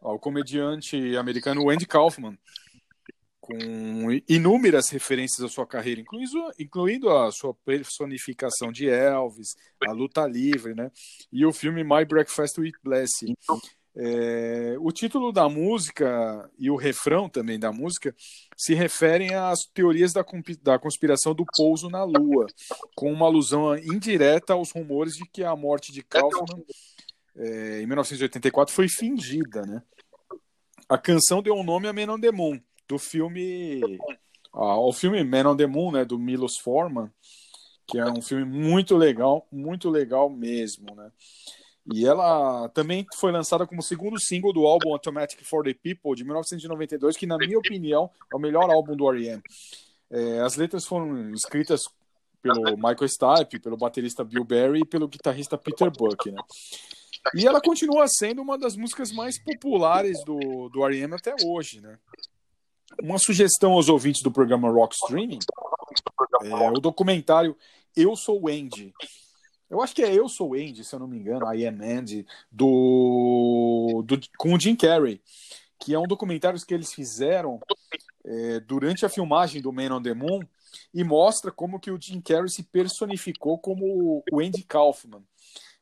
ao 0.00 0.18
comediante 0.18 1.16
americano 1.16 1.68
Andy 1.70 1.86
Kaufman, 1.86 2.38
com 3.50 4.20
inúmeras 4.28 4.88
referências 4.90 5.44
à 5.44 5.48
sua 5.48 5.66
carreira, 5.66 6.00
incluindo, 6.00 6.50
incluindo 6.58 7.10
a 7.10 7.30
sua 7.32 7.52
personificação 7.64 8.70
de 8.70 8.88
Elvis, 8.88 9.56
a 9.86 9.92
luta 9.92 10.26
livre, 10.26 10.74
né? 10.74 10.90
E 11.32 11.44
o 11.44 11.52
filme 11.52 11.82
My 11.82 12.04
Breakfast 12.04 12.58
with 12.58 12.74
Blessing. 12.82 13.34
É, 13.96 14.76
o 14.78 14.92
título 14.92 15.32
da 15.32 15.48
música 15.48 16.48
e 16.56 16.70
o 16.70 16.76
refrão 16.76 17.28
também 17.28 17.58
da 17.58 17.72
música 17.72 18.14
se 18.56 18.72
referem 18.72 19.34
às 19.34 19.58
teorias 19.74 20.12
da, 20.12 20.24
da 20.62 20.78
conspiração 20.78 21.34
do 21.34 21.44
pouso 21.56 21.90
na 21.90 22.04
Lua, 22.04 22.46
com 22.94 23.12
uma 23.12 23.26
alusão 23.26 23.76
indireta 23.76 24.52
aos 24.52 24.70
rumores 24.70 25.14
de 25.14 25.24
que 25.28 25.42
a 25.42 25.56
morte 25.56 25.92
de 25.92 26.04
Kaufman 26.04 26.62
é, 27.36 27.82
em 27.82 27.86
1984 27.86 28.72
foi 28.72 28.88
fingida, 28.88 29.62
né? 29.62 29.82
A 30.88 30.98
canção 30.98 31.42
deu 31.42 31.54
um 31.54 31.64
nome 31.64 31.88
a 31.88 31.92
Man 31.92 32.14
on 32.14 32.20
the 32.20 32.30
Moon, 32.32 32.60
do 32.90 32.98
filme 32.98 33.80
ao 34.52 34.92
filme 34.92 35.22
Man 35.22 35.52
on 35.52 35.56
the 35.56 35.66
Moon, 35.66 35.92
né, 35.92 36.04
do 36.04 36.18
Milos 36.18 36.58
Forman, 36.58 37.08
que 37.86 37.98
é 37.98 38.04
um 38.04 38.20
filme 38.20 38.44
muito 38.44 38.96
legal, 38.96 39.46
muito 39.50 39.88
legal 39.88 40.28
mesmo, 40.28 40.92
né? 40.96 41.12
E 41.92 42.04
ela 42.04 42.68
também 42.70 43.06
foi 43.14 43.32
lançada 43.32 43.66
como 43.66 43.82
segundo 43.82 44.20
single 44.20 44.52
do 44.52 44.66
álbum 44.66 44.92
Automatic 44.92 45.42
for 45.44 45.64
the 45.64 45.72
People 45.72 46.14
de 46.14 46.24
1992, 46.24 47.16
que 47.16 47.26
na 47.26 47.38
minha 47.38 47.58
opinião 47.58 48.10
é 48.32 48.36
o 48.36 48.40
melhor 48.40 48.70
álbum 48.70 48.96
do 48.96 49.10
R.E.M. 49.10 49.42
É, 50.10 50.40
as 50.40 50.56
letras 50.56 50.84
foram 50.84 51.32
escritas 51.32 51.82
pelo 52.42 52.76
Michael 52.76 53.08
Stipe, 53.08 53.60
pelo 53.60 53.76
baterista 53.76 54.24
Bill 54.24 54.44
Berry 54.44 54.80
e 54.80 54.86
pelo 54.86 55.08
guitarrista 55.08 55.56
Peter 55.56 55.90
Buck, 55.90 56.30
né? 56.30 56.40
E 57.34 57.46
ela 57.46 57.60
continua 57.60 58.06
sendo 58.08 58.42
uma 58.42 58.58
das 58.58 58.76
músicas 58.76 59.10
mais 59.12 59.38
populares 59.38 60.22
do, 60.24 60.68
do 60.68 60.84
R.E.M. 60.84 61.14
até 61.14 61.34
hoje, 61.44 61.80
né? 61.80 61.98
Uma 63.02 63.18
sugestão 63.18 63.72
aos 63.72 63.88
ouvintes 63.88 64.22
do 64.22 64.30
programa 64.30 64.70
Rock 64.70 64.94
Streaming 64.94 65.38
é 66.42 66.70
o 66.70 66.80
documentário 66.80 67.56
Eu 67.96 68.16
Sou 68.16 68.48
Andy. 68.48 68.92
Eu 69.68 69.80
acho 69.80 69.94
que 69.94 70.02
é 70.02 70.12
Eu 70.12 70.28
Sou 70.28 70.54
Andy, 70.54 70.84
se 70.84 70.94
eu 70.94 70.98
não 70.98 71.06
me 71.06 71.18
engano, 71.18 71.52
I 71.54 71.66
Am 71.66 71.80
Andy, 71.82 72.26
do, 72.50 74.02
do, 74.04 74.20
com 74.36 74.54
o 74.54 74.60
Jim 74.60 74.74
Carrey, 74.74 75.20
que 75.78 75.94
é 75.94 75.98
um 75.98 76.06
documentário 76.06 76.60
que 76.66 76.74
eles 76.74 76.92
fizeram 76.92 77.60
é, 78.24 78.60
durante 78.60 79.06
a 79.06 79.08
filmagem 79.08 79.62
do 79.62 79.72
Man 79.72 79.94
on 79.96 80.02
the 80.02 80.12
Moon 80.12 80.40
e 80.92 81.04
mostra 81.04 81.50
como 81.50 81.80
que 81.80 81.90
o 81.90 82.00
Jim 82.00 82.20
Carrey 82.20 82.50
se 82.50 82.64
personificou 82.64 83.58
como 83.58 84.22
o 84.30 84.40
Andy 84.40 84.62
Kaufman. 84.64 85.22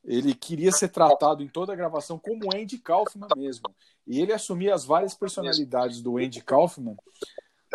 Ele 0.09 0.35
queria 0.35 0.73
ser 0.73 0.89
tratado 0.89 1.43
em 1.43 1.49
toda 1.49 1.75
a 1.75 1.77
gravação 1.77 2.19
como 2.19 2.49
Andy 2.57 2.79
Kaufman 2.79 3.29
mesmo. 3.37 3.67
E 4.07 4.23
ele 4.23 4.33
assumia 4.33 4.75
as 4.75 4.87
várias 4.87 5.15
personalidades 5.15 6.01
do 6.01 6.17
Andy 6.17 6.41
Kaufman 6.41 6.97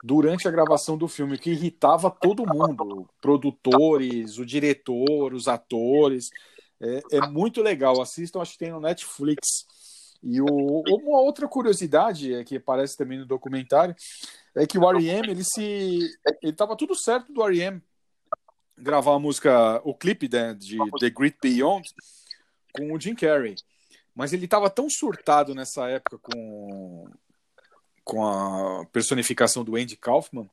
durante 0.03 0.47
a 0.47 0.51
gravação 0.51 0.97
do 0.97 1.07
filme, 1.07 1.37
que 1.37 1.51
irritava 1.51 2.09
todo 2.09 2.47
mundo, 2.47 3.07
produtores, 3.21 4.39
o 4.39 4.45
diretor, 4.45 5.31
os 5.31 5.47
atores. 5.47 6.29
É, 6.81 7.17
é 7.17 7.27
muito 7.27 7.61
legal. 7.61 8.01
Assistam, 8.01 8.41
acho 8.41 8.53
que 8.53 8.57
tem 8.57 8.71
no 8.71 8.81
Netflix. 8.81 9.67
E 10.23 10.41
o, 10.41 10.47
uma 10.47 11.19
outra 11.19 11.47
curiosidade 11.47 12.33
é 12.33 12.43
que 12.43 12.57
aparece 12.57 12.97
também 12.97 13.19
no 13.19 13.27
documentário 13.27 13.95
é 14.55 14.65
que 14.65 14.79
o 14.79 14.89
R.E.M. 14.89 15.29
ele 15.29 15.43
se 15.43 15.99
ele 16.41 16.53
tava 16.53 16.75
tudo 16.75 16.95
certo 16.95 17.31
do 17.31 17.43
R.E.M. 17.43 17.81
gravar 18.77 19.15
a 19.15 19.19
música, 19.19 19.81
o 19.83 19.93
clipe 19.93 20.29
né, 20.31 20.53
de 20.53 20.77
The 20.99 21.09
Great 21.09 21.37
Beyond 21.41 21.83
com 22.73 22.93
o 22.93 22.99
Jim 22.99 23.15
Carrey. 23.15 23.55
Mas 24.15 24.33
ele 24.33 24.45
estava 24.45 24.69
tão 24.69 24.87
surtado 24.89 25.55
nessa 25.55 25.87
época 25.89 26.17
com 26.19 27.07
com 28.03 28.25
a 28.25 28.85
personificação 28.91 29.63
do 29.63 29.77
Andy 29.77 29.95
Kaufman 29.95 30.49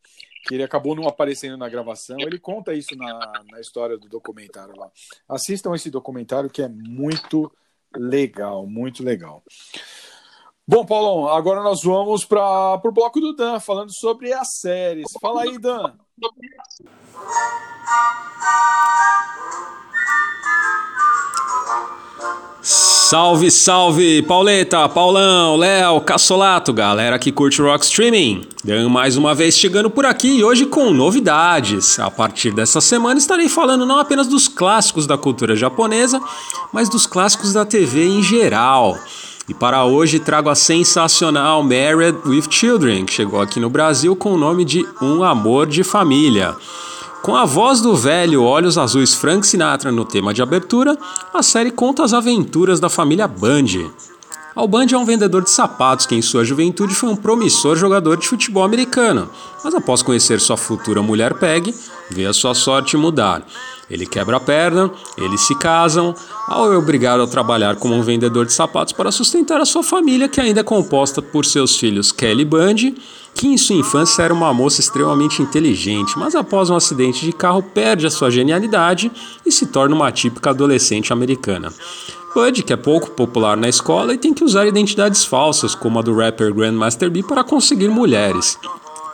que 0.46 0.54
ele 0.54 0.62
acabou 0.62 0.94
não 0.94 1.06
aparecendo 1.06 1.56
na 1.56 1.68
gravação. 1.68 2.16
Ele 2.20 2.38
conta 2.38 2.72
isso 2.72 2.96
na, 2.96 3.42
na 3.50 3.60
história 3.60 3.98
do 3.98 4.08
documentário 4.08 4.74
lá. 4.76 4.90
Assistam 5.28 5.74
esse 5.74 5.90
documentário 5.90 6.48
que 6.48 6.62
é 6.62 6.68
muito 6.68 7.52
legal, 7.94 8.66
muito 8.66 9.02
legal. 9.02 9.42
Bom, 10.66 10.86
Paulão, 10.86 11.28
agora 11.28 11.62
nós 11.62 11.80
vamos 11.82 12.24
para 12.24 12.80
o 12.82 12.92
bloco 12.92 13.20
do 13.20 13.34
Dan, 13.34 13.58
falando 13.58 13.90
sobre 13.92 14.32
as 14.32 14.46
séries. 14.60 15.08
Fala 15.20 15.42
aí, 15.42 15.58
Dan. 15.58 15.94
Salve, 23.10 23.50
salve, 23.50 24.22
Pauleta, 24.22 24.88
Paulão, 24.88 25.56
Léo, 25.56 26.00
Cassolato, 26.00 26.72
galera 26.72 27.18
que 27.18 27.32
curte 27.32 27.60
Rock 27.60 27.84
Streaming. 27.84 28.42
Dan 28.62 28.88
mais 28.88 29.16
uma 29.16 29.34
vez 29.34 29.58
chegando 29.58 29.90
por 29.90 30.06
aqui 30.06 30.38
e 30.38 30.44
hoje 30.44 30.64
com 30.64 30.92
novidades. 30.92 31.98
A 31.98 32.08
partir 32.08 32.52
dessa 32.52 32.80
semana 32.80 33.18
estarei 33.18 33.48
falando 33.48 33.84
não 33.84 33.98
apenas 33.98 34.28
dos 34.28 34.46
clássicos 34.46 35.08
da 35.08 35.18
cultura 35.18 35.56
japonesa, 35.56 36.20
mas 36.72 36.88
dos 36.88 37.04
clássicos 37.04 37.52
da 37.52 37.64
TV 37.64 38.06
em 38.06 38.22
geral. 38.22 38.96
E 39.48 39.54
para 39.54 39.84
hoje 39.84 40.20
trago 40.20 40.48
a 40.48 40.54
sensacional 40.54 41.64
Married 41.64 42.16
with 42.24 42.44
Children, 42.48 43.06
que 43.06 43.12
chegou 43.12 43.40
aqui 43.40 43.58
no 43.58 43.68
Brasil 43.68 44.14
com 44.14 44.34
o 44.34 44.38
nome 44.38 44.64
de 44.64 44.86
Um 45.02 45.24
Amor 45.24 45.66
de 45.66 45.82
Família. 45.82 46.54
Com 47.22 47.36
a 47.36 47.44
voz 47.44 47.82
do 47.82 47.94
velho 47.94 48.42
Olhos 48.42 48.78
Azuis 48.78 49.14
Frank 49.14 49.46
Sinatra 49.46 49.92
no 49.92 50.06
tema 50.06 50.32
de 50.32 50.40
abertura, 50.40 50.96
a 51.34 51.42
série 51.42 51.70
conta 51.70 52.02
as 52.02 52.14
aventuras 52.14 52.80
da 52.80 52.88
família 52.88 53.28
Bundy. 53.28 53.90
Al 54.56 54.66
Bundy 54.66 54.94
é 54.94 54.98
um 54.98 55.04
vendedor 55.04 55.42
de 55.42 55.50
sapatos 55.50 56.06
que 56.06 56.14
em 56.14 56.22
sua 56.22 56.44
juventude 56.44 56.94
foi 56.94 57.10
um 57.10 57.16
promissor 57.16 57.76
jogador 57.76 58.16
de 58.16 58.26
futebol 58.26 58.64
americano, 58.64 59.28
mas 59.62 59.74
após 59.74 60.00
conhecer 60.00 60.40
sua 60.40 60.56
futura 60.56 61.02
mulher 61.02 61.34
Peg, 61.34 61.74
vê 62.10 62.24
a 62.24 62.32
sua 62.32 62.54
sorte 62.54 62.96
mudar. 62.96 63.46
Ele 63.90 64.06
quebra 64.06 64.38
a 64.38 64.40
perna, 64.40 64.90
eles 65.18 65.42
se 65.42 65.54
casam, 65.58 66.14
Al 66.48 66.72
é 66.72 66.76
obrigado 66.76 67.22
a 67.22 67.26
trabalhar 67.26 67.76
como 67.76 67.94
um 67.94 68.02
vendedor 68.02 68.46
de 68.46 68.52
sapatos 68.52 68.94
para 68.94 69.12
sustentar 69.12 69.60
a 69.60 69.66
sua 69.66 69.82
família, 69.82 70.28
que 70.28 70.40
ainda 70.40 70.60
é 70.60 70.64
composta 70.64 71.20
por 71.20 71.44
seus 71.44 71.76
filhos 71.76 72.10
Kelly 72.12 72.44
Bundy, 72.44 72.96
que 73.34 73.48
em 73.48 73.56
sua 73.56 73.76
infância 73.76 74.22
era 74.22 74.34
uma 74.34 74.52
moça 74.52 74.80
extremamente 74.80 75.42
inteligente, 75.42 76.18
mas 76.18 76.34
após 76.34 76.70
um 76.70 76.76
acidente 76.76 77.24
de 77.24 77.32
carro 77.32 77.62
perde 77.62 78.06
a 78.06 78.10
sua 78.10 78.30
genialidade 78.30 79.10
e 79.44 79.50
se 79.50 79.66
torna 79.66 79.94
uma 79.94 80.12
típica 80.12 80.50
adolescente 80.50 81.12
americana. 81.12 81.72
Bud, 82.34 82.62
que 82.62 82.72
é 82.72 82.76
pouco 82.76 83.10
popular 83.10 83.56
na 83.56 83.68
escola 83.68 84.14
e 84.14 84.18
tem 84.18 84.32
que 84.32 84.44
usar 84.44 84.66
identidades 84.66 85.24
falsas, 85.24 85.74
como 85.74 85.98
a 85.98 86.02
do 86.02 86.14
rapper 86.14 86.54
Grandmaster 86.54 87.10
B, 87.10 87.22
para 87.22 87.42
conseguir 87.42 87.88
mulheres. 87.88 88.58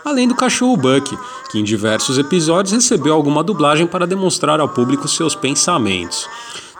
Além 0.04 0.28
do 0.28 0.34
cachorro 0.34 0.76
Buck, 0.76 1.16
que 1.50 1.58
em 1.58 1.64
diversos 1.64 2.18
episódios 2.18 2.72
recebeu 2.72 3.14
alguma 3.14 3.42
dublagem 3.42 3.86
para 3.86 4.06
demonstrar 4.06 4.60
ao 4.60 4.68
público 4.68 5.08
seus 5.08 5.34
pensamentos. 5.34 6.28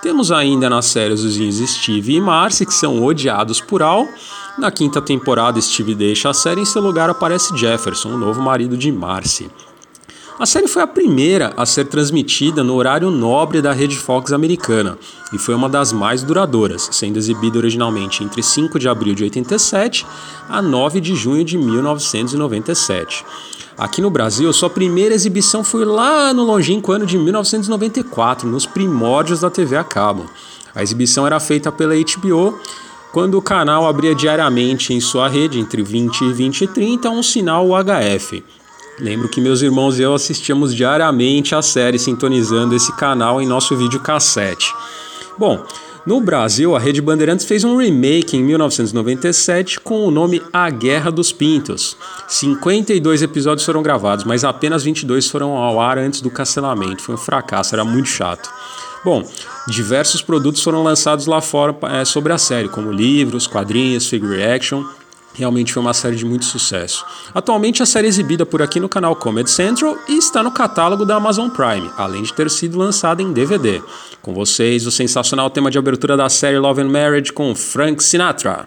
Temos 0.03 0.31
ainda 0.31 0.69
nas 0.69 0.87
séries 0.87 1.23
os 1.23 1.37
Steve 1.71 2.17
e 2.17 2.21
Marcy, 2.21 2.67
que 2.67 2.75
são 2.75 3.03
odiados 3.03 3.61
por 3.61 3.83
Al. 3.83 4.07
Na 4.59 4.71
quinta 4.71 5.01
temporada, 5.01 5.61
Steve 5.61 5.95
deixa 5.95 6.29
a 6.31 6.35
série 6.35 6.61
e 6.61 6.63
em 6.63 6.67
seu 6.67 6.83
lugar 6.83 7.09
aparece 7.09 7.57
Jefferson, 7.57 8.11
o 8.11 8.19
novo 8.19 8.41
marido 8.41 8.77
de 8.77 8.93
Marcy. 8.93 9.51
A 10.39 10.45
série 10.45 10.69
foi 10.69 10.83
a 10.83 10.87
primeira 10.87 11.55
a 11.57 11.65
ser 11.65 11.87
transmitida 11.87 12.63
no 12.63 12.75
horário 12.75 13.11
nobre 13.11 13.63
da 13.63 13.73
rede 13.73 13.97
Fox 13.97 14.35
americana 14.35 14.99
e 15.33 15.39
foi 15.39 15.55
uma 15.55 15.67
das 15.67 15.95
mais 15.95 16.23
duradouras, 16.23 16.91
sendo 16.93 17.17
exibida 17.17 17.57
originalmente 17.57 18.23
entre 18.23 18.43
5 18.43 18.79
de 18.79 18.87
abril 18.87 19.15
de 19.15 19.25
87 19.25 20.07
a 20.47 20.61
9 20.61 21.01
de 21.01 21.15
junho 21.15 21.43
de 21.43 21.57
1997. 21.57 23.25
Aqui 23.79 24.01
no 24.01 24.09
Brasil, 24.09 24.51
sua 24.55 24.71
primeira 24.71 25.15
exibição 25.15 25.63
foi 25.63 25.85
lá 25.85 26.33
no 26.33 26.45
longínquo 26.45 26.93
ano 26.93 27.05
de 27.05 27.19
1994, 27.19 28.49
nos 28.49 28.65
primórdios 28.65 29.41
da 29.41 29.51
TV 29.51 29.77
a 29.77 29.85
cabo. 29.85 30.31
A 30.75 30.83
exibição 30.83 31.27
era 31.27 31.39
feita 31.39 31.71
pela 31.71 31.95
HBO 31.95 32.59
quando 33.13 33.37
o 33.37 33.43
canal 33.43 33.87
abria 33.87 34.15
diariamente 34.15 34.95
em 34.95 35.01
sua 35.01 35.29
rede, 35.29 35.59
entre 35.59 35.83
20 35.83 36.23
e 36.23 36.33
20 36.33 36.61
e 36.63 36.67
30, 36.69 37.11
um 37.11 37.23
sinal 37.23 37.67
UHF. 37.69 38.43
Lembro 38.99 39.29
que 39.29 39.43
meus 39.43 39.61
irmãos 39.61 39.99
e 39.99 40.03
eu 40.03 40.15
assistíamos 40.15 40.75
diariamente 40.75 41.55
a 41.55 41.61
série 41.61 41.99
sintonizando 41.99 42.75
esse 42.75 42.91
canal 42.97 43.43
em 43.43 43.47
nosso 43.47 43.77
videocassete. 43.77 44.73
Bom, 45.39 45.63
no 46.07 46.21
Brasil, 46.21 46.77
a 46.77 46.79
Rede 46.79 47.03
Bandeirantes 47.03 47.45
fez 47.45 47.65
um 47.65 47.77
remake 47.77 48.37
em 48.37 48.45
1997 48.45 49.81
com 49.81 50.07
o 50.07 50.11
nome 50.11 50.41
A 50.53 50.71
Guerra 50.71 51.11
dos 51.11 51.33
Pintos. 51.33 51.97
52 52.29 53.23
episódios 53.23 53.67
foram 53.67 53.83
gravados, 53.83 54.25
mas 54.25 54.45
apenas 54.45 54.85
22 54.85 55.29
foram 55.29 55.57
ao 55.57 55.81
ar 55.81 55.99
antes 55.99 56.21
do 56.21 56.31
cancelamento. 56.31 57.03
Foi 57.03 57.17
um 57.17 57.19
fracasso, 57.19 57.75
era 57.75 57.85
muito 57.85 58.09
chato. 58.09 58.49
Bom, 59.05 59.29
diversos 59.67 60.23
produtos 60.23 60.63
foram 60.63 60.85
lançados 60.85 61.27
lá 61.27 61.41
fora 61.41 61.77
é, 61.93 62.05
sobre 62.05 62.33
a 62.33 62.39
série, 62.39 62.69
como 62.69 62.93
livros, 62.93 63.49
quadrinhos, 63.49 64.09
figure 64.09 64.43
action 64.43 64.85
Realmente 65.37 65.73
foi 65.73 65.83
uma 65.83 65.93
série 65.93 66.17
de 66.17 66.25
muito 66.25 66.47
sucesso. 66.47 67.05
Atualmente 67.35 67.83
a 67.83 67.87
série 67.87 68.07
é 68.07 68.09
exibida 68.09 68.47
por 68.47 68.63
aqui 68.63 68.81
no 68.81 68.89
canal 68.89 69.15
Comedy 69.15 69.51
Central 69.51 69.99
e 70.09 70.17
está 70.17 70.43
no 70.43 70.51
catálogo 70.51 71.05
da 71.05 71.17
Amazon 71.17 71.51
Prime, 71.51 71.91
além 71.99 72.23
de 72.23 72.33
ter 72.33 72.51
sido 72.51 72.79
lançada 72.79 73.23
em 73.23 73.33
DVD. 73.33 73.83
Com 74.23 74.33
vocês, 74.33 74.87
o 74.87 74.91
sensacional 74.91 75.51
tema 75.51 75.71
de 75.71 75.77
abertura 75.77 76.17
da 76.17 76.31
série 76.31 76.59
Love 76.59 76.81
and 76.81 76.89
Marriage 76.89 77.33
com 77.35 77.55
Frank 77.55 78.03
Sinatra. 78.03 78.67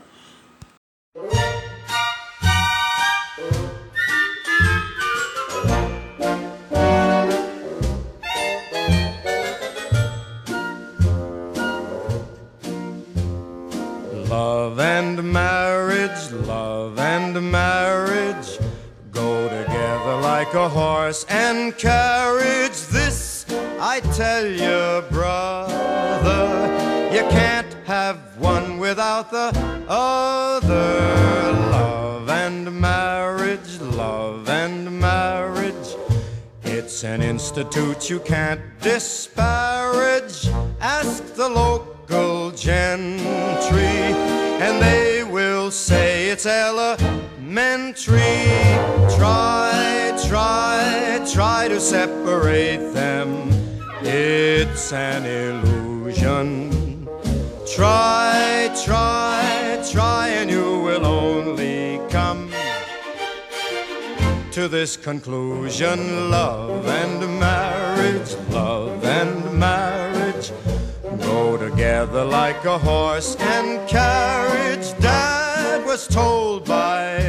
Like 20.50 20.66
a 20.66 20.70
horse 20.70 21.26
and 21.30 21.78
carriage. 21.78 22.88
This 22.88 23.46
I 23.80 24.00
tell 24.16 24.48
you, 24.48 25.04
brother, 25.10 26.68
you 27.14 27.22
can't 27.30 27.72
have 27.86 28.18
one 28.40 28.80
without 28.80 29.30
the 29.30 29.52
other. 29.88 31.52
Love 31.72 32.30
and 32.30 32.82
marriage, 32.82 33.80
love 33.80 34.50
and 34.50 35.00
marriage. 35.00 35.96
It's 36.64 37.04
an 37.04 37.22
institute 37.22 38.10
you 38.10 38.20
can't 38.20 38.62
disparage. 38.82 40.48
Ask 40.82 41.36
the 41.36 41.48
local 41.48 42.50
gentry, 42.52 44.16
and 44.66 44.82
they 44.82 45.24
will 45.24 45.70
say 45.70 46.30
it's 46.30 46.48
elementary. 46.48 47.06
Try, 49.16 50.09
try, 50.30 51.28
try 51.34 51.68
to 51.68 51.80
separate 51.80 52.94
them. 52.94 53.50
It's 54.04 54.94
an 54.94 55.26
illusion. 55.26 57.08
Try, 57.76 58.70
try, 58.86 59.84
try, 59.92 60.28
and 60.30 60.52
you 60.52 60.82
will 60.82 61.06
only 61.06 62.00
come 62.10 62.52
to 64.52 64.68
this 64.68 64.96
conclusion 64.96 66.30
love 66.30 66.86
and 66.86 67.40
marriage, 67.40 68.36
love 68.52 69.04
and 69.04 69.60
marriage 69.60 70.52
go 71.22 71.58
together 71.58 72.24
like 72.24 72.64
a 72.66 72.78
horse 72.78 73.36
and 73.40 73.88
carriage. 73.90 74.94
Dad 75.00 75.84
was 75.86 76.08
told 76.08 76.66
by 76.66 77.29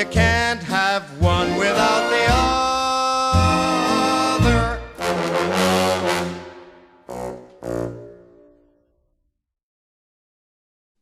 you 0.00 0.06
can't 0.06 0.62
have 0.62 1.02
one 1.20 1.56
without 1.58 2.08
the 2.08 2.24
other. 2.32 2.80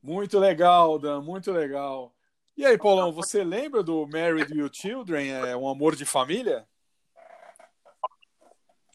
Muito 0.03 0.41
legal, 0.41 0.99
Dan, 0.99 1.23
muito 1.23 1.53
legal. 1.53 2.13
E 2.57 2.67
aí, 2.67 2.77
Paulão, 2.77 3.13
você 3.13 3.45
lembra 3.45 3.85
do 3.85 4.05
Married 4.09 4.53
with 4.53 4.73
Children, 4.73 5.31
é 5.31 5.57
um 5.57 5.69
amor 5.69 5.95
de 5.95 6.05
família? 6.05 6.67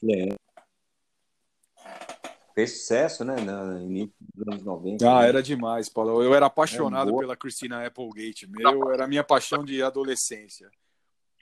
Lembro. 0.01 0.42
Fez 2.53 2.79
sucesso, 2.79 3.25
né? 3.25 3.35
No 3.35 3.81
início 3.81 4.13
dos 4.19 4.47
anos 4.47 4.63
90. 4.63 5.09
Ah, 5.09 5.21
né? 5.21 5.27
era 5.27 5.41
demais, 5.41 5.89
Paulo. 5.89 6.21
Eu 6.21 6.35
era 6.35 6.45
apaixonado 6.45 7.15
É 7.15 7.19
pela 7.19 7.35
Christina 7.35 7.85
Applegate. 7.85 8.47
Meu, 8.47 8.91
era 8.91 9.05
a 9.05 9.07
minha 9.07 9.23
paixão 9.23 9.63
de 9.63 9.81
adolescência. 9.81 10.69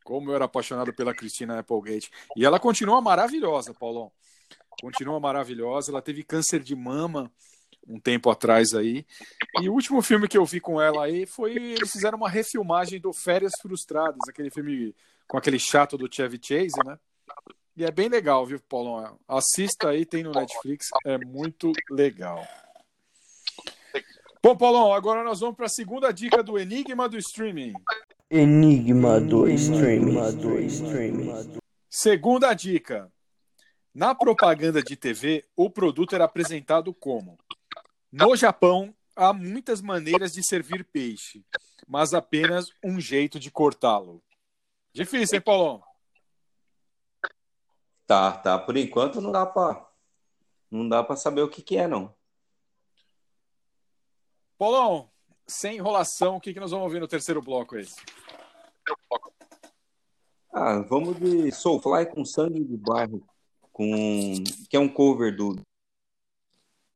Como 0.03 0.31
eu 0.31 0.35
era 0.35 0.45
apaixonado 0.45 0.93
pela 0.93 1.13
Christina 1.13 1.59
Applegate. 1.59 2.09
E 2.35 2.45
ela 2.45 2.59
continua 2.59 3.01
maravilhosa, 3.01 3.73
Paulão. 3.73 4.11
Continua 4.81 5.19
maravilhosa. 5.19 5.91
Ela 5.91 6.01
teve 6.01 6.23
câncer 6.23 6.61
de 6.61 6.75
mama 6.75 7.31
um 7.87 7.99
tempo 7.99 8.29
atrás 8.29 8.73
aí. 8.73 9.05
E 9.61 9.69
o 9.69 9.73
último 9.73 10.01
filme 10.01 10.27
que 10.27 10.37
eu 10.37 10.45
vi 10.45 10.59
com 10.59 10.81
ela 10.81 11.05
aí 11.05 11.25
foi. 11.25 11.55
Eles 11.55 11.91
fizeram 11.91 12.17
uma 12.17 12.29
refilmagem 12.29 12.99
do 12.99 13.11
Férias 13.11 13.51
Frustradas, 13.61 14.21
aquele 14.29 14.49
filme 14.49 14.95
com 15.27 15.37
aquele 15.37 15.59
chato 15.59 15.97
do 15.97 16.13
Chevy 16.13 16.39
Chase, 16.41 16.77
né? 16.85 16.97
E 17.81 17.83
é 17.83 17.89
bem 17.89 18.07
legal, 18.09 18.45
viu, 18.45 18.59
Paulão? 18.59 19.17
Assista 19.27 19.89
aí, 19.89 20.05
tem 20.05 20.21
no 20.21 20.31
Netflix, 20.31 20.89
é 21.03 21.17
muito 21.17 21.71
legal. 21.89 22.47
Bom, 24.39 24.55
Paulão, 24.55 24.93
agora 24.93 25.23
nós 25.23 25.39
vamos 25.39 25.55
para 25.55 25.65
a 25.65 25.69
segunda 25.69 26.11
dica 26.11 26.43
do 26.43 26.59
Enigma 26.59 27.09
do 27.09 27.17
Streaming. 27.17 27.73
Enigma 28.29 29.19
do 29.19 29.49
streaming. 29.49 30.13
Segunda 31.89 32.53
dica. 32.53 33.11
Na 33.95 34.13
propaganda 34.13 34.83
de 34.83 34.95
TV, 34.95 35.43
o 35.55 35.67
produto 35.67 36.13
era 36.13 36.25
apresentado 36.25 36.93
como: 36.93 37.35
No 38.11 38.35
Japão, 38.35 38.93
há 39.15 39.33
muitas 39.33 39.81
maneiras 39.81 40.33
de 40.33 40.45
servir 40.45 40.83
peixe, 40.83 41.43
mas 41.87 42.13
apenas 42.13 42.67
um 42.85 42.99
jeito 42.99 43.39
de 43.39 43.49
cortá-lo. 43.49 44.21
Difícil, 44.93 45.37
hein, 45.37 45.41
Paulão? 45.41 45.81
Tá, 48.11 48.33
tá. 48.33 48.59
Por 48.59 48.75
enquanto 48.75 49.21
não 49.21 49.31
dá 49.31 49.45
pra, 49.45 49.89
não 50.69 50.89
dá 50.89 51.01
pra 51.01 51.15
saber 51.15 51.43
o 51.43 51.49
que 51.49 51.61
que 51.61 51.77
é, 51.77 51.87
não. 51.87 52.13
Paulão, 54.57 55.09
sem 55.47 55.77
enrolação, 55.77 56.35
o 56.35 56.41
que, 56.41 56.53
que 56.53 56.59
nós 56.59 56.71
vamos 56.71 56.83
ouvir 56.87 56.99
no 56.99 57.07
terceiro 57.07 57.41
bloco 57.41 57.77
aí? 57.77 57.87
Ah, 60.51 60.79
vamos 60.79 61.17
de 61.21 61.53
Soulfly 61.53 62.07
com 62.07 62.25
Sangue 62.25 62.61
de 62.61 62.75
Bairro, 62.75 63.25
com... 63.71 63.85
que 64.69 64.75
é 64.75 64.79
um 64.79 64.89
cover 64.89 65.33
do 65.33 65.55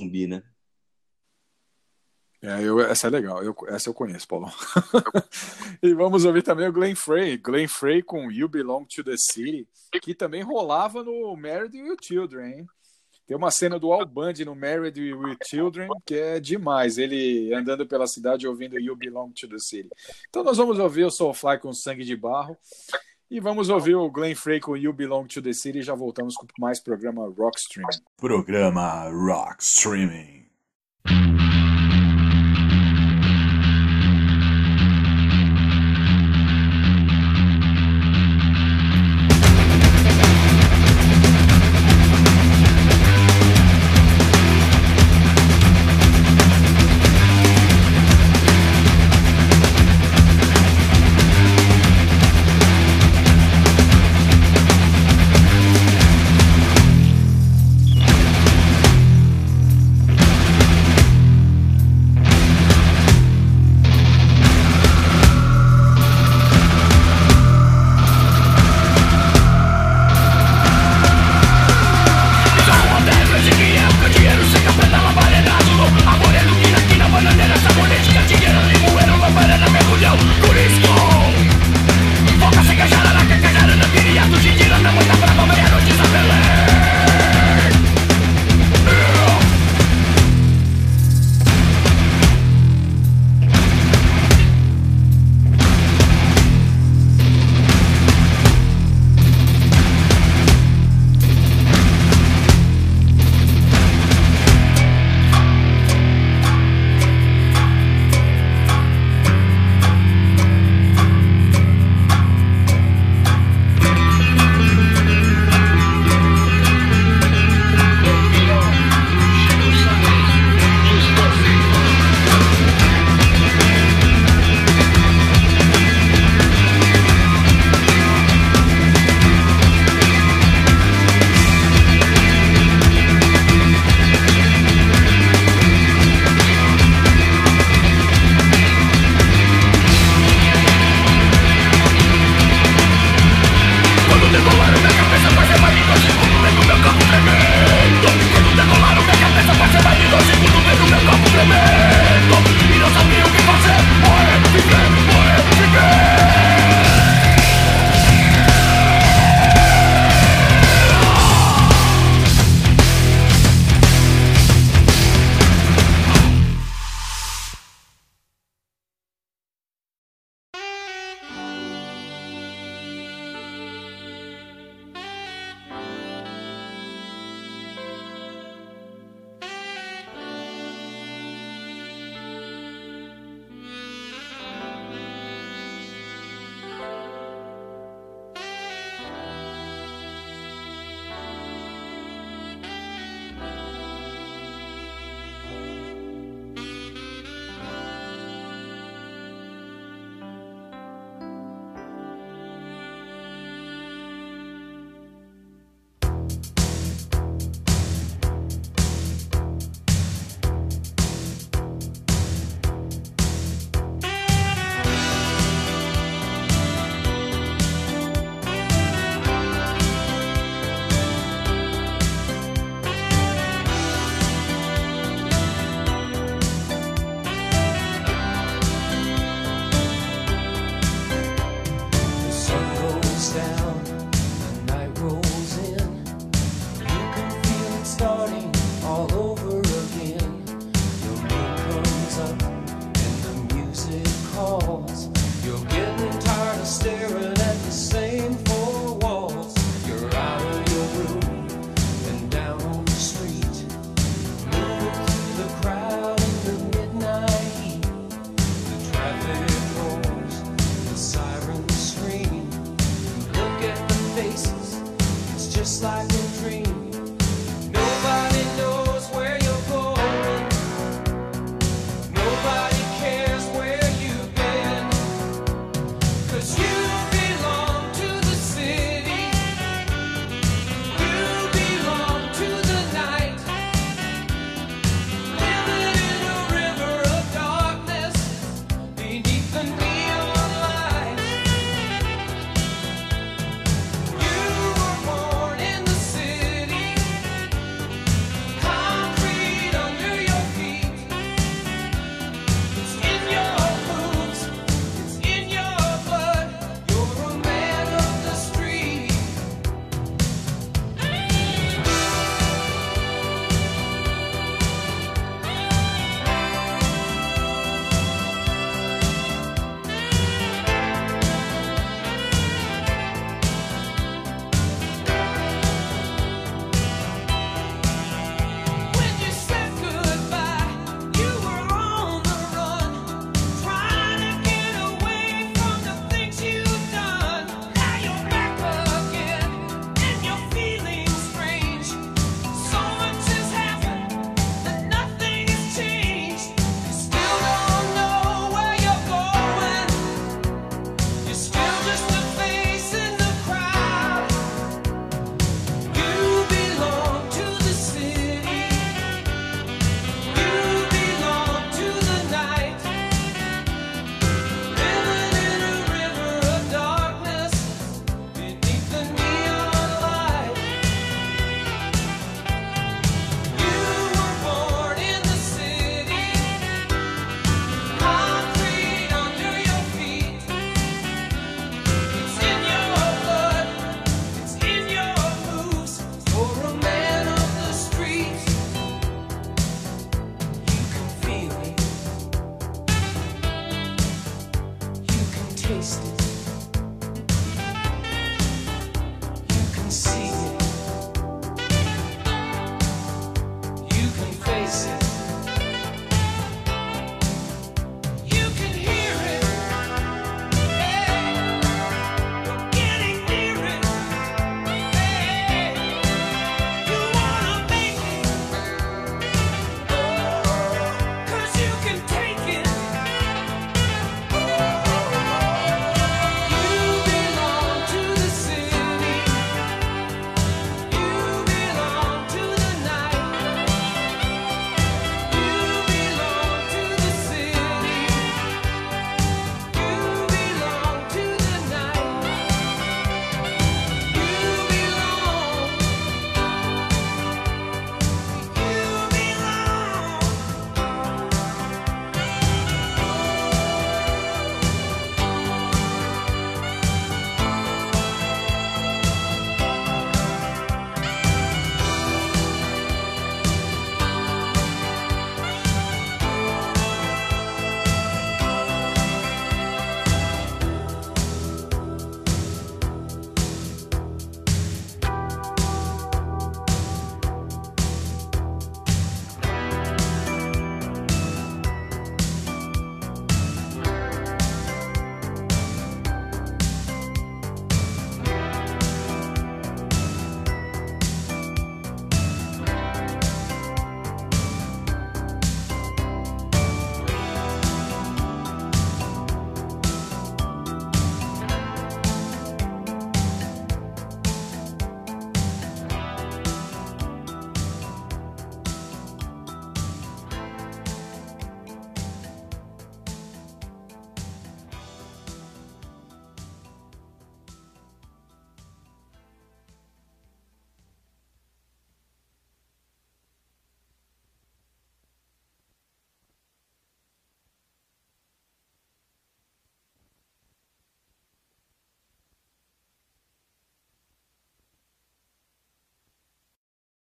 Zumbi, 0.01 0.28
né? 0.28 0.43
É, 2.45 2.63
eu, 2.63 2.79
essa 2.79 3.07
é 3.07 3.09
legal, 3.09 3.43
eu, 3.43 3.55
essa 3.69 3.89
eu 3.89 3.93
conheço, 3.93 4.27
Paulão. 4.27 4.51
e 5.81 5.95
vamos 5.95 6.25
ouvir 6.25 6.43
também 6.43 6.67
o 6.67 6.71
Glenn 6.71 6.95
Frey, 6.95 7.37
Glenn 7.37 7.67
Frey 7.67 8.03
com 8.03 8.31
You 8.31 8.47
Belong 8.47 8.85
to 8.85 9.03
the 9.03 9.15
City, 9.17 9.67
que 9.99 10.13
também 10.13 10.43
rolava 10.43 11.03
no 11.03 11.35
Married 11.35 11.75
with 11.81 11.97
Children? 12.03 12.67
Tem 13.25 13.35
uma 13.35 13.49
cena 13.49 13.79
do 13.79 13.91
Al 13.91 14.05
Bundy 14.05 14.45
no 14.45 14.55
Married 14.55 14.99
with 15.11 15.37
Children 15.43 15.89
que 16.05 16.13
é 16.13 16.39
demais, 16.39 16.99
ele 16.99 17.51
andando 17.51 17.87
pela 17.87 18.05
cidade 18.05 18.47
ouvindo 18.47 18.79
You 18.79 18.95
Belong 18.95 19.31
to 19.31 19.47
the 19.49 19.57
City. 19.57 19.89
Então 20.29 20.43
nós 20.43 20.57
vamos 20.57 20.77
ouvir 20.77 21.05
o 21.05 21.09
Soulfly 21.09 21.57
com 21.57 21.73
Sangue 21.73 22.05
de 22.05 22.15
Barro 22.15 22.55
e 23.31 23.39
vamos 23.39 23.69
ouvir 23.69 23.95
o 23.95 24.11
Glenn 24.11 24.35
Frey 24.35 24.59
com 24.59 24.77
You 24.77 24.93
Belong 24.93 25.25
to 25.25 25.41
the 25.41 25.53
City 25.53 25.79
e 25.79 25.81
já 25.81 25.95
voltamos 25.95 26.35
com 26.35 26.45
mais 26.59 26.79
programa 26.79 27.27
Rock 27.35 27.57
Streaming. 27.57 27.97
Programa 28.17 29.09
Rock 29.09 29.63
Streaming. 29.63 30.44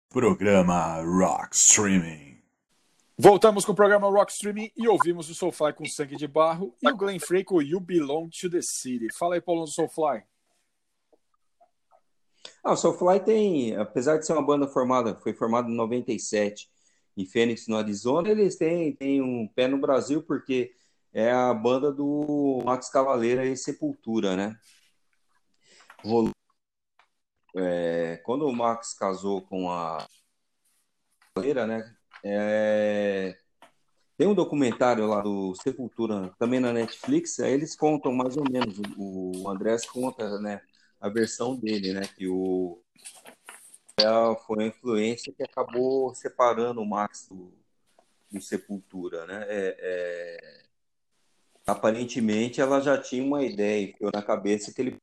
Programa 0.09 1.01
Rock 1.03 1.53
Streaming. 1.53 2.41
Voltamos 3.17 3.65
com 3.65 3.73
o 3.73 3.75
programa 3.75 4.09
Rock 4.09 4.31
Streaming 4.31 4.71
e 4.75 4.88
ouvimos 4.88 5.29
o 5.29 5.35
Soulfly 5.35 5.73
com 5.73 5.85
Sangue 5.85 6.15
de 6.15 6.25
Barro 6.25 6.73
e 6.81 6.89
o 6.89 6.95
Glenn 6.95 7.19
Frey 7.19 7.43
com 7.43 7.61
You 7.61 7.81
Belong 7.81 8.29
to 8.29 8.49
the 8.49 8.61
City. 8.61 9.09
Fala 9.13 9.35
aí, 9.35 9.41
Paulo, 9.41 9.65
do 9.65 9.69
Soulfly. 9.69 10.23
Ah, 12.63 12.71
o 12.71 12.77
Soulfly 12.77 13.19
tem, 13.19 13.75
apesar 13.75 14.17
de 14.17 14.25
ser 14.25 14.31
uma 14.31 14.45
banda 14.45 14.65
formada, 14.65 15.13
foi 15.15 15.34
formada 15.34 15.69
em 15.69 15.75
97 15.75 16.69
em 17.17 17.25
Phoenix, 17.25 17.67
no 17.67 17.75
Arizona, 17.75 18.29
eles 18.29 18.55
têm, 18.55 18.95
têm 18.95 19.21
um 19.21 19.45
pé 19.45 19.67
no 19.67 19.77
Brasil 19.77 20.23
porque 20.23 20.71
é 21.11 21.31
a 21.31 21.53
banda 21.53 21.91
do 21.91 22.61
Max 22.63 22.89
Cavaleira 22.89 23.45
e 23.45 23.57
Sepultura, 23.57 24.38
né? 24.38 24.55
Rolou 26.01 26.31
é, 27.57 28.17
quando 28.17 28.47
o 28.47 28.53
Max 28.53 28.93
casou 28.93 29.41
com 29.41 29.71
a 29.71 30.05
né? 31.67 31.95
é, 32.23 33.38
tem 34.17 34.27
um 34.27 34.34
documentário 34.34 35.05
lá 35.05 35.21
do 35.21 35.53
Sepultura, 35.55 36.34
também 36.39 36.59
na 36.59 36.73
Netflix, 36.73 37.39
aí 37.39 37.53
eles 37.53 37.75
contam 37.75 38.11
mais 38.11 38.35
ou 38.35 38.43
menos, 38.49 38.79
o, 38.97 39.47
Andrés 39.47 39.85
conta, 39.85 40.39
né, 40.39 40.61
a 40.99 41.07
versão 41.09 41.55
dele, 41.55 41.93
né, 41.93 42.01
que 42.17 42.27
o 42.27 42.81
foi 44.45 44.63
a 44.63 44.67
influência 44.67 45.34
que 45.34 45.43
acabou 45.43 46.13
separando 46.13 46.81
o 46.81 46.85
Max 46.85 47.27
do, 47.29 47.51
do 48.31 48.39
Sepultura, 48.39 49.25
né? 49.25 49.45
É, 49.47 49.77
é, 49.79 50.63
aparentemente 51.65 52.61
ela 52.61 52.79
já 52.79 52.97
tinha 53.01 53.23
uma 53.23 53.43
ideia, 53.43 53.88
ficou 53.88 54.11
na 54.13 54.21
cabeça 54.21 54.71
que 54.71 54.81
ele 54.81 54.97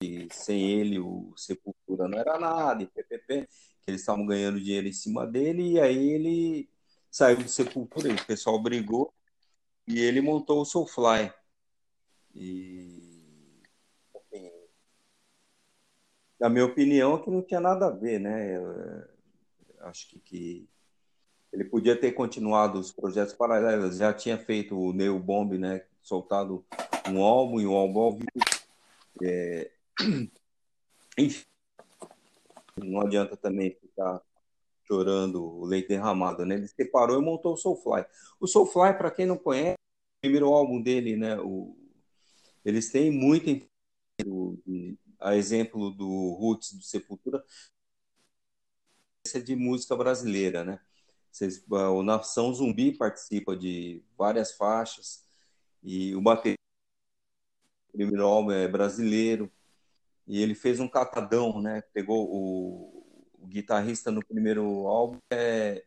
que 0.00 0.28
sem 0.30 0.70
ele 0.80 0.98
o 0.98 1.32
Sepultura 1.36 2.08
não 2.08 2.18
era 2.18 2.38
nada, 2.38 2.82
e 2.82 2.86
PPP, 2.86 3.48
que 3.82 3.90
eles 3.90 4.00
estavam 4.00 4.26
ganhando 4.26 4.60
dinheiro 4.60 4.86
em 4.86 4.92
cima 4.92 5.26
dele, 5.26 5.72
e 5.72 5.80
aí 5.80 6.10
ele 6.10 6.70
saiu 7.10 7.38
do 7.38 7.48
Sepultura, 7.48 8.12
o 8.12 8.26
pessoal 8.26 8.60
brigou, 8.62 9.12
e 9.86 9.98
ele 10.00 10.20
montou 10.20 10.60
o 10.60 10.64
Soulfly. 10.64 11.32
E, 12.34 13.62
na 16.38 16.48
minha 16.48 16.66
opinião, 16.66 17.16
é 17.16 17.22
que 17.22 17.30
não 17.30 17.42
tinha 17.42 17.60
nada 17.60 17.86
a 17.86 17.90
ver, 17.90 18.20
né? 18.20 18.56
Eu, 18.56 19.04
acho 19.80 20.08
que, 20.08 20.20
que 20.20 20.68
ele 21.52 21.64
podia 21.64 21.98
ter 21.98 22.12
continuado 22.12 22.78
os 22.78 22.92
projetos 22.92 23.34
paralelos, 23.34 23.96
já 23.96 24.12
tinha 24.12 24.38
feito 24.38 24.78
o 24.78 24.92
Neo 24.92 25.18
Bomb, 25.18 25.58
né? 25.58 25.84
Soltado 26.00 26.64
um 27.08 27.22
álbum 27.22 27.60
e 27.60 27.66
um 27.66 27.74
álbum 27.74 28.00
ao 28.00 28.12
vivo. 28.12 28.30
É... 29.22 29.70
Enfim, 31.18 31.44
não 32.76 33.00
adianta 33.00 33.36
também 33.36 33.74
ficar 33.74 34.22
chorando 34.84 35.42
o 35.42 35.64
leite 35.64 35.88
derramado, 35.88 36.46
né? 36.46 36.54
Ele 36.54 36.68
separou 36.68 37.20
e 37.20 37.24
montou 37.24 37.54
o 37.54 37.56
Soulfly. 37.56 38.04
O 38.40 38.46
Soulfly, 38.46 38.94
para 38.96 39.10
quem 39.10 39.26
não 39.26 39.36
conhece, 39.36 39.74
o 39.74 40.20
primeiro 40.22 40.46
álbum 40.48 40.80
dele, 40.80 41.16
né? 41.16 41.38
O... 41.40 41.76
Eles 42.64 42.90
têm 42.90 43.10
muito 43.10 43.66
a 45.20 45.36
exemplo 45.36 45.90
do 45.90 46.32
Roots 46.32 46.72
do 46.72 46.82
Sepultura 46.82 47.44
de 49.44 49.54
música 49.54 49.94
brasileira, 49.94 50.64
né? 50.64 50.80
Vocês, 51.30 51.62
o 51.68 52.02
Nação 52.02 52.52
Zumbi 52.54 52.96
participa 52.96 53.54
de 53.54 54.02
várias 54.16 54.52
faixas 54.52 55.24
e 55.82 56.14
o 56.14 56.20
baterista 56.22 56.58
o 57.88 57.92
primeiro 57.92 58.24
álbum 58.26 58.52
é 58.52 58.68
brasileiro 58.68 59.50
e 60.28 60.42
ele 60.42 60.54
fez 60.54 60.78
um 60.78 60.86
catadão, 60.86 61.60
né? 61.60 61.82
Pegou 61.94 62.28
o, 62.30 63.04
o 63.40 63.46
guitarrista 63.46 64.10
no 64.10 64.24
primeiro 64.24 64.86
álbum 64.86 65.18
é, 65.32 65.82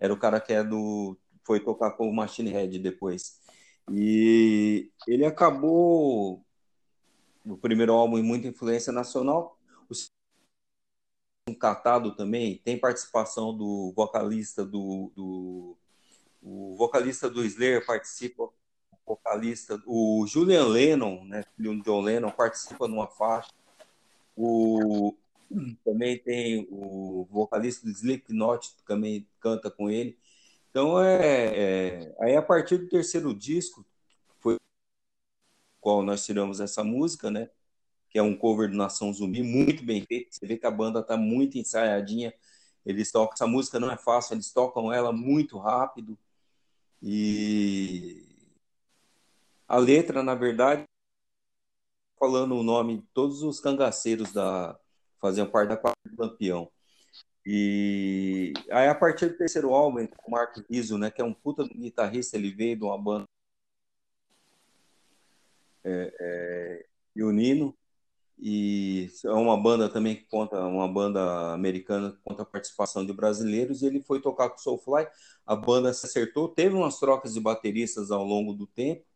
era 0.00 0.12
o 0.12 0.18
cara 0.18 0.40
que 0.40 0.52
é 0.52 0.64
do 0.64 1.16
foi 1.44 1.60
tocar 1.60 1.92
com 1.92 2.08
o 2.08 2.14
Machine 2.14 2.50
Head 2.50 2.78
depois. 2.78 3.38
E 3.90 4.90
ele 5.06 5.26
acabou 5.26 6.44
no 7.44 7.58
primeiro 7.58 7.92
álbum 7.92 8.22
muita 8.22 8.48
influência 8.48 8.92
nacional. 8.92 9.58
Um 11.48 11.54
catado 11.54 12.14
também 12.14 12.58
tem 12.58 12.78
participação 12.78 13.56
do 13.56 13.92
vocalista 13.94 14.64
do, 14.64 15.12
do 15.14 15.76
o 16.40 16.76
vocalista 16.76 17.28
do 17.28 17.44
Slayer 17.44 17.84
participa 17.84 18.48
vocalista 19.06 19.80
o 19.86 20.24
Julian 20.26 20.66
Lennon 20.66 21.24
né 21.24 21.44
filho 21.56 21.76
do 21.76 21.82
John 21.82 22.00
Lennon 22.00 22.30
participa 22.30 22.86
numa 22.86 23.06
faixa 23.06 23.50
o 24.36 25.14
também 25.84 26.18
tem 26.18 26.66
o 26.70 27.26
vocalista 27.30 27.84
do 27.84 27.92
Slipknot 27.92 28.76
também 28.86 29.26
canta 29.40 29.70
com 29.70 29.90
ele 29.90 30.18
então 30.70 31.02
é, 31.02 32.02
é 32.02 32.16
aí 32.20 32.36
a 32.36 32.42
partir 32.42 32.78
do 32.78 32.88
terceiro 32.88 33.34
disco 33.34 33.84
foi 34.38 34.56
qual 35.80 36.02
nós 36.02 36.24
tiramos 36.24 36.60
essa 36.60 36.84
música 36.84 37.30
né 37.30 37.50
que 38.10 38.18
é 38.18 38.22
um 38.22 38.36
cover 38.36 38.68
do 38.68 38.76
Nação 38.76 39.12
Zumbi, 39.12 39.42
muito 39.42 39.84
bem 39.84 40.04
feito. 40.04 40.34
Você 40.34 40.44
vê 40.44 40.58
que 40.58 40.66
a 40.66 40.70
banda 40.70 41.02
tá 41.02 41.16
muito 41.16 41.56
ensaiadinha. 41.56 42.34
Eles 42.84 43.12
tocam 43.12 43.34
essa 43.34 43.46
música 43.46 43.78
não 43.78 43.90
é 43.90 43.96
fácil, 43.96 44.34
eles 44.34 44.52
tocam 44.52 44.92
ela 44.92 45.12
muito 45.12 45.56
rápido. 45.58 46.18
E 47.00 48.29
a 49.70 49.78
letra, 49.78 50.20
na 50.20 50.34
verdade, 50.34 50.84
falando 52.18 52.56
o 52.56 52.62
nome 52.64 52.98
de 52.98 53.06
todos 53.14 53.44
os 53.44 53.60
cangaceiros 53.60 54.32
da 54.32 54.76
faziam 55.20 55.48
parte 55.48 55.68
da 55.68 55.76
quarta 55.76 55.96
do 56.04 56.16
campeão. 56.16 56.68
E 57.46 58.52
aí 58.68 58.88
a 58.88 58.94
partir 58.96 59.28
do 59.28 59.36
terceiro 59.36 59.72
álbum, 59.72 60.08
o 60.26 60.30
Mark 60.30 60.56
Rizzo, 60.68 60.98
né, 60.98 61.08
que 61.08 61.22
é 61.22 61.24
um 61.24 61.32
puta 61.32 61.62
guitarrista, 61.68 62.36
ele 62.36 62.50
veio 62.50 62.76
de 62.76 62.82
uma 62.82 62.98
banda 62.98 63.28
é, 65.84 66.14
é, 66.20 66.86
e 67.14 67.22
o 67.22 67.30
Nino, 67.30 67.72
e 68.40 69.08
é 69.24 69.30
uma 69.30 69.56
banda 69.56 69.88
também 69.88 70.16
que 70.16 70.24
conta, 70.24 70.60
uma 70.66 70.88
banda 70.88 71.52
americana 71.52 72.10
que 72.10 72.18
conta 72.24 72.42
a 72.42 72.46
participação 72.46 73.06
de 73.06 73.12
brasileiros, 73.12 73.82
e 73.82 73.86
ele 73.86 74.02
foi 74.02 74.20
tocar 74.20 74.50
com 74.50 74.56
o 74.56 74.58
Soulfly, 74.58 75.06
a 75.46 75.54
banda 75.54 75.92
se 75.92 76.06
acertou, 76.06 76.48
teve 76.48 76.74
umas 76.74 76.98
trocas 76.98 77.34
de 77.34 77.40
bateristas 77.40 78.10
ao 78.10 78.24
longo 78.24 78.52
do 78.52 78.66
tempo, 78.66 79.09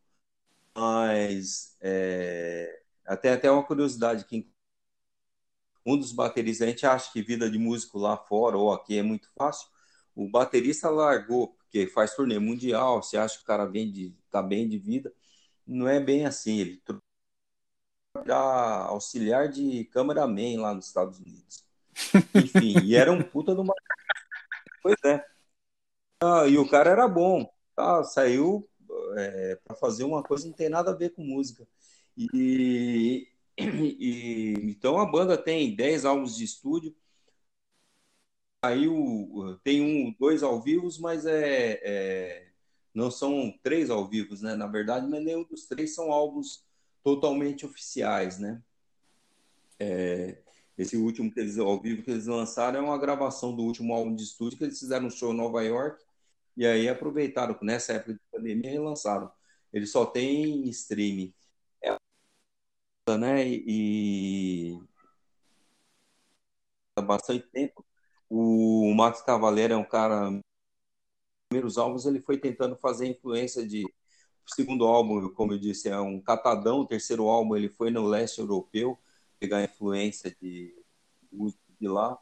mas 0.77 1.77
é, 1.81 2.83
até, 3.07 3.33
até 3.33 3.51
uma 3.51 3.65
curiosidade, 3.65 4.25
que 4.25 4.51
um 5.87 5.97
dos 5.97 6.13
bateristas, 6.13 6.67
a 6.67 6.71
gente 6.71 6.87
acha 6.87 7.13
que 7.13 7.23
vida 7.23 7.51
de 7.51 7.59
músico 7.59 7.99
lá 7.99 8.17
fora 8.17 8.57
ou 8.57 8.73
aqui 8.73 8.99
é 8.99 9.03
muito 9.03 9.29
fácil, 9.37 9.69
o 10.15 10.29
baterista 10.29 10.89
largou, 10.91 11.49
porque 11.49 11.87
faz 11.89 12.15
turnê 12.15 12.39
mundial, 12.39 13.03
você 13.03 13.17
acha 13.17 13.37
que 13.37 13.45
o 13.45 13.47
cara 13.47 13.67
vem 13.67 13.91
de, 13.91 14.17
tá 14.31 14.43
bem 14.43 14.69
de 14.69 14.79
vida, 14.79 15.13
não 15.67 15.89
é 15.89 16.01
bem 16.01 16.27
assim, 16.27 16.59
ele 16.59 16.83
auxiliar 18.89 19.49
de 19.49 19.85
cameraman 19.87 20.61
lá 20.61 20.75
nos 20.75 20.87
Estados 20.87 21.19
Unidos. 21.19 21.65
Enfim, 22.35 22.75
e 22.85 22.95
era 22.95 23.13
um 23.13 23.23
puta 23.23 23.55
de 23.55 23.61
uma. 23.61 23.75
Pois 24.83 24.97
é. 25.05 25.25
Ah, 26.23 26.47
e 26.49 26.59
o 26.59 26.69
cara 26.69 26.91
era 26.91 27.09
bom. 27.09 27.49
Tá? 27.77 28.05
Saiu 28.05 28.69
é, 29.17 29.57
para 29.57 29.77
fazer 29.77 30.05
uma 30.05 30.23
coisa 30.23 30.45
que 30.45 30.51
não 30.51 30.57
tem 30.57 30.69
nada 30.69 30.91
a 30.91 30.95
ver 30.95 31.11
com 31.11 31.25
música. 31.25 31.67
E, 32.17 33.29
e 33.59 34.55
então 34.65 34.99
a 34.99 35.11
banda 35.11 35.37
tem 35.37 35.75
10 35.75 36.05
álbuns 36.05 36.37
de 36.37 36.45
estúdio. 36.45 36.95
Aí 38.63 38.87
tem 39.63 39.83
um, 39.83 40.15
dois 40.19 40.43
ao 40.43 40.61
vivo, 40.61 40.89
mas 41.01 41.27
é, 41.27 41.81
é, 41.83 42.49
não 42.95 43.11
são 43.11 43.53
três 43.63 43.91
ao 43.91 44.09
vivo, 44.09 44.35
né? 44.43 44.55
Na 44.55 44.67
verdade, 44.67 45.07
mas 45.07 45.23
nenhum 45.23 45.45
dos 45.45 45.67
três 45.67 45.95
são 45.95 46.11
álbuns 46.11 46.65
totalmente 47.03 47.67
oficiais, 47.67 48.39
né? 48.39 48.63
É, 49.79 50.39
esse 50.79 50.97
último 50.97 51.31
que 51.31 51.41
eles 51.41 51.59
ao 51.59 51.81
vivo 51.81 52.03
que 52.03 52.11
eles 52.11 52.27
lançaram 52.27 52.79
é 52.79 52.83
uma 52.83 52.99
gravação 52.99 53.55
do 53.55 53.63
último 53.63 53.93
álbum 53.93 54.15
de 54.15 54.23
estúdio 54.23 54.57
que 54.57 54.65
eles 54.65 54.79
fizeram 54.79 55.11
show 55.11 55.33
em 55.33 55.37
Nova 55.37 55.63
York 55.63 56.03
e 56.57 56.67
aí 56.67 56.89
aproveitaram 56.89 57.59
nessa 57.63 57.95
época 57.95 58.15
de 58.15 58.21
pandemia 58.33 58.75
e 58.75 58.79
lançaram. 58.79 59.31
Ele 59.73 59.87
só 59.87 60.07
tem 60.07 60.69
streaming, 60.69 61.35
é, 61.83 61.97
né? 63.19 63.47
E 63.47 64.79
há 66.97 67.03
bastante 67.03 67.47
tempo. 67.49 67.85
O 68.29 68.93
Max 68.95 69.23
Cavalera 69.23 69.75
é 69.75 69.77
um 69.77 69.85
cara 69.85 70.31
primeiros 71.49 71.79
álbuns 71.79 72.05
ele 72.05 72.21
foi 72.21 72.37
tentando 72.39 72.77
fazer 72.77 73.07
influência 73.07 73.67
de 73.67 73.85
segundo 74.47 74.85
álbum, 74.85 75.29
como 75.31 75.53
eu 75.53 75.59
disse, 75.59 75.89
é 75.89 75.99
um 76.01 76.21
catadão. 76.21 76.81
O 76.81 76.87
terceiro 76.87 77.29
álbum 77.29 77.57
ele 77.57 77.69
foi 77.69 77.91
no 77.91 78.05
leste 78.07 78.41
europeu, 78.41 78.99
pegar 79.39 79.63
influência 79.63 80.35
de 80.41 80.75
música 81.33 81.63
de 81.81 81.89
lá. 81.89 82.19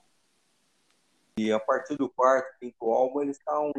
E 1.38 1.50
a 1.50 1.58
partir 1.58 1.96
do 1.96 2.08
quarto, 2.08 2.58
quinto 2.60 2.90
álbum, 2.90 3.22
eles 3.22 3.38
estão, 3.38 3.72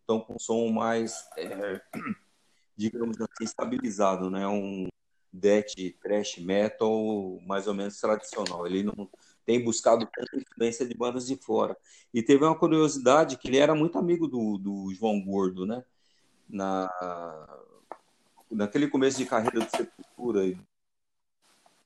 estão 0.00 0.20
com 0.20 0.34
um 0.34 0.38
som 0.38 0.68
mais, 0.68 1.26
é, 1.36 1.80
digamos 2.76 3.18
assim, 3.20 3.44
estabilizado, 3.44 4.30
né? 4.30 4.46
Um 4.46 4.88
death 5.32 5.74
thrash 6.02 6.38
metal 6.38 7.38
mais 7.46 7.66
ou 7.66 7.74
menos 7.74 7.98
tradicional. 7.98 8.66
Ele 8.66 8.82
não 8.82 9.08
tem 9.46 9.64
buscado 9.64 10.06
tanta 10.06 10.36
influência 10.36 10.86
de 10.86 10.94
bandas 10.94 11.26
de 11.26 11.36
fora. 11.36 11.76
E 12.12 12.22
teve 12.22 12.44
uma 12.44 12.58
curiosidade 12.58 13.38
que 13.38 13.48
ele 13.48 13.56
era 13.56 13.74
muito 13.74 13.96
amigo 13.98 14.28
do, 14.28 14.58
do 14.58 14.92
João 14.94 15.20
Gordo, 15.24 15.64
né? 15.64 15.82
Na, 16.46 16.88
naquele 18.50 18.88
começo 18.88 19.16
de 19.16 19.26
carreira 19.26 19.64
de 19.64 19.70
Sepultura, 19.70 20.44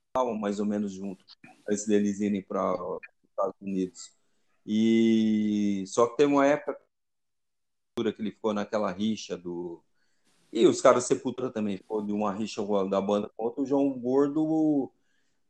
estavam 0.09 0.35
mais 0.35 0.61
ou 0.61 0.67
menos 0.67 0.93
juntos, 0.93 1.37
antes 1.69 1.87
deles 1.87 2.21
irem 2.21 2.43
para 2.43 2.75
os 2.75 3.01
Estados 3.31 3.57
Unidos. 3.61 4.22
E 4.67 5.85
só 5.87 6.07
que 6.07 6.17
teve 6.17 6.33
uma 6.33 6.47
época 6.47 6.81
que 7.97 8.23
ele 8.23 8.31
ficou 8.31 8.55
naquela 8.55 8.91
rixa 8.91 9.37
do. 9.37 9.83
E 10.53 10.67
os 10.67 10.81
caras 10.81 11.05
Sepultura 11.05 11.51
também 11.51 11.79
ficou 11.79 12.03
de 12.03 12.13
uma 12.13 12.33
rixa 12.33 12.63
da 12.89 13.01
banda 13.01 13.31
contra 13.37 13.63
o 13.63 13.67
João 13.67 13.91
Gordo 13.99 14.91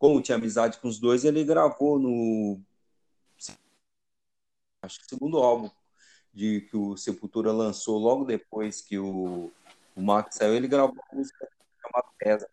como 0.03 0.21
tinha 0.21 0.37
amizade 0.37 0.81
com 0.81 0.89
os 0.89 0.99
dois, 0.99 1.25
ele 1.25 1.45
gravou 1.45 1.97
no 1.97 2.61
acho 4.83 4.99
que 4.99 5.07
segundo 5.07 5.39
álbum 5.39 5.71
de 6.35 6.63
que 6.63 6.77
o 6.77 6.97
Sepultura 6.97 7.53
lançou 7.53 8.01
logo 8.01 8.25
depois 8.25 8.81
que 8.81 8.99
o, 8.99 9.53
o 9.95 10.03
Max 10.03 10.35
saiu, 10.35 10.57
ele 10.57 10.67
gravou 10.67 10.93
uma 10.93 11.19
música 11.21 11.49
chamada 11.81 12.09
Pesa. 12.19 12.51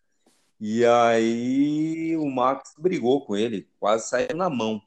E 0.60 0.86
aí 0.86 2.16
o 2.16 2.30
Max 2.30 2.72
brigou 2.78 3.26
com 3.26 3.36
ele, 3.36 3.68
quase 3.80 4.08
saiu 4.08 4.36
na 4.36 4.48
mão. 4.48 4.80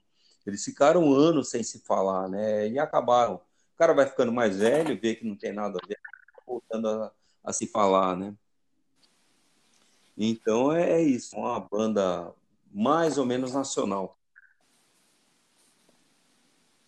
Eles 0.46 0.64
ficaram 0.64 1.14
anos 1.14 1.50
sem 1.50 1.64
se 1.64 1.80
falar, 1.80 2.28
né? 2.28 2.68
E 2.68 2.78
acabaram. 2.78 3.36
O 3.36 3.78
cara 3.78 3.94
vai 3.94 4.06
ficando 4.06 4.32
mais 4.32 4.58
velho, 4.58 5.00
vê 5.00 5.16
que 5.16 5.26
não 5.26 5.36
tem 5.36 5.54
nada 5.54 5.80
a 5.82 5.88
ver, 5.88 6.00
voltando 6.46 6.88
a, 6.88 7.12
a 7.44 7.54
se 7.54 7.66
falar, 7.68 8.16
né? 8.16 8.36
Então 10.18 10.72
é, 10.72 10.92
é 10.92 11.02
isso, 11.02 11.36
uma 11.36 11.60
banda 11.60 12.34
mais 12.72 13.18
ou 13.18 13.26
menos 13.26 13.54
nacional. 13.54 14.18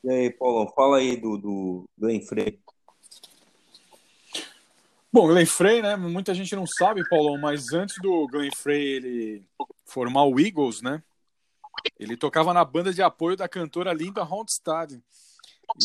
E 0.03 0.10
aí, 0.10 0.30
Paulão, 0.30 0.72
fala 0.76 0.98
aí 0.98 1.18
do, 1.18 1.36
do 1.36 1.90
Glenn 1.98 2.22
Frey. 2.22 2.60
Bom, 5.11 5.27
Glenn 5.27 5.45
Frey, 5.48 5.82
né? 5.82 5.95
Muita 5.95 6.34
gente 6.36 6.56
não 6.56 6.68
sabe, 6.68 7.07
Paulão, 7.10 7.40
mas 7.40 7.73
antes 7.73 7.95
do 8.02 8.27
Glenn 8.27 8.52
Frey 8.56 8.98
ele 8.98 9.48
formar 9.86 10.26
o 10.26 10.40
Eagles, 10.40 10.82
né? 10.82 11.02
Ele 12.00 12.18
tocava 12.18 12.54
na 12.54 12.64
banda 12.64 12.94
de 12.94 13.02
apoio 13.02 13.38
da 13.38 13.48
cantora 13.48 13.94
Linda 13.94 14.24
Ronstadt. 14.24 15.02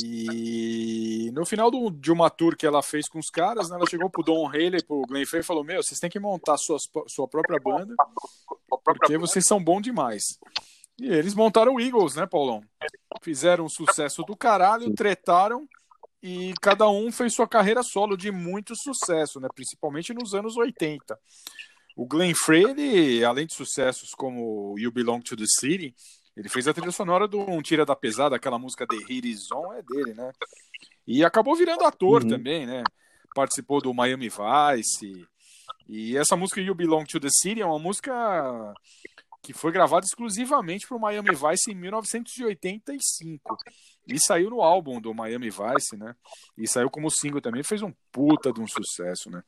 E 0.04 1.30
no 1.32 1.44
final 1.44 1.70
do, 1.70 1.90
de 1.90 2.12
uma 2.12 2.28
tour 2.28 2.56
que 2.56 2.66
ela 2.66 2.82
fez 2.82 3.08
com 3.08 3.18
os 3.18 3.30
caras, 3.30 3.70
né, 3.70 3.76
ela 3.76 3.88
chegou 3.88 4.10
pro 4.10 4.22
Don 4.22 4.46
Haley, 4.46 4.84
pro 4.84 5.02
Glenn 5.02 5.26
Frey 5.26 5.40
e 5.40 5.44
falou: 5.44 5.64
Meu, 5.64 5.82
vocês 5.82 5.98
têm 5.98 6.10
que 6.10 6.20
montar 6.20 6.56
suas, 6.58 6.88
sua 7.06 7.26
própria 7.26 7.58
banda, 7.58 7.94
porque 8.84 9.16
vocês 9.16 9.46
são 9.46 9.62
bons 9.62 9.80
demais. 9.80 10.38
E 11.00 11.06
eles 11.08 11.34
montaram 11.34 11.74
o 11.74 11.80
Eagles, 11.80 12.14
né, 12.14 12.26
Paulão? 12.26 12.62
Fizeram 13.22 13.64
um 13.64 13.68
sucesso 13.68 14.22
do 14.22 14.36
caralho, 14.36 14.94
tretaram 14.94 15.66
e 16.22 16.52
cada 16.60 16.88
um 16.90 17.10
fez 17.10 17.34
sua 17.34 17.48
carreira 17.48 17.82
solo 17.82 18.16
de 18.16 18.30
muito 18.30 18.76
sucesso, 18.76 19.40
né? 19.40 19.48
Principalmente 19.54 20.12
nos 20.12 20.34
anos 20.34 20.56
80. 20.56 21.18
O 21.96 22.06
Glenn 22.06 22.34
Frey, 22.34 22.64
ele, 22.64 23.24
além 23.24 23.46
de 23.46 23.54
sucessos 23.54 24.10
como 24.10 24.74
You 24.78 24.90
Belong 24.92 25.20
to 25.20 25.36
the 25.36 25.44
City, 25.46 25.94
ele 26.36 26.48
fez 26.48 26.66
a 26.68 26.72
trilha 26.72 26.92
sonora 26.92 27.26
do 27.28 27.38
Um 27.40 27.60
Tira 27.60 27.84
da 27.84 27.94
Pesada, 27.96 28.36
aquela 28.36 28.58
música 28.58 28.86
The 28.86 28.96
Hit 29.08 29.28
Is 29.28 29.50
On 29.52 29.72
é 29.74 29.82
dele, 29.82 30.14
né? 30.14 30.30
E 31.06 31.24
acabou 31.24 31.54
virando 31.56 31.84
ator 31.84 32.22
Uhum. 32.22 32.28
também, 32.28 32.66
né? 32.66 32.82
Participou 33.34 33.80
do 33.80 33.92
Miami 33.92 34.28
Vice. 34.28 35.26
E 35.88 36.16
essa 36.16 36.36
música 36.36 36.60
You 36.60 36.74
Belong 36.74 37.04
to 37.04 37.20
the 37.20 37.28
City 37.30 37.60
é 37.60 37.66
uma 37.66 37.78
música 37.78 38.12
que 39.42 39.52
foi 39.52 39.72
gravada 39.72 40.04
exclusivamente 40.06 40.86
para 40.86 40.96
o 40.96 41.00
Miami 41.00 41.30
Vice 41.30 41.70
em 41.70 41.74
1985. 41.74 43.56
E 44.06 44.18
saiu 44.18 44.50
no 44.50 44.62
álbum 44.62 45.00
do 45.00 45.12
Miami 45.14 45.50
Vice, 45.50 45.96
né? 45.96 46.14
E 46.56 46.66
saiu 46.68 46.90
como 46.90 47.10
single 47.10 47.40
também, 47.40 47.62
fez 47.62 47.82
um 47.82 47.92
puta 48.12 48.52
de 48.52 48.60
um 48.60 48.66
sucesso, 48.66 49.30
né? 49.30 49.42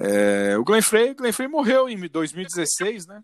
É, 0.00 0.56
o 0.56 0.64
Glenn 0.64 0.80
Frey, 0.82 1.12
Glenn 1.14 1.32
Frey 1.32 1.48
morreu 1.48 1.88
em 1.88 1.98
2016, 2.08 3.06
né? 3.06 3.22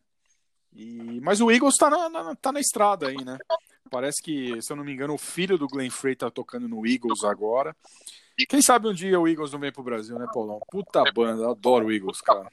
E, 0.73 1.21
mas 1.21 1.41
o 1.41 1.51
Eagles 1.51 1.77
tá 1.77 1.89
na, 1.89 2.09
na- 2.09 2.35
tá 2.35 2.51
na 2.51 2.59
estrada 2.59 3.07
aí, 3.09 3.25
né? 3.25 3.39
Parece 3.91 4.21
que, 4.21 4.61
se 4.61 4.73
eu 4.73 4.77
não 4.77 4.83
me 4.85 4.93
engano, 4.93 5.15
o 5.15 5.19
filho 5.19 5.57
do 5.57 5.69
Glenn 5.69 5.91
Frey 5.91 6.17
tá 6.17 6.31
tocando 6.31 6.67
no 6.69 6.85
Eagles 6.85 7.23
agora. 7.23 7.77
Quem 8.49 8.61
sabe 8.61 8.89
um 8.89 8.93
dia 8.93 9.21
o 9.21 9.29
Eagles 9.29 9.53
não 9.53 9.61
vem 9.61 9.71
pro 9.71 9.85
Brasil, 9.85 10.19
né, 10.19 10.27
Paulão? 10.35 10.59
Puta 10.69 11.05
banda, 11.13 11.45
eu 11.45 11.51
adoro 11.53 11.87
o 11.87 11.93
Eagles, 11.93 12.21
cara. 12.21 12.49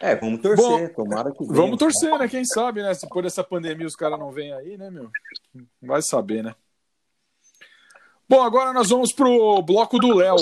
É, 0.00 0.14
vamos 0.14 0.40
torcer, 0.42 0.94
tomara 0.94 1.32
que 1.32 1.38
venha. 1.42 1.54
Vamos 1.54 1.78
torcer, 1.78 2.16
né? 2.18 2.28
Quem 2.28 2.44
sabe, 2.44 2.82
né? 2.82 2.92
Se 2.94 3.08
por 3.08 3.24
essa 3.24 3.42
pandemia 3.42 3.86
os 3.86 3.96
caras 3.96 4.18
não 4.18 4.30
vêm 4.30 4.52
aí, 4.52 4.76
né, 4.76 4.90
meu? 4.90 5.10
Vai 5.80 6.02
saber, 6.02 6.44
né? 6.44 6.54
Bom, 8.28 8.42
agora 8.42 8.72
nós 8.74 8.90
vamos 8.90 9.12
pro 9.12 9.62
bloco 9.62 9.98
do 9.98 10.14
Léo, 10.14 10.36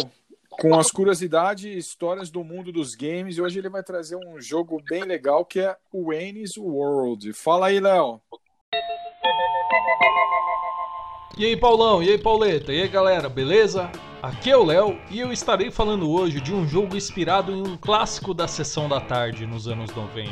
com 0.60 0.78
as 0.78 0.90
curiosidades 0.90 1.64
e 1.64 1.76
histórias 1.76 2.30
do 2.30 2.42
mundo 2.42 2.72
dos 2.72 2.94
games. 2.94 3.36
E 3.36 3.42
hoje 3.42 3.58
ele 3.58 3.68
vai 3.68 3.82
trazer 3.82 4.16
um 4.16 4.40
jogo 4.40 4.82
bem 4.88 5.04
legal 5.04 5.44
que 5.44 5.60
é 5.60 5.76
o 5.92 6.06
Wayne's 6.06 6.56
World. 6.56 7.32
Fala 7.32 7.68
aí, 7.68 7.80
Léo. 7.80 8.20
E 11.38 11.44
aí, 11.44 11.56
Paulão? 11.56 12.02
E 12.02 12.10
aí, 12.10 12.18
Pauleta? 12.18 12.72
E 12.72 12.82
aí, 12.82 12.88
galera, 12.88 13.28
beleza? 13.28 13.90
Aqui 14.22 14.50
é 14.50 14.56
o 14.56 14.64
Léo 14.64 14.98
e 15.10 15.20
eu 15.20 15.30
estarei 15.30 15.70
falando 15.70 16.10
hoje 16.10 16.40
de 16.40 16.52
um 16.52 16.66
jogo 16.66 16.96
inspirado 16.96 17.52
em 17.52 17.62
um 17.62 17.76
clássico 17.76 18.32
da 18.32 18.48
sessão 18.48 18.88
da 18.88 19.00
tarde 19.00 19.46
nos 19.46 19.68
anos 19.68 19.94
90. 19.94 20.30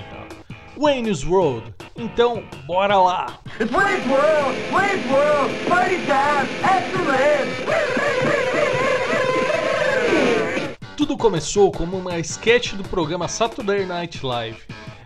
Wayne's 0.77 1.25
World. 1.25 1.73
Então, 1.95 2.43
bora 2.67 2.99
lá! 2.99 3.39
Wayne's 3.61 4.07
World! 4.07 4.59
Wayne's 4.73 5.11
World! 5.11 5.55
Party 5.69 5.99
time! 6.07 6.49
Excellent! 6.65 8.34
Tudo 10.97 11.16
começou 11.16 11.73
como 11.73 11.97
uma 11.97 12.19
sketch 12.21 12.75
do 12.75 12.85
programa 12.85 13.27
Saturday 13.27 13.85
Night 13.85 14.25
Live. 14.25 14.62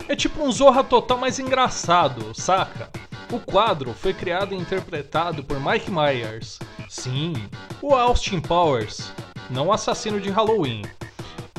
É 0.06 0.14
tipo 0.14 0.42
um 0.42 0.52
Zorra 0.52 0.84
Total 0.84 1.16
mais 1.16 1.38
engraçado, 1.38 2.34
saca? 2.34 2.90
O 3.32 3.40
quadro 3.40 3.94
foi 3.94 4.12
criado 4.12 4.54
e 4.54 4.58
interpretado 4.58 5.42
por 5.42 5.58
Mike 5.58 5.90
Myers. 5.90 6.58
Sim, 6.90 7.32
o 7.80 7.94
Austin 7.94 8.38
Powers, 8.38 9.10
não 9.48 9.72
assassino 9.72 10.20
de 10.20 10.28
Halloween. 10.28 10.82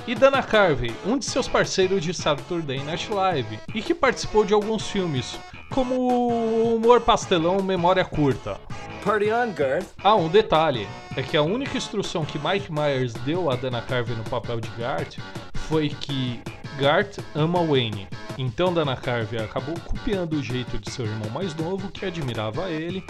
E 0.05 0.13
Dana 0.13 0.43
Carvey, 0.43 0.95
um 1.07 1.17
de 1.17 1.25
seus 1.25 1.47
parceiros 1.47 2.03
de 2.03 2.13
Saturday 2.13 2.83
Night 2.83 3.11
Live, 3.11 3.59
e 3.73 3.81
que 3.81 3.95
participou 3.95 4.45
de 4.45 4.53
alguns 4.53 4.87
filmes, 4.89 5.39
como 5.69 5.95
o 5.95 6.75
humor 6.75 7.01
pastelão 7.01 7.61
Memória 7.61 8.03
Curta. 8.03 8.59
Party 9.03 9.31
on, 9.31 9.53
Garth. 9.53 9.87
Ah, 10.03 10.15
um 10.15 10.27
detalhe, 10.27 10.87
é 11.15 11.23
que 11.23 11.37
a 11.37 11.41
única 11.41 11.77
instrução 11.77 12.25
que 12.25 12.39
Mike 12.39 12.71
Myers 12.71 13.13
deu 13.13 13.49
a 13.49 13.55
Dana 13.55 13.81
Carvey 13.81 14.15
no 14.15 14.23
papel 14.23 14.59
de 14.59 14.69
Garth 14.71 15.17
foi 15.53 15.89
que 15.89 16.41
Garth 16.77 17.19
ama 17.33 17.63
Wayne. 17.63 18.07
Então 18.37 18.73
Dana 18.73 18.95
Carvey 18.95 19.41
acabou 19.41 19.75
copiando 19.85 20.33
o 20.33 20.43
jeito 20.43 20.77
de 20.79 20.91
seu 20.91 21.05
irmão 21.05 21.29
mais 21.29 21.55
novo, 21.55 21.89
que 21.91 22.05
admirava 22.05 22.69
ele, 22.69 23.03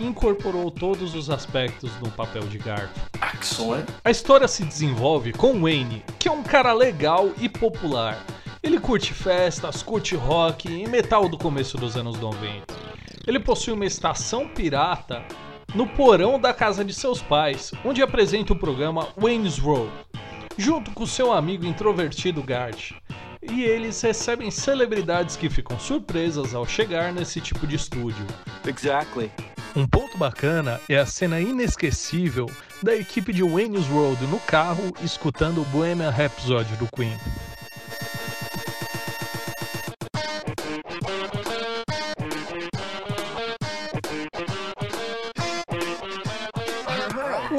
e 0.00 0.06
incorporou 0.06 0.70
todos 0.70 1.14
os 1.14 1.30
aspectos 1.30 1.90
no 2.00 2.10
papel 2.10 2.42
de 2.42 2.58
Garth. 2.58 2.90
Excellent. 3.34 3.86
A 4.04 4.10
história 4.10 4.48
se 4.48 4.64
desenvolve 4.64 5.32
com 5.32 5.60
Wayne, 5.60 6.04
que 6.18 6.28
é 6.28 6.32
um 6.32 6.42
cara 6.42 6.72
legal 6.72 7.30
e 7.40 7.48
popular. 7.48 8.24
Ele 8.62 8.80
curte 8.80 9.14
festas, 9.14 9.82
curte 9.82 10.16
rock 10.16 10.68
e 10.68 10.86
metal 10.88 11.28
do 11.28 11.38
começo 11.38 11.76
dos 11.76 11.96
anos 11.96 12.18
90. 12.18 12.66
Ele 13.26 13.38
possui 13.38 13.72
uma 13.72 13.86
estação 13.86 14.48
pirata 14.48 15.24
no 15.74 15.86
porão 15.86 16.40
da 16.40 16.52
casa 16.52 16.84
de 16.84 16.92
seus 16.92 17.22
pais, 17.22 17.72
onde 17.84 18.02
apresenta 18.02 18.52
o 18.52 18.58
programa 18.58 19.08
Wayne's 19.16 19.62
World, 19.62 19.92
junto 20.56 20.90
com 20.90 21.06
seu 21.06 21.32
amigo 21.32 21.66
introvertido 21.66 22.42
Garth. 22.42 22.92
E 23.40 23.62
eles 23.62 24.00
recebem 24.00 24.50
celebridades 24.50 25.36
que 25.36 25.48
ficam 25.48 25.78
surpresas 25.78 26.54
ao 26.54 26.66
chegar 26.66 27.12
nesse 27.12 27.40
tipo 27.40 27.66
de 27.66 27.76
estúdio. 27.76 28.26
Exactly. 28.66 29.30
Um 29.76 29.86
ponto 29.86 30.18
bacana 30.18 30.80
é 30.88 30.98
a 30.98 31.06
cena 31.06 31.40
inesquecível 31.40 32.50
da 32.82 32.96
equipe 32.96 33.32
de 33.32 33.44
Wayne's 33.44 33.88
World 33.88 34.26
no 34.26 34.40
carro 34.40 34.92
escutando 35.02 35.62
o 35.62 35.64
Bohemian 35.66 36.10
Rhapsody 36.10 36.74
do 36.76 36.88
Queen. 36.88 37.16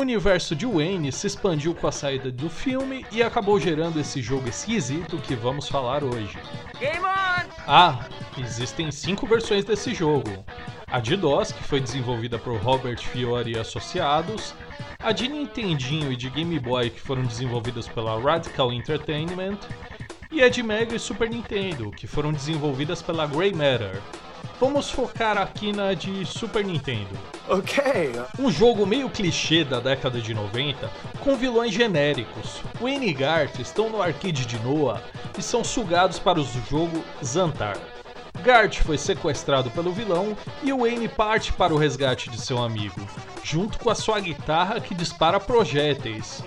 Universo 0.09 0.55
de 0.55 0.65
Wayne 0.65 1.11
se 1.11 1.27
expandiu 1.27 1.75
com 1.75 1.85
a 1.85 1.91
saída 1.91 2.31
do 2.31 2.49
filme 2.49 3.05
e 3.11 3.21
acabou 3.21 3.59
gerando 3.59 3.99
esse 3.99 4.23
jogo 4.23 4.49
esquisito 4.49 5.17
que 5.17 5.35
vamos 5.35 5.69
falar 5.69 6.03
hoje. 6.03 6.35
Game 6.79 7.05
on! 7.05 7.47
Ah, 7.67 8.07
existem 8.35 8.91
cinco 8.91 9.27
versões 9.27 9.63
desse 9.63 9.93
jogo. 9.93 10.43
A 10.87 10.99
de 10.99 11.15
DOS, 11.15 11.51
que 11.51 11.63
foi 11.63 11.79
desenvolvida 11.79 12.39
por 12.39 12.57
Robert 12.57 12.97
Fiore 12.97 13.51
e 13.51 13.59
Associados, 13.59 14.55
a 14.97 15.11
de 15.11 15.27
Nintendinho 15.27 16.11
e 16.11 16.15
de 16.15 16.27
Game 16.31 16.57
Boy, 16.57 16.89
que 16.89 16.99
foram 16.99 17.23
desenvolvidas 17.23 17.87
pela 17.87 18.19
Radical 18.19 18.73
Entertainment, 18.73 19.59
e 20.31 20.41
a 20.41 20.49
de 20.49 20.63
Mega 20.63 20.95
e 20.95 20.99
Super 20.99 21.29
Nintendo, 21.29 21.91
que 21.91 22.07
foram 22.07 22.33
desenvolvidas 22.33 22.99
pela 22.99 23.27
Grey 23.27 23.53
Matter. 23.53 24.01
Vamos 24.59 24.89
focar 24.89 25.37
aqui 25.37 25.71
na 25.71 25.93
de 25.93 26.25
Super 26.25 26.65
Nintendo. 26.65 27.17
Ok. 27.47 28.11
Um 28.37 28.51
jogo 28.51 28.85
meio 28.85 29.09
clichê 29.09 29.63
da 29.63 29.79
década 29.79 30.19
de 30.19 30.33
90, 30.33 30.89
com 31.21 31.35
vilões 31.35 31.73
genéricos. 31.73 32.61
Wayne 32.81 33.07
e 33.07 33.13
Garth 33.13 33.59
estão 33.59 33.89
no 33.89 34.01
arcade 34.01 34.45
de 34.45 34.59
Noah 34.59 35.01
e 35.37 35.41
são 35.41 35.63
sugados 35.63 36.19
para 36.19 36.39
o 36.39 36.47
jogo 36.69 37.03
Xantar. 37.23 37.77
Garth 38.43 38.75
foi 38.75 38.97
sequestrado 38.97 39.69
pelo 39.71 39.91
vilão 39.91 40.35
e 40.63 40.71
Wayne 40.71 41.07
parte 41.07 41.53
para 41.53 41.73
o 41.73 41.77
resgate 41.77 42.29
de 42.29 42.39
seu 42.39 42.57
amigo, 42.61 43.01
junto 43.43 43.79
com 43.79 43.89
a 43.89 43.95
sua 43.95 44.19
guitarra 44.19 44.79
que 44.79 44.95
dispara 44.95 45.39
projéteis. 45.39 46.43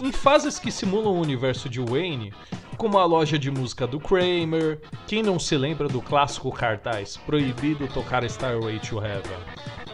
Em 0.00 0.10
fases 0.10 0.58
que 0.58 0.72
simulam 0.72 1.12
o 1.12 1.20
universo 1.20 1.68
de 1.68 1.80
Wayne, 1.80 2.32
como 2.74 2.98
a 2.98 3.04
loja 3.04 3.38
de 3.38 3.50
música 3.50 3.86
do 3.86 4.00
Kramer. 4.00 4.80
Quem 5.06 5.22
não 5.22 5.38
se 5.38 5.56
lembra 5.56 5.88
do 5.88 6.00
clássico 6.00 6.52
cartaz 6.52 7.16
Proibido 7.16 7.86
tocar 7.88 8.24
Starway 8.24 8.78
to 8.80 8.98
Heaven? 8.98 9.38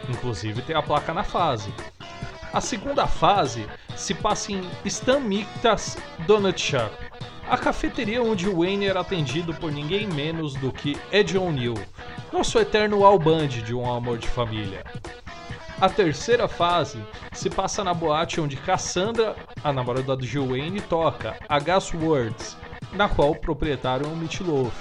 Inclusive 0.09 0.61
tem 0.61 0.75
a 0.75 0.81
placa 0.81 1.13
na 1.13 1.23
fase. 1.23 1.73
A 2.53 2.59
segunda 2.59 3.07
fase 3.07 3.65
se 3.95 4.13
passa 4.13 4.51
em 4.51 4.61
Stamiktas 4.85 5.97
Donut 6.27 6.59
Shop, 6.59 6.91
a 7.49 7.57
cafeteria 7.57 8.23
onde 8.23 8.49
Wayne 8.49 8.87
era 8.87 9.01
atendido 9.01 9.53
por 9.53 9.71
ninguém 9.71 10.07
menos 10.07 10.53
do 10.55 10.71
que 10.71 10.97
Ed 11.11 11.37
O'Neill, 11.37 11.75
nosso 12.31 12.57
eterno 12.57 13.05
Alband 13.05 13.47
de 13.47 13.73
Um 13.73 13.93
Amor 13.93 14.17
de 14.17 14.27
Família. 14.27 14.83
A 15.79 15.89
terceira 15.89 16.47
fase 16.47 17.03
se 17.33 17.49
passa 17.49 17.83
na 17.83 17.93
boate 17.93 18.39
onde 18.39 18.55
Cassandra, 18.55 19.35
a 19.63 19.73
namorada 19.73 20.15
de 20.15 20.39
Wayne, 20.39 20.79
toca, 20.79 21.35
a 21.49 21.59
Gas 21.59 21.93
Words, 21.93 22.55
na 22.93 23.07
qual 23.09 23.31
o 23.31 23.35
proprietário 23.35 24.05
é 24.05 24.09
um 24.09 24.15
Meatloaf. 24.15 24.75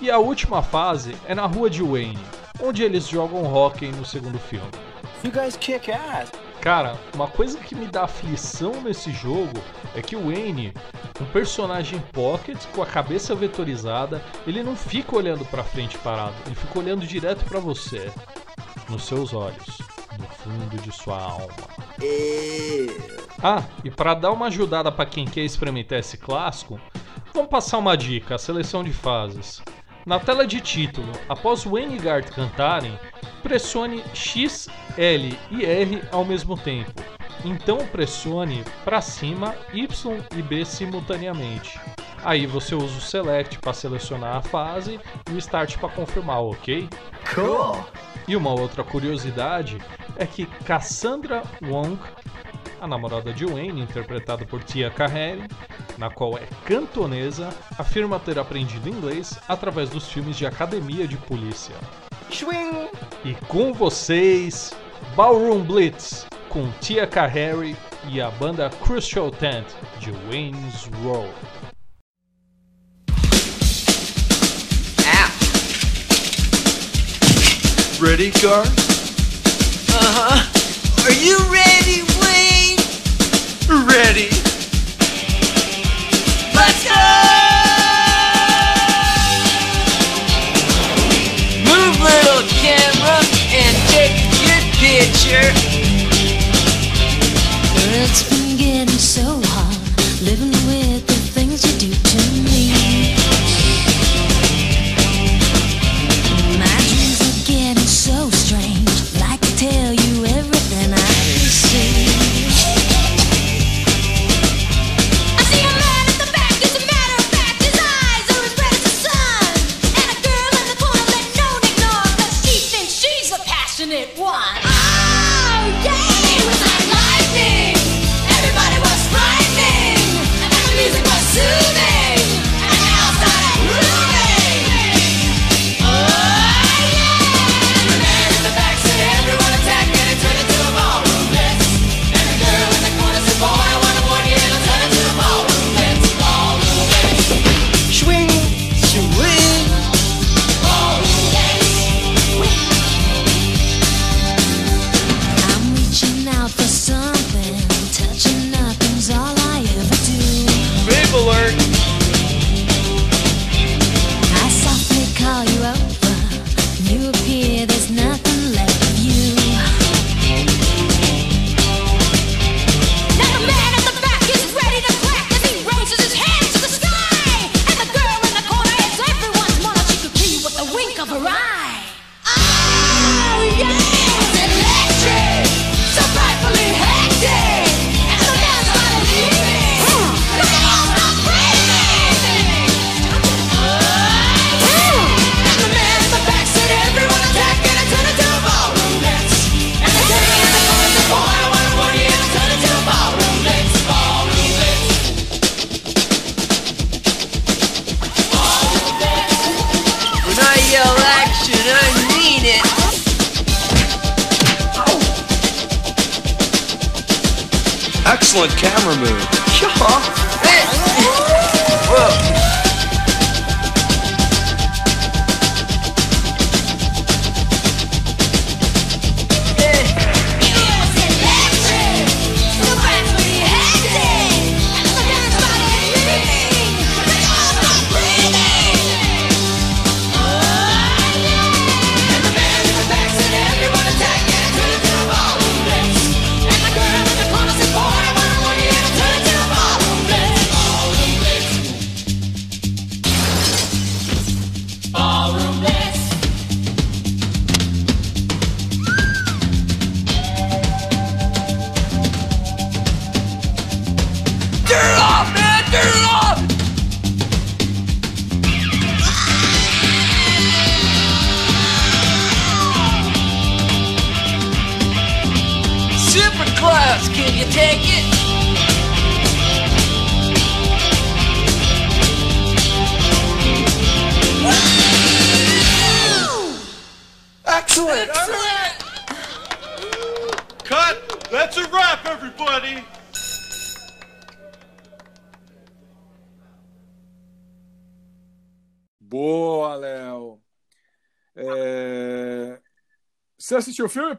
E 0.00 0.10
a 0.10 0.18
última 0.18 0.62
fase 0.62 1.14
é 1.26 1.34
na 1.34 1.46
rua 1.46 1.68
de 1.68 1.82
Wayne, 1.82 2.18
onde 2.62 2.82
eles 2.82 3.06
jogam 3.06 3.44
hockey 3.44 3.90
no 3.92 4.04
segundo 4.04 4.38
filme. 4.38 4.70
You 5.22 5.30
guys 5.30 5.56
kick 5.56 5.90
ass. 5.92 6.32
Cara, 6.60 6.98
uma 7.14 7.26
coisa 7.26 7.58
que 7.58 7.74
me 7.74 7.86
dá 7.86 8.04
aflição 8.04 8.82
nesse 8.82 9.10
jogo 9.12 9.58
é 9.94 10.02
que 10.02 10.14
o 10.14 10.26
Wayne, 10.26 10.74
um 11.20 11.24
personagem 11.26 11.98
pocket 12.12 12.58
com 12.74 12.82
a 12.82 12.86
cabeça 12.86 13.34
vetorizada, 13.34 14.22
ele 14.46 14.62
não 14.62 14.76
fica 14.76 15.16
olhando 15.16 15.44
pra 15.46 15.64
frente 15.64 15.96
parado, 15.98 16.34
ele 16.46 16.54
fica 16.54 16.78
olhando 16.78 17.06
direto 17.06 17.44
pra 17.46 17.60
você, 17.60 18.12
nos 18.88 19.04
seus 19.04 19.32
olhos, 19.32 19.78
no 20.18 20.26
fundo 20.26 20.76
de 20.82 20.92
sua 20.92 21.18
alma. 21.18 21.54
Ah, 23.42 23.62
e 23.84 23.90
pra 23.90 24.14
dar 24.14 24.32
uma 24.32 24.46
ajudada 24.46 24.90
pra 24.92 25.06
quem 25.06 25.24
quer 25.24 25.42
experimentar 25.42 25.98
esse 25.98 26.16
clássico, 26.16 26.80
vamos 27.32 27.50
passar 27.50 27.78
uma 27.78 27.96
dica, 27.96 28.34
a 28.34 28.38
seleção 28.38 28.84
de 28.84 28.92
fases. 28.92 29.62
Na 30.04 30.18
tela 30.18 30.46
de 30.46 30.60
título, 30.60 31.12
após 31.28 31.64
Wayne 31.64 31.96
e 31.96 31.98
Garth 31.98 32.30
cantarem, 32.30 32.98
pressione 33.42 34.02
X, 34.14 34.68
L 34.96 35.38
e 35.50 35.64
R 35.64 36.02
ao 36.10 36.24
mesmo 36.24 36.56
tempo. 36.56 36.92
Então 37.44 37.78
pressione 37.86 38.64
para 38.84 39.00
cima 39.00 39.54
Y 39.72 40.18
e 40.36 40.42
B 40.42 40.64
simultaneamente. 40.64 41.80
Aí 42.22 42.46
você 42.46 42.74
usa 42.74 42.98
o 42.98 43.00
Select 43.00 43.58
para 43.58 43.72
selecionar 43.72 44.36
a 44.36 44.42
fase 44.42 45.00
e 45.30 45.32
o 45.32 45.38
Start 45.38 45.78
para 45.78 45.88
confirmar, 45.88 46.40
ok? 46.40 46.88
Cool. 47.34 47.84
E 48.28 48.36
uma 48.36 48.50
outra 48.50 48.84
curiosidade 48.84 49.78
é 50.16 50.26
que 50.26 50.44
Cassandra 50.64 51.42
Wong, 51.62 51.98
a 52.80 52.86
namorada 52.86 53.32
de 53.32 53.46
Wayne, 53.46 53.80
interpretada 53.80 54.44
por 54.44 54.62
Tia 54.62 54.90
Carrere, 54.90 55.44
na 55.96 56.10
qual 56.10 56.36
é 56.36 56.46
cantonesa, 56.64 57.48
afirma 57.78 58.20
ter 58.20 58.38
aprendido 58.38 58.88
inglês 58.88 59.38
através 59.48 59.88
dos 59.88 60.08
filmes 60.08 60.36
de 60.36 60.46
academia 60.46 61.08
de 61.08 61.16
polícia. 61.16 61.74
Swing. 62.30 62.88
E 63.24 63.34
com 63.48 63.72
vocês, 63.72 64.72
Ballroom 65.16 65.60
Blitz, 65.60 66.26
com 66.48 66.70
Tia 66.80 67.06
Carrere 67.06 67.76
e 68.08 68.20
a 68.20 68.30
banda 68.30 68.70
Crucial 68.82 69.30
Tent 69.30 69.66
de 69.98 70.10
Wayne's 70.28 70.88
Row. 71.02 71.28
Ready, 78.00 78.30
Gar? 78.30 78.62
Uh 78.62 79.92
huh. 79.92 80.40
Are 81.04 81.12
you 81.20 81.36
ready, 81.52 82.00
Wayne? 82.16 82.80
Ready. 83.68 84.32
Let's 86.56 86.80
go! 86.88 86.96
Move, 91.68 92.00
little 92.00 92.48
camera, 92.48 93.20
and 93.52 93.76
take 93.92 94.16
your 94.48 94.64
picture. 94.80 95.52
It's 98.00 98.22
been 98.30 98.56
getting 98.56 98.88
so 98.96 99.42
hard 99.44 99.76
living 100.22 100.59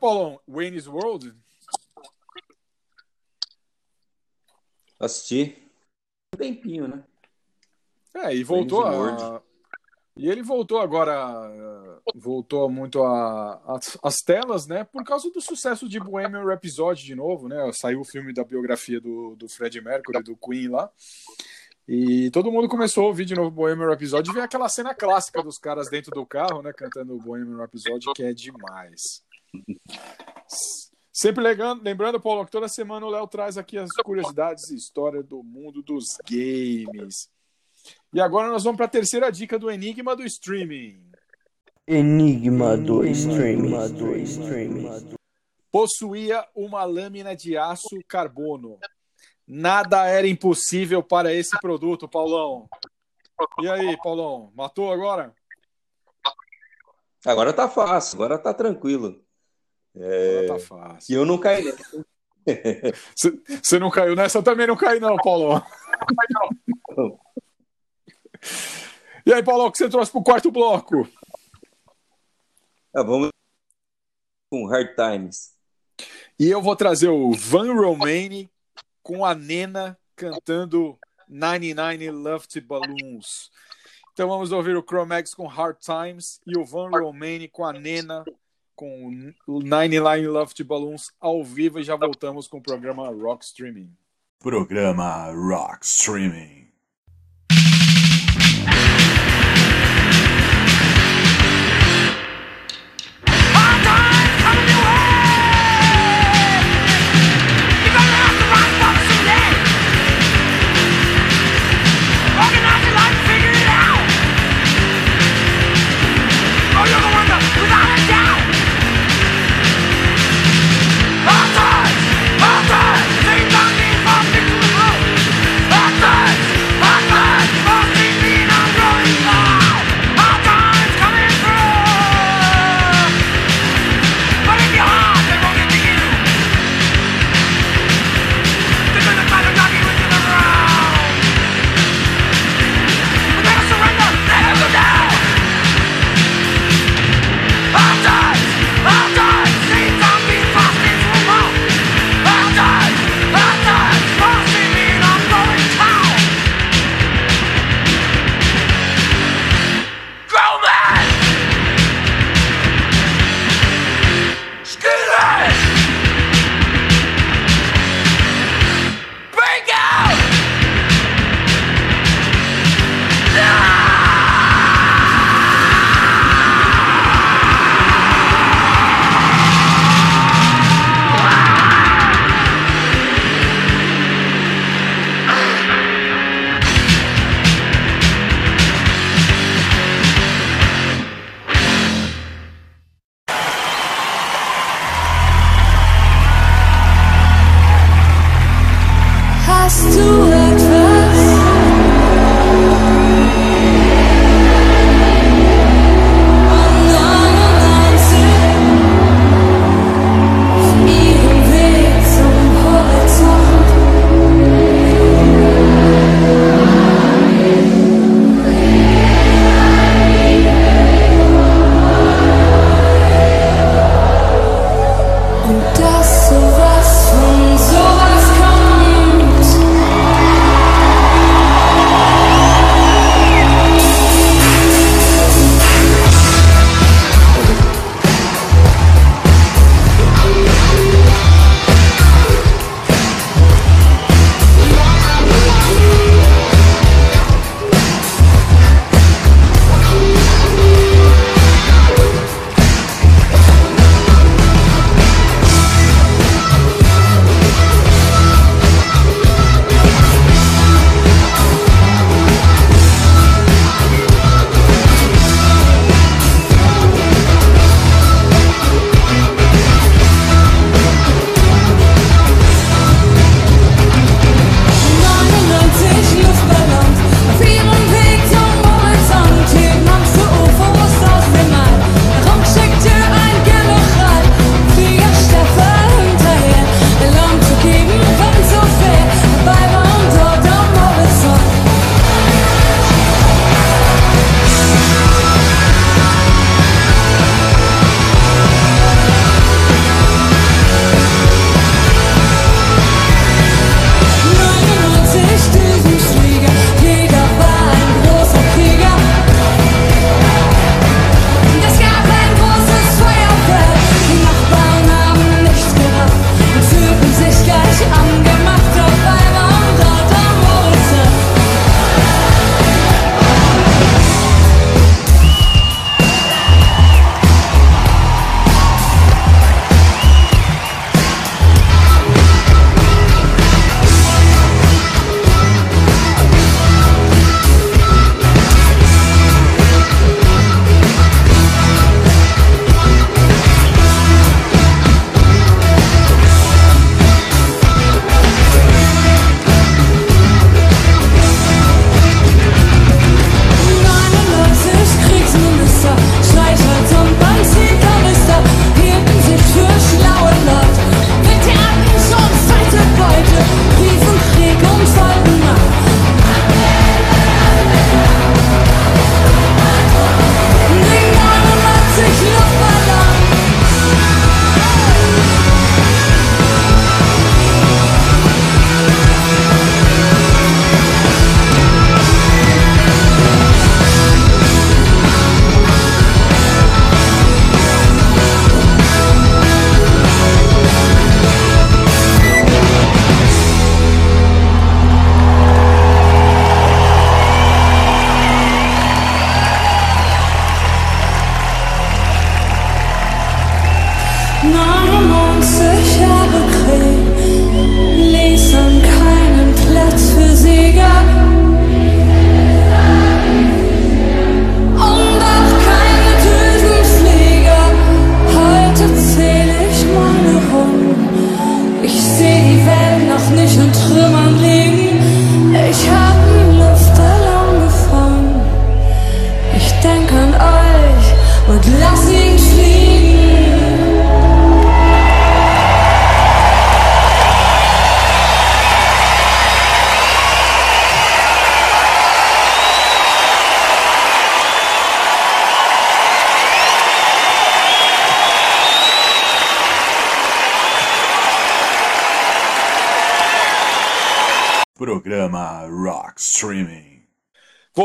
Paulão? 0.01 0.41
Wayne's 0.49 0.87
World? 0.87 1.31
Assisti. 4.99 5.55
Um 6.33 6.37
tempinho, 6.37 6.87
né? 6.87 7.03
É, 8.15 8.35
e 8.35 8.43
voltou 8.43 8.83
a... 8.83 9.41
E 10.17 10.29
ele 10.29 10.43
voltou 10.43 10.79
agora, 10.81 11.13
voltou 12.13 12.69
muito 12.69 13.01
a- 13.01 13.61
as, 13.65 13.97
as 14.03 14.15
telas, 14.17 14.67
né? 14.67 14.83
Por 14.83 15.03
causa 15.05 15.31
do 15.31 15.39
sucesso 15.39 15.87
de 15.87 15.99
Bohemian 16.01 16.43
Rhapsody 16.43 17.05
de 17.05 17.15
novo, 17.15 17.47
né? 17.47 17.71
Saiu 17.71 18.01
o 18.01 18.05
filme 18.05 18.33
da 18.33 18.43
biografia 18.43 18.99
do, 18.99 19.35
do 19.37 19.47
Fred 19.47 19.79
Mercury, 19.79 20.21
do 20.21 20.35
Queen 20.35 20.67
lá. 20.67 20.91
E 21.87 22.29
todo 22.31 22.51
mundo 22.51 22.67
começou 22.67 23.05
a 23.05 23.07
ouvir 23.07 23.23
de 23.23 23.35
novo 23.35 23.49
Bohemian 23.49 23.87
Rhapsody 23.87 24.29
e 24.29 24.33
vem 24.33 24.43
aquela 24.43 24.67
cena 24.67 24.93
clássica 24.93 25.41
dos 25.41 25.57
caras 25.57 25.89
dentro 25.89 26.11
do 26.11 26.25
carro, 26.25 26.61
né? 26.61 26.73
Cantando 26.73 27.17
Bohemian 27.17 27.57
Rhapsody, 27.57 28.07
que 28.13 28.21
é 28.23 28.33
demais. 28.33 29.23
Sempre 31.13 31.43
lembrando, 31.43 31.83
lembrando, 31.83 32.19
Paulo, 32.19 32.45
que 32.45 32.51
toda 32.51 32.67
semana 32.67 33.05
o 33.05 33.09
Léo 33.09 33.27
traz 33.27 33.57
aqui 33.57 33.77
as 33.77 33.91
curiosidades 33.91 34.69
e 34.69 34.75
história 34.75 35.21
do 35.21 35.43
mundo 35.43 35.83
dos 35.83 36.17
games. 36.27 37.29
E 38.13 38.19
agora 38.19 38.49
nós 38.49 38.63
vamos 38.63 38.77
para 38.77 38.85
a 38.85 38.89
terceira 38.89 39.31
dica 39.31 39.59
do 39.59 39.69
Enigma 39.69 40.15
do 40.15 40.23
Streaming. 40.23 41.11
Enigma 41.87 42.77
do 42.77 43.05
streaming. 43.05 43.93
do 43.93 44.15
streaming. 44.17 45.15
Possuía 45.71 46.47
uma 46.55 46.83
lâmina 46.83 47.35
de 47.35 47.57
aço 47.57 47.99
carbono. 48.07 48.79
Nada 49.47 50.07
era 50.07 50.27
impossível 50.27 51.03
para 51.03 51.33
esse 51.33 51.59
produto, 51.59 52.07
Paulão. 52.07 52.69
E 53.61 53.69
aí, 53.69 53.97
Paulão, 53.97 54.51
matou 54.55 54.91
agora? 54.91 55.33
Agora 57.25 57.51
tá 57.51 57.67
fácil, 57.67 58.15
agora 58.15 58.39
tá 58.39 58.53
tranquilo. 58.53 59.21
É... 59.95 60.39
Agora 60.39 60.47
tá 60.47 60.59
fácil. 60.59 61.13
E 61.13 61.15
eu 61.15 61.25
não 61.25 61.37
caí 61.37 61.63
nessa. 61.63 62.05
Você 63.61 63.79
não 63.79 63.89
caiu 63.89 64.15
nessa? 64.15 64.37
Eu 64.39 64.43
também 64.43 64.67
não 64.67 64.75
caí, 64.75 64.99
não, 64.99 65.15
Paulão. 65.17 65.63
E 69.23 69.31
aí, 69.31 69.43
Paulão, 69.43 69.67
o 69.67 69.71
que 69.71 69.77
você 69.77 69.87
trouxe 69.87 70.11
pro 70.11 70.23
quarto 70.23 70.49
bloco? 70.49 71.07
Ah, 72.91 73.03
vamos 73.03 73.29
com 74.49 74.65
Hard 74.65 74.95
Times. 74.95 75.53
E 76.39 76.49
eu 76.49 76.61
vou 76.61 76.75
trazer 76.75 77.09
o 77.09 77.31
Van 77.31 77.71
Romane 77.71 78.49
com 79.03 79.23
a 79.23 79.35
Nena 79.35 79.97
cantando 80.15 80.97
99 81.29 82.11
Left 82.11 82.59
Balloons. 82.61 83.51
Então 84.11 84.27
vamos 84.27 84.51
ouvir 84.51 84.75
o 84.75 84.83
Chromax 84.83 85.33
com 85.35 85.45
Hard 85.45 85.77
Times 85.77 86.41
e 86.45 86.57
o 86.57 86.65
Van 86.65 86.89
Romane 86.89 87.47
com 87.47 87.63
a 87.63 87.71
Nena 87.71 88.25
com 88.75 89.33
99 89.47 90.27
Left 90.27 90.63
Balloons 90.63 91.11
ao 91.19 91.43
vivo 91.43 91.79
e 91.79 91.83
já 91.83 91.95
voltamos 91.95 92.47
com 92.47 92.57
o 92.57 92.61
programa 92.61 93.07
Rock 93.09 93.45
Streaming. 93.45 93.91
Programa 94.39 95.31
Rock 95.31 95.85
Streaming. 95.85 96.60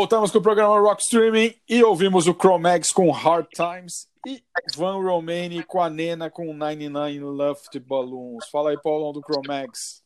Voltamos 0.06 0.30
com 0.30 0.38
o 0.38 0.42
programa 0.42 0.78
Rock 0.78 1.02
Streaming 1.02 1.52
e 1.68 1.82
ouvimos 1.82 2.28
o 2.28 2.32
Chromax 2.32 2.92
com 2.92 3.10
Hard 3.10 3.48
Times 3.52 4.06
e 4.24 4.40
Van 4.76 5.02
Romani 5.02 5.64
com 5.64 5.82
a 5.82 5.90
Nena 5.90 6.30
com 6.30 6.54
99 6.54 7.18
Luft 7.18 7.76
Balloons. 7.80 8.48
Fala 8.48 8.70
aí, 8.70 8.80
Paulão, 8.80 9.12
do 9.12 9.20
Chromax. 9.20 10.04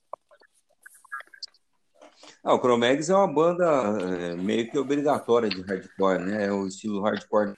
Ah, 2.42 2.54
o 2.54 2.58
Chromex 2.58 3.10
é 3.10 3.14
uma 3.14 3.30
banda 3.30 3.66
é, 3.66 4.36
meio 4.36 4.70
que 4.70 4.78
obrigatória 4.78 5.50
de 5.50 5.60
hardcore, 5.60 6.20
né? 6.20 6.46
É 6.46 6.50
o 6.50 6.66
estilo 6.66 7.02
hardcore. 7.02 7.54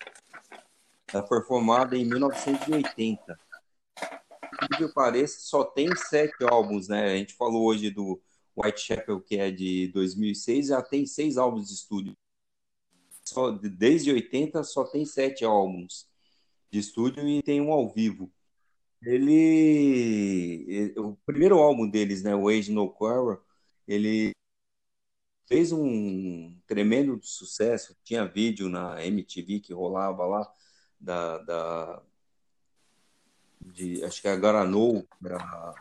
Ela 1.15 1.25
foi 1.25 1.43
formada 1.43 1.97
em 1.97 2.05
1980. 2.05 3.39
Por 4.59 4.79
que 4.79 4.89
pareça, 4.89 5.39
só 5.39 5.63
tem 5.63 5.95
sete 5.95 6.43
álbuns, 6.43 6.89
né? 6.89 7.05
A 7.05 7.17
gente 7.17 7.35
falou 7.35 7.65
hoje 7.67 7.89
do 7.89 8.21
Whitechapel, 8.57 9.21
que 9.21 9.37
é 9.37 9.53
de 9.53 9.93
2006, 9.95 10.67
já 10.67 10.83
tem 10.83 11.07
seis 11.07 11.39
álbuns 11.39 11.69
de 11.69 11.75
estúdio. 11.75 12.17
Só, 13.25 13.51
desde 13.51 14.13
80 14.13 14.65
só 14.65 14.85
tem 14.85 15.05
sete 15.05 15.45
álbuns 15.45 16.09
de 16.71 16.79
estúdio 16.79 17.27
e 17.29 17.43
tem 17.43 17.61
um 17.61 17.73
ao 17.73 17.89
vivo. 17.89 18.33
Ele, 19.03 20.95
o 20.97 21.17
primeiro 21.27 21.59
álbum 21.59 21.89
deles, 21.89 22.23
né, 22.23 22.35
o 22.35 22.49
Age 22.49 22.73
No 22.73 22.91
Quarrel, 22.91 23.43
ele 23.87 24.33
fez 25.47 25.73
um 25.73 26.57
tremendo 26.67 27.19
sucesso. 27.23 27.97
Tinha 28.05 28.27
vídeo 28.27 28.69
na 28.69 29.05
MTV 29.05 29.61
que 29.61 29.73
rolava 29.75 30.25
lá 30.27 30.53
da, 31.01 31.39
da 31.39 32.03
de, 33.61 34.05
acho 34.05 34.21
que 34.23 34.29
é 34.29 34.33
a 34.33 34.37
Garanou, 34.37 35.07
era 35.25 35.75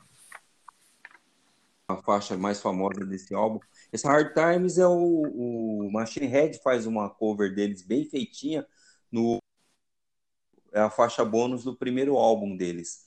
a 1.93 2.03
faixa 2.03 2.37
mais 2.37 2.61
famosa 2.61 3.05
desse 3.05 3.33
álbum. 3.33 3.59
Esse 3.91 4.07
Hard 4.07 4.33
Times 4.33 4.77
é 4.77 4.87
o, 4.87 5.85
o 5.87 5.91
Machine 5.91 6.27
Head 6.27 6.59
faz 6.63 6.85
uma 6.85 7.09
cover 7.09 7.53
deles 7.53 7.81
bem 7.81 8.05
feitinha 8.05 8.65
no 9.11 9.39
é 10.71 10.79
a 10.79 10.89
faixa 10.89 11.23
bônus 11.25 11.63
do 11.63 11.75
primeiro 11.75 12.17
álbum 12.17 12.55
deles. 12.55 13.05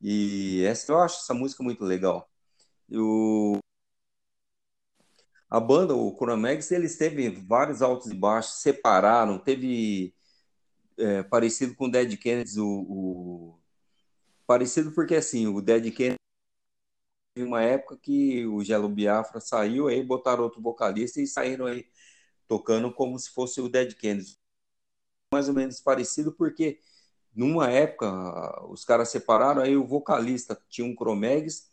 E 0.00 0.62
essa 0.64 0.92
eu 0.92 0.98
acho 1.00 1.18
essa 1.20 1.34
música 1.34 1.62
muito 1.62 1.84
legal. 1.84 2.30
O 2.90 3.58
a 5.48 5.60
banda, 5.60 5.94
o 5.94 6.14
Chromax, 6.16 6.70
eles 6.72 6.96
teve 6.98 7.30
vários 7.30 7.80
altos 7.82 8.10
e 8.10 8.14
baixos, 8.14 8.60
separaram, 8.62 9.38
teve 9.38 10.14
é, 10.98 11.22
parecido 11.24 11.74
com 11.76 11.86
o 11.86 11.90
Dead 11.90 12.16
Kennedys, 12.18 12.56
o, 12.58 12.66
o- 12.68 13.60
parecido 14.46 14.92
porque 14.92 15.14
assim, 15.16 15.46
o 15.46 15.60
Dead 15.62 15.92
Kennedys 15.94 16.18
uma 17.42 17.62
época 17.62 17.96
que 17.96 18.46
o 18.46 18.62
Gelo 18.64 18.88
Biafra 18.88 19.40
saiu, 19.40 19.88
aí 19.88 20.02
botaram 20.02 20.44
outro 20.44 20.60
vocalista 20.60 21.20
e 21.20 21.26
saíram 21.26 21.66
aí 21.66 21.86
tocando 22.48 22.92
como 22.92 23.18
se 23.18 23.30
fosse 23.30 23.60
o 23.60 23.68
Dead 23.68 23.94
Kennedys. 23.94 24.38
Mais 25.32 25.48
ou 25.48 25.54
menos 25.54 25.80
parecido 25.80 26.32
porque 26.32 26.80
numa 27.34 27.70
época 27.70 28.66
os 28.70 28.84
caras 28.84 29.10
separaram, 29.10 29.62
aí 29.62 29.76
o 29.76 29.86
vocalista 29.86 30.58
tinha 30.68 30.86
um 30.86 30.94
Chromegs, 30.94 31.70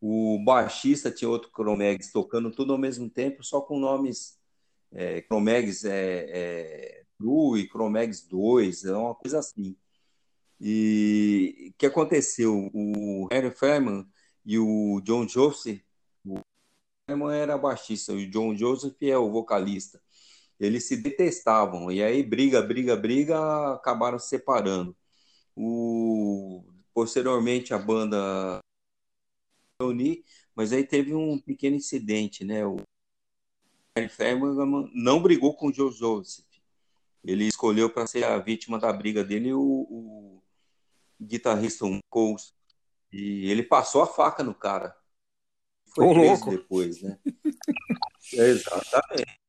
o 0.00 0.42
baixista 0.44 1.10
tinha 1.10 1.28
outro 1.28 1.50
Chromegs 1.50 2.12
tocando 2.12 2.50
tudo 2.50 2.72
ao 2.72 2.78
mesmo 2.78 3.10
tempo, 3.10 3.42
só 3.44 3.60
com 3.60 3.78
nomes 3.78 4.38
é, 4.92 5.22
Chromegs 5.22 5.84
é, 5.84 6.26
é, 6.30 7.04
True 7.18 7.60
e 7.60 7.68
Chromegs 7.68 8.26
2, 8.28 8.84
é 8.84 8.92
uma 8.92 9.14
coisa 9.14 9.40
assim. 9.40 9.76
E 10.60 11.70
o 11.70 11.78
que 11.78 11.86
aconteceu? 11.86 12.70
O 12.72 13.26
Harry 13.30 13.50
Fairman 13.50 14.06
e 14.50 14.58
o 14.58 15.00
John 15.02 15.28
Joseph, 15.28 15.80
o 16.26 16.40
Fairman 17.06 17.32
era 17.36 17.56
baixista, 17.56 18.12
e 18.12 18.26
o 18.26 18.30
John 18.32 18.56
Joseph 18.56 19.00
é 19.00 19.16
o 19.16 19.30
vocalista. 19.30 20.02
Eles 20.58 20.88
se 20.88 20.96
detestavam, 20.96 21.88
e 21.88 22.02
aí 22.02 22.20
briga, 22.24 22.60
briga, 22.60 22.96
briga, 22.96 23.74
acabaram 23.74 24.18
se 24.18 24.28
separando. 24.28 24.96
O, 25.54 26.64
posteriormente 26.92 27.72
a 27.72 27.78
banda 27.78 28.58
reunir, 29.80 30.24
mas 30.52 30.72
aí 30.72 30.84
teve 30.84 31.14
um 31.14 31.38
pequeno 31.38 31.76
incidente, 31.76 32.44
né? 32.44 32.66
O 32.66 32.78
Fairman 34.08 34.90
não 34.92 35.22
brigou 35.22 35.54
com 35.54 35.68
o 35.68 35.72
Joe 35.72 35.92
Joseph. 35.92 36.44
Ele 37.22 37.44
escolheu 37.44 37.88
para 37.88 38.04
ser 38.08 38.24
a 38.24 38.36
vítima 38.38 38.80
da 38.80 38.92
briga 38.92 39.22
dele 39.22 39.52
o, 39.52 39.62
o 39.62 40.42
guitarrista 41.20 41.84
Coles. 42.10 42.52
E 43.12 43.50
ele 43.50 43.62
passou 43.62 44.02
a 44.02 44.06
faca 44.06 44.42
no 44.42 44.54
cara. 44.54 44.96
Foi 45.94 46.04
Ô, 46.04 46.14
preso 46.14 46.44
louco. 46.44 46.50
depois, 46.50 47.02
né? 47.02 47.18
É, 48.34 48.48
exatamente. 48.48 49.40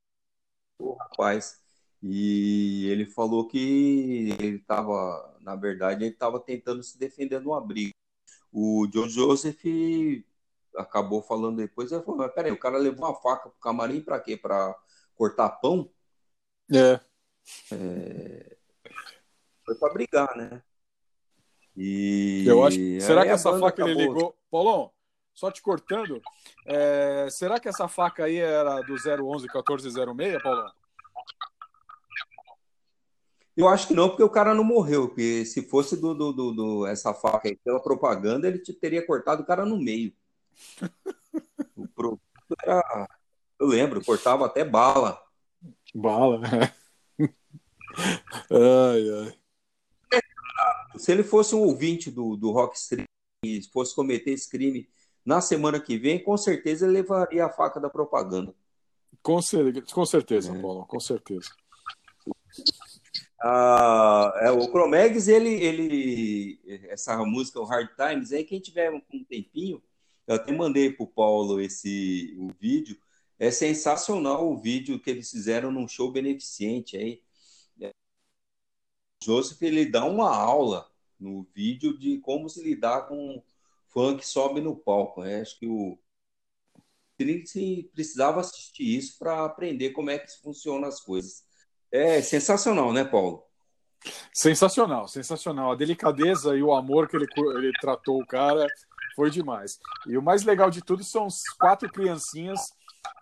O 0.80 0.94
rapaz. 0.94 1.62
E 2.02 2.88
ele 2.90 3.06
falou 3.06 3.48
que 3.48 4.32
ele 4.40 4.58
estava, 4.58 5.38
na 5.42 5.56
verdade, 5.56 6.04
ele 6.04 6.14
estava 6.14 6.40
tentando 6.40 6.82
se 6.82 6.98
defender 6.98 7.40
numa 7.40 7.62
briga. 7.62 7.92
O 8.52 8.88
John 8.88 9.08
Joseph 9.08 9.62
acabou 10.76 11.22
falando 11.22 11.58
depois, 11.58 11.92
ele 11.92 12.04
falou, 12.04 12.20
mas 12.22 12.34
peraí, 12.34 12.52
o 12.52 12.60
cara 12.60 12.78
levou 12.78 13.06
uma 13.08 13.22
faca 13.22 13.50
pro 13.50 13.60
camarim 13.60 14.02
para 14.02 14.20
quê? 14.20 14.36
Para 14.36 14.76
cortar 15.16 15.50
pão? 15.50 15.92
É. 16.74 17.00
É, 17.72 18.58
Foi 19.66 19.76
para 19.76 19.94
brigar, 19.94 20.36
né? 20.38 20.64
E 21.78 22.44
Eu 22.46 22.64
acho. 22.64 22.78
Será 23.00 23.22
aí 23.22 23.28
que 23.28 23.34
essa 23.34 23.58
faca 23.60 23.84
ele 23.84 23.92
acabou- 23.94 24.14
ligou? 24.16 24.38
Paulão, 24.50 24.92
só 25.34 25.50
te 25.52 25.62
cortando. 25.62 26.22
é, 26.66 27.28
será 27.30 27.60
que 27.60 27.70
essa 27.70 27.88
faca 27.88 28.26
aí 28.26 28.38
era 28.38 28.82
do 28.82 28.94
011 28.96 29.48
1406, 29.48 30.42
Paulão? 30.44 30.72
Eu 33.56 33.68
acho 33.68 33.88
que 33.90 33.94
não, 33.94 34.10
porque 34.10 34.24
o 34.24 34.30
cara 34.30 34.54
não 34.54 34.64
morreu. 34.64 35.08
Porque 35.10 35.46
se 35.46 35.62
fosse 35.68 36.00
do, 36.00 36.14
do, 36.14 36.32
do- 36.32 36.52
do- 36.54 36.88
essa 36.88 37.14
faca 37.14 37.48
aí 37.50 37.56
pela 37.58 37.82
propaganda, 37.82 38.48
ele 38.48 38.60
te 38.60 38.74
teria 38.74 39.06
cortado 39.06 39.44
o 39.44 39.46
cara 39.46 39.66
no 39.66 39.78
meio. 39.78 40.14
O 41.76 41.88
produto 41.88 42.22
era. 42.64 43.08
Eu 43.60 43.66
lembro, 43.68 44.04
cortava 44.04 44.46
até 44.46 44.64
bala. 44.64 45.20
Bala, 45.96 46.38
né? 46.40 46.74
ai, 48.52 49.10
ai. 49.26 49.41
Se 50.98 51.12
ele 51.12 51.24
fosse 51.24 51.56
um 51.56 51.60
ouvinte 51.62 52.10
do, 52.12 52.36
do 52.36 52.52
Rockstream 52.52 53.06
e 53.44 53.62
fosse 53.72 53.96
cometer 53.96 54.32
esse 54.32 54.50
crime 54.50 54.90
na 55.26 55.40
semana 55.42 55.80
que 55.80 55.98
vem, 55.98 56.24
com 56.24 56.36
certeza 56.38 56.86
ele 56.86 56.94
levaria 56.94 57.46
a 57.46 57.50
faca 57.50 57.80
da 57.80 57.90
propaganda. 57.90 58.54
Com, 59.22 59.42
cer- 59.42 59.84
com 59.94 60.06
certeza, 60.06 60.56
É. 60.56 60.62
Paulão, 60.62 60.86
com 60.86 61.00
certeza. 61.00 61.50
Ah, 63.44 64.34
é, 64.42 64.52
o 64.52 64.62
Chromegs, 64.66 65.28
ele, 65.28 65.50
ele, 65.50 66.60
essa 66.90 67.18
música, 67.26 67.60
o 67.60 67.64
Hard 67.66 67.90
Times, 67.96 68.32
aí 68.32 68.44
quem 68.44 68.60
tiver 68.60 68.92
um 68.92 69.02
um 69.14 69.24
tempinho, 69.24 69.82
eu 70.28 70.36
até 70.36 70.52
mandei 70.52 70.92
pro 70.92 71.08
Paulo 71.08 71.60
esse 71.60 72.36
o 72.38 72.52
vídeo, 72.60 72.98
é 73.40 73.50
sensacional 73.50 74.48
o 74.52 74.58
vídeo 74.58 75.00
que 75.00 75.10
eles 75.10 75.32
fizeram 75.32 75.72
num 75.72 75.88
show 75.88 76.12
beneficente 76.12 76.96
aí. 76.96 77.22
Joseph, 79.24 79.62
ele 79.62 79.86
dá 79.86 80.06
uma 80.06 80.36
aula 80.36 80.90
no 81.20 81.44
vídeo 81.54 81.98
de 81.98 82.18
como 82.20 82.50
se 82.50 82.64
lidar 82.64 83.08
com 83.08 83.44
fã 83.88 84.18
que 84.18 84.26
sobe 84.28 84.62
no 84.62 84.76
palco. 84.76 85.22
né? 85.22 85.42
Acho 85.42 85.60
que 85.60 85.68
o 85.68 85.98
se- 87.46 87.90
precisava 87.94 88.40
assistir 88.40 88.98
isso 88.98 89.18
para 89.20 89.46
aprender 89.46 89.92
como 89.92 90.10
é 90.10 90.18
que 90.18 90.32
funcionam 90.42 90.88
as 90.88 91.00
coisas. 91.00 91.44
É 91.92 92.22
sensacional, 92.22 92.92
né, 92.92 93.04
Paulo? 93.04 93.44
Sensacional, 94.34 95.08
sensacional. 95.08 95.72
A 95.72 95.76
delicadeza 95.76 96.56
e 96.56 96.64
o 96.64 96.74
amor 96.74 97.08
que 97.08 97.16
ele, 97.16 97.28
ele 97.58 97.72
tratou 97.80 98.20
o 98.20 98.26
cara 98.26 98.66
foi 99.16 99.30
demais. 99.30 99.78
E 100.08 100.18
o 100.18 100.22
mais 100.22 100.44
legal 100.44 100.72
de 100.72 100.82
tudo 100.82 101.04
são 101.04 101.28
os 101.28 101.44
quatro 101.60 101.92
criancinhas 101.92 102.72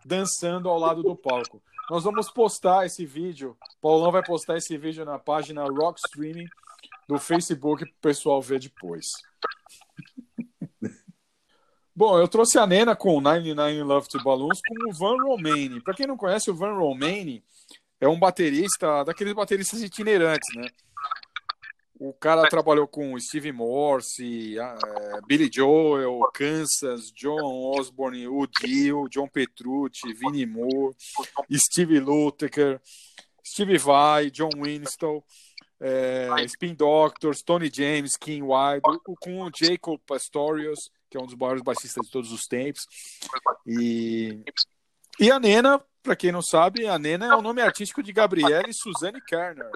dançando 0.05 0.69
ao 0.69 0.79
lado 0.79 1.03
do 1.03 1.15
palco. 1.15 1.61
Nós 1.89 2.03
vamos 2.03 2.29
postar 2.29 2.85
esse 2.85 3.03
vídeo, 3.05 3.57
Paulão 3.81 4.11
vai 4.11 4.23
postar 4.23 4.57
esse 4.57 4.77
vídeo 4.77 5.03
na 5.03 5.17
página 5.17 5.63
Rock 5.63 5.99
Streaming 6.05 6.47
do 7.07 7.17
Facebook 7.17 7.83
para 7.83 7.91
o 7.91 8.01
pessoal 8.01 8.39
ver 8.41 8.59
depois. 8.59 9.07
Bom, 11.95 12.19
eu 12.19 12.27
trouxe 12.27 12.59
a 12.59 12.67
Nena 12.67 12.95
com 12.95 13.19
99 13.19 13.83
Love 13.83 14.07
to 14.07 14.23
Balloons 14.23 14.59
com 14.67 14.89
o 14.89 14.93
Van 14.93 15.17
Romani. 15.23 15.81
Para 15.81 15.95
quem 15.95 16.05
não 16.05 16.15
conhece, 16.15 16.51
o 16.51 16.55
Van 16.55 16.73
Romani 16.73 17.43
é 17.99 18.07
um 18.07 18.19
baterista, 18.19 19.03
daqueles 19.03 19.33
bateristas 19.33 19.81
itinerantes, 19.81 20.55
né? 20.55 20.69
O 21.99 22.13
cara 22.13 22.47
trabalhou 22.47 22.87
com 22.87 23.19
Steve 23.19 23.51
Morse, 23.51 24.57
eh, 24.57 25.21
Billy 25.27 25.49
Joel, 25.53 26.17
Kansas, 26.33 27.11
John 27.11 27.41
Osborne, 27.77 28.25
Udil, 28.25 29.09
John 29.09 29.27
Petrucci, 29.27 30.13
Vinnie 30.13 30.45
Moore, 30.45 30.95
Steve 31.53 31.99
Lukather, 31.99 32.79
Steve 33.45 33.77
Vai, 33.77 34.31
John 34.31 34.49
Winston, 34.63 35.21
eh, 35.81 36.29
Spin 36.45 36.73
Doctors, 36.73 37.41
Tony 37.41 37.69
James, 37.73 38.15
King 38.15 38.43
Wilde, 38.43 38.81
o- 39.05 39.15
com 39.17 39.41
o 39.41 39.51
Jacob 39.53 39.99
Pastorius, 40.07 40.89
que 41.09 41.17
é 41.17 41.19
um 41.19 41.25
dos 41.25 41.35
maiores 41.35 41.61
baixistas 41.61 42.05
de 42.05 42.11
todos 42.11 42.31
os 42.31 42.45
tempos. 42.47 42.85
E, 43.67 44.39
e 45.19 45.29
a 45.29 45.37
Nena, 45.37 45.83
para 46.01 46.15
quem 46.15 46.31
não 46.31 46.41
sabe, 46.41 46.87
a 46.87 46.97
Nena 46.97 47.25
é 47.33 47.35
o 47.35 47.41
nome 47.41 47.61
artístico 47.61 48.01
de 48.01 48.13
Gabriele 48.13 48.71
Suzanne 48.71 49.19
Kerner 49.27 49.69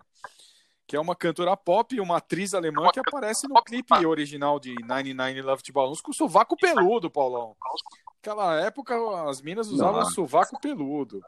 que 0.94 0.98
é 0.98 1.00
uma 1.00 1.16
cantora 1.16 1.58
pop 1.58 1.96
e 1.96 2.00
uma 2.00 2.18
atriz 2.18 2.54
alemã 2.54 2.88
que 2.94 3.00
aparece 3.00 3.48
no 3.48 3.56
clipe 3.64 4.06
original 4.06 4.60
de 4.60 4.76
99 4.86 5.42
Love 5.42 5.64
to 5.64 5.74
Balloons 5.74 6.02
com 6.02 6.14
sovaco 6.14 6.56
peludo, 6.56 7.10
Paulão. 7.10 7.56
Naquela 8.18 8.62
época, 8.62 8.96
as 9.28 9.42
minas 9.42 9.70
usavam 9.70 10.06
sovaco 10.06 10.62
peludo. 10.62 11.20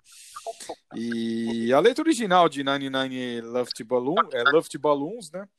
E 0.94 1.74
a 1.74 1.80
letra 1.80 2.04
original 2.04 2.48
de 2.48 2.64
99 2.64 3.42
Love 3.42 3.72
to 3.74 3.86
Balloons, 3.86 4.34
é 4.36 4.44
Love 4.44 4.70
to 4.70 4.78
Balloons, 4.78 5.32
né? 5.32 5.50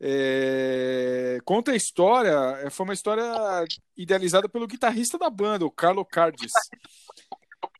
É, 0.00 1.40
conta 1.44 1.72
a 1.72 1.76
história, 1.76 2.60
é, 2.62 2.70
foi 2.70 2.84
uma 2.84 2.94
história 2.94 3.24
idealizada 3.96 4.48
pelo 4.48 4.68
guitarrista 4.68 5.18
da 5.18 5.28
banda, 5.28 5.66
o 5.66 5.70
Carlo 5.72 6.04
Cardis, 6.04 6.52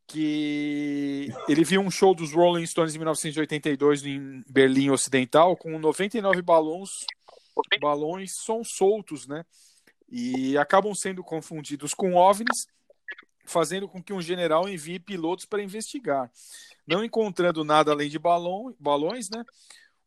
que 0.07 1.29
ele 1.49 1.65
viu 1.65 1.81
um 1.81 1.91
show 1.91 2.15
dos 2.15 2.33
Rolling 2.33 2.67
Stones 2.67 2.95
em 2.95 2.99
1982 2.99 4.07
em 4.07 4.45
Berlim 4.49 4.91
Ocidental 4.91 5.57
com 5.57 5.79
99 5.79 6.41
balões, 6.43 6.91
balões 7.81 8.33
são 8.45 8.63
soltos, 8.63 9.27
né? 9.27 9.45
E 10.09 10.57
acabam 10.57 10.95
sendo 10.95 11.25
confundidos 11.25 11.93
com 11.93 12.15
OVNIs, 12.15 12.69
fazendo 13.45 13.89
com 13.89 14.03
que 14.03 14.13
um 14.13 14.23
general 14.23 14.69
envie 14.69 15.01
pilotos 15.01 15.45
para 15.45 15.63
investigar. 15.63 16.31
Não 16.87 17.05
encontrando 17.05 17.65
nada 17.65 17.91
além 17.91 18.09
de 18.09 18.19
balão, 18.19 18.75
balões, 18.79 19.29
né? 19.29 19.45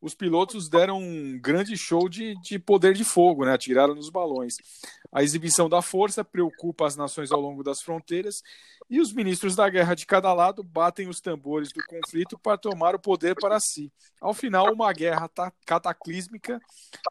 Os 0.01 0.15
pilotos 0.15 0.69
deram 0.69 0.97
um 0.97 1.37
grande 1.37 1.75
show 1.75 2.07
de, 2.07 2.33
de 2.41 2.57
poder 2.57 2.93
de 2.93 3.03
fogo, 3.03 3.43
né? 3.43 3.53
Atiraram 3.53 3.93
nos 3.93 4.09
balões. 4.09 4.53
A 5.11 5.21
exibição 5.21 5.67
da 5.67 5.81
força 5.81 6.23
preocupa 6.23 6.87
as 6.87 6.95
nações 6.95 7.31
ao 7.31 7.41
longo 7.41 7.63
das 7.63 7.81
fronteiras 7.81 8.41
e 8.89 9.01
os 9.01 9.11
ministros 9.11 9.55
da 9.57 9.69
guerra 9.69 9.95
de 9.95 10.05
cada 10.05 10.33
lado 10.33 10.63
batem 10.63 11.09
os 11.09 11.19
tambores 11.19 11.73
do 11.73 11.83
conflito 11.85 12.39
para 12.39 12.57
tomar 12.57 12.95
o 12.95 12.99
poder 12.99 13.35
para 13.35 13.59
si. 13.59 13.91
Ao 14.21 14.33
final, 14.33 14.73
uma 14.73 14.93
guerra 14.93 15.27
ta- 15.27 15.51
cataclísmica 15.65 16.59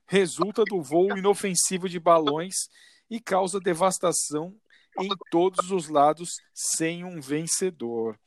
resulta 0.06 0.65
do 0.65 0.82
voo 0.82 1.16
inofensivo 1.16 1.89
de 1.89 2.01
balões 2.01 2.55
e 3.10 3.20
causa 3.20 3.60
devastação 3.60 4.55
em 4.98 5.09
todos 5.31 5.70
os 5.70 5.89
lados 5.89 6.31
sem 6.55 7.05
um 7.05 7.20
vencedor. 7.20 8.19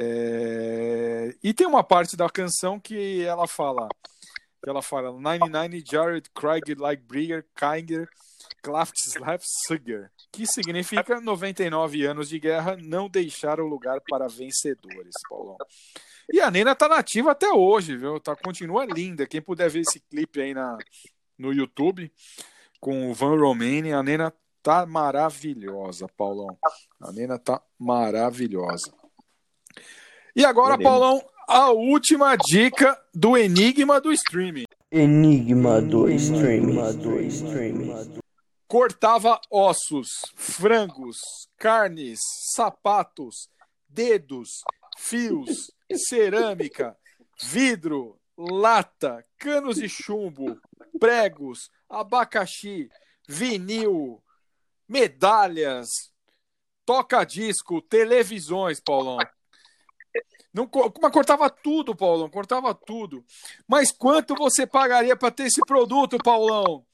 É, 0.00 1.34
E 1.42 1.52
tem 1.52 1.66
uma 1.66 1.82
parte 1.82 2.16
da 2.16 2.30
canção 2.30 2.78
que 2.78 3.24
ela 3.24 3.48
fala, 3.48 3.88
que 4.62 4.70
ela 4.70 4.80
fala 4.80 5.10
99 5.10 5.82
Jared 5.84 6.30
Craig 6.30 6.74
like 6.78 7.02
Brigger 7.02 7.44
Kinder 7.56 8.08
Klaftslav 8.62 9.40
Sugar, 9.66 10.10
que 10.30 10.46
significa 10.46 11.20
99 11.20 12.04
anos 12.06 12.28
de 12.28 12.38
guerra 12.38 12.76
não 12.76 13.08
deixaram 13.08 13.66
lugar 13.66 14.00
para 14.08 14.28
vencedores, 14.28 15.14
Paulão. 15.28 15.56
E 16.32 16.40
a 16.40 16.50
Nena 16.50 16.74
tá 16.74 16.88
nativa 16.88 17.32
até 17.32 17.50
hoje, 17.50 17.96
viu? 17.96 18.20
Tá, 18.20 18.36
continua 18.36 18.84
linda. 18.84 19.26
Quem 19.26 19.40
puder 19.40 19.70
ver 19.70 19.80
esse 19.80 19.98
clipe 19.98 20.40
aí 20.40 20.54
na, 20.54 20.76
no 21.38 21.52
YouTube 21.52 22.12
com 22.80 23.10
o 23.10 23.14
Van 23.14 23.36
Romani, 23.36 23.92
a 23.92 24.02
Nena 24.02 24.32
tá 24.62 24.84
maravilhosa, 24.86 26.06
Paulão. 26.16 26.56
A 27.00 27.10
Nena 27.12 27.38
tá 27.38 27.62
maravilhosa. 27.78 28.92
E 30.38 30.44
agora. 30.44 30.78
Paulão, 30.78 31.20
a 31.48 31.72
última 31.72 32.36
dica 32.36 32.96
do 33.12 33.36
Enigma 33.36 34.00
do 34.00 34.12
Streaming. 34.12 34.66
Enigma 34.88 35.82
do 35.82 36.08
streaming. 36.08 36.78
Cortava 38.68 39.40
ossos, 39.50 40.10
frangos, 40.36 41.18
carnes, 41.56 42.20
sapatos, 42.54 43.50
dedos, 43.88 44.62
fios, 44.96 45.72
cerâmica, 45.92 46.96
vidro, 47.42 48.16
lata, 48.36 49.26
canos 49.38 49.74
de 49.74 49.88
chumbo, 49.88 50.56
pregos, 51.00 51.68
abacaxi, 51.90 52.88
vinil, 53.28 54.22
medalhas, 54.88 55.88
toca-disco, 56.86 57.82
televisões, 57.82 58.78
Paulão. 58.78 59.18
Não, 60.58 60.68
mas 61.00 61.12
cortava 61.12 61.48
tudo, 61.48 61.94
Paulão, 61.94 62.28
cortava 62.28 62.74
tudo. 62.74 63.24
Mas 63.68 63.92
quanto 63.92 64.34
você 64.34 64.66
pagaria 64.66 65.14
para 65.14 65.30
ter 65.30 65.44
esse 65.44 65.60
produto, 65.60 66.18
Paulão? 66.18 66.84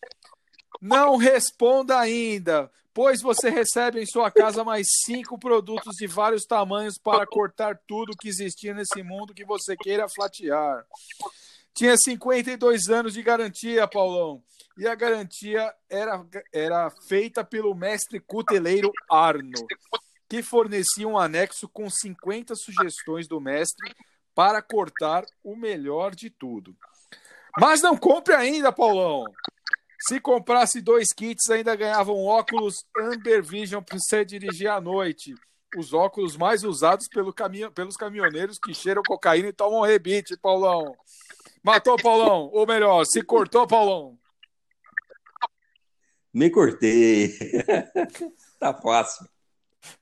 Não 0.82 1.16
responda 1.16 1.98
ainda, 1.98 2.70
pois 2.92 3.22
você 3.22 3.48
recebe 3.48 4.02
em 4.02 4.06
sua 4.06 4.30
casa 4.30 4.62
mais 4.62 4.86
cinco 5.06 5.38
produtos 5.38 5.96
de 5.96 6.06
vários 6.06 6.44
tamanhos 6.44 6.98
para 6.98 7.26
cortar 7.26 7.80
tudo 7.86 8.16
que 8.18 8.28
existia 8.28 8.74
nesse 8.74 9.02
mundo 9.02 9.32
que 9.32 9.46
você 9.46 9.74
queira 9.78 10.06
fatiar. 10.10 10.84
Tinha 11.72 11.96
52 11.96 12.90
anos 12.90 13.14
de 13.14 13.22
garantia, 13.22 13.88
Paulão. 13.88 14.42
E 14.76 14.86
a 14.86 14.94
garantia 14.94 15.72
era, 15.88 16.22
era 16.52 16.90
feita 17.08 17.42
pelo 17.42 17.74
mestre 17.74 18.20
cuteleiro 18.20 18.92
Arno, 19.10 19.66
que 20.28 20.42
fornecia 20.42 21.06
um 21.06 21.18
anexo 21.18 21.68
com 21.68 21.88
50 21.88 22.54
sugestões 22.54 23.28
do 23.28 23.40
mestre 23.40 23.94
para 24.34 24.60
cortar 24.60 25.24
o 25.42 25.56
melhor 25.56 26.14
de 26.14 26.30
tudo. 26.30 26.76
Mas 27.58 27.80
não 27.80 27.96
compre 27.96 28.34
ainda, 28.34 28.72
Paulão. 28.72 29.24
Se 30.06 30.20
comprasse 30.20 30.80
dois 30.80 31.12
kits, 31.12 31.48
ainda 31.50 31.74
ganhava 31.76 32.12
um 32.12 32.26
óculos 32.26 32.84
Amber 32.96 33.42
Vision 33.42 33.82
para 33.82 33.98
você 33.98 34.24
dirigir 34.24 34.68
à 34.68 34.80
noite. 34.80 35.34
Os 35.76 35.92
óculos 35.92 36.36
mais 36.36 36.62
usados 36.62 37.08
pelo 37.08 37.32
pelos 37.74 37.96
caminhoneiros 37.96 38.58
que 38.58 38.74
cheiram 38.74 39.02
cocaína 39.02 39.48
e 39.48 39.52
tomam 39.52 39.80
rebite, 39.82 40.36
Paulão. 40.36 40.94
Matou, 41.62 41.96
Paulão. 41.96 42.50
Ou 42.52 42.66
melhor, 42.66 43.04
se 43.06 43.22
cortou, 43.22 43.66
Paulão. 43.66 44.18
Me 46.32 46.50
cortei. 46.50 47.32
tá 48.58 48.74
fácil. 48.74 49.26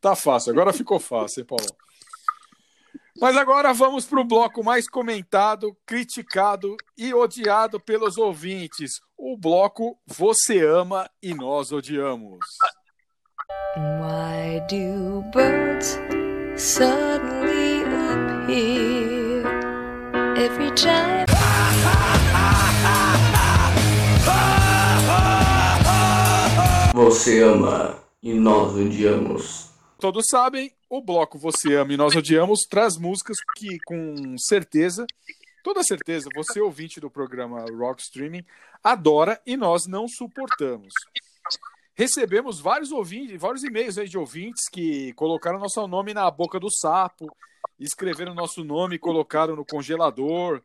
Tá 0.01 0.15
fácil, 0.17 0.53
agora 0.53 0.73
ficou 0.73 0.99
fácil, 0.99 1.41
hein, 1.41 1.47
Paulão? 1.47 1.75
Mas 3.21 3.37
agora 3.37 3.73
vamos 3.73 4.05
para 4.07 4.21
o 4.21 4.25
bloco 4.25 4.65
mais 4.65 4.89
comentado, 4.89 5.77
criticado 5.87 6.77
e 6.97 7.15
odiado 7.15 7.79
pelos 7.79 8.19
ouvintes. 8.19 9.01
O 9.17 9.37
bloco 9.37 9.99
Você 10.07 10.65
Ama 10.65 11.09
e 11.23 11.35
Nós 11.35 11.71
Odiamos. 11.71 12.45
Why 13.77 14.61
do 14.69 15.23
birds 15.31 15.99
suddenly 16.57 17.85
appear 17.85 19.47
every 20.37 20.71
time? 20.75 21.25
Você 26.95 27.41
ama 27.43 27.97
e 28.23 28.35
nós 28.35 28.75
odiamos. 28.75 29.72
Todos 30.03 30.27
sabem, 30.29 30.73
o 30.91 31.01
bloco 31.01 31.39
Você 31.39 31.77
Ama 31.77 31.93
e 31.93 31.97
Nós 31.97 32.17
Odiamos 32.17 32.63
traz 32.69 32.97
músicas 32.97 33.37
que, 33.57 33.79
com 33.87 34.37
certeza, 34.37 35.07
toda 35.63 35.85
certeza, 35.85 36.29
você 36.35 36.61
ouvinte 36.61 36.99
do 36.99 37.09
programa 37.09 37.65
Rock 37.71 38.03
Streaming 38.03 38.45
adora 38.83 39.41
e 39.47 39.57
nós 39.57 39.87
não 39.87 40.09
suportamos. 40.09 40.93
Recebemos 41.95 42.61
vários 42.61 42.91
ouvintes, 42.91 43.41
vários 43.41 43.65
e-mails 43.65 43.95
de 44.09 44.19
ouvintes 44.19 44.69
que 44.69 45.13
colocaram 45.15 45.59
nosso 45.59 45.87
nome 45.87 46.15
na 46.15 46.31
boca 46.31 46.59
do 46.59 46.71
sapo, 46.71 47.27
escreveram 47.79 48.35
nosso 48.35 48.65
nome, 48.65 48.99
colocaram 48.99 49.57
no 49.57 49.65
congelador, 49.65 50.63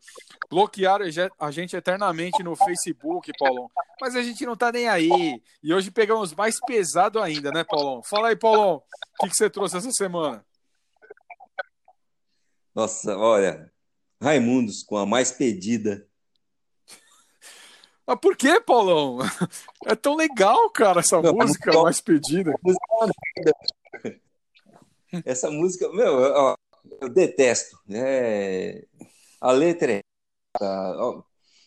bloquearam 0.50 1.06
a 1.40 1.52
gente 1.52 1.76
eternamente 1.76 2.44
no 2.44 2.56
Facebook, 2.56 3.32
Paulão. 3.38 3.70
Mas 4.00 4.16
a 4.16 4.22
gente 4.22 4.46
não 4.46 4.56
tá 4.56 4.72
nem 4.72 4.88
aí. 4.88 5.42
E 5.62 5.74
hoje 5.74 5.92
pegamos 5.92 6.34
mais 6.34 6.60
pesado 6.66 7.20
ainda, 7.20 7.52
né, 7.52 7.64
Paulão? 7.64 8.02
Fala 8.04 8.30
aí, 8.30 8.36
Paulão, 8.36 8.76
o 8.76 9.24
que, 9.24 9.30
que 9.30 9.36
você 9.36 9.50
trouxe 9.50 9.78
essa 9.78 9.92
semana? 9.92 10.46
Nossa, 12.76 13.18
olha, 13.18 13.72
Raimundos 14.22 14.84
com 14.84 14.98
a 14.98 15.06
mais 15.06 15.32
pedida. 15.32 16.08
Mas 18.08 18.20
por 18.22 18.38
que, 18.38 18.60
Paulão? 18.62 19.20
É 19.86 19.96
tão 19.96 20.16
legal, 20.16 20.70
cara, 20.72 21.02
essa 21.02 21.22
Não, 21.22 21.34
música 21.34 21.72
não- 21.74 21.84
mais 21.84 22.00
pedida. 22.00 22.54
É. 24.06 24.20
Essa 25.26 25.52
música, 25.52 25.88
meu, 25.92 26.14
ó, 26.16 26.56
eu 27.02 27.10
detesto. 27.10 27.78
É, 27.90 28.86
a 29.42 29.52
letra 29.52 29.94
é. 29.94 30.02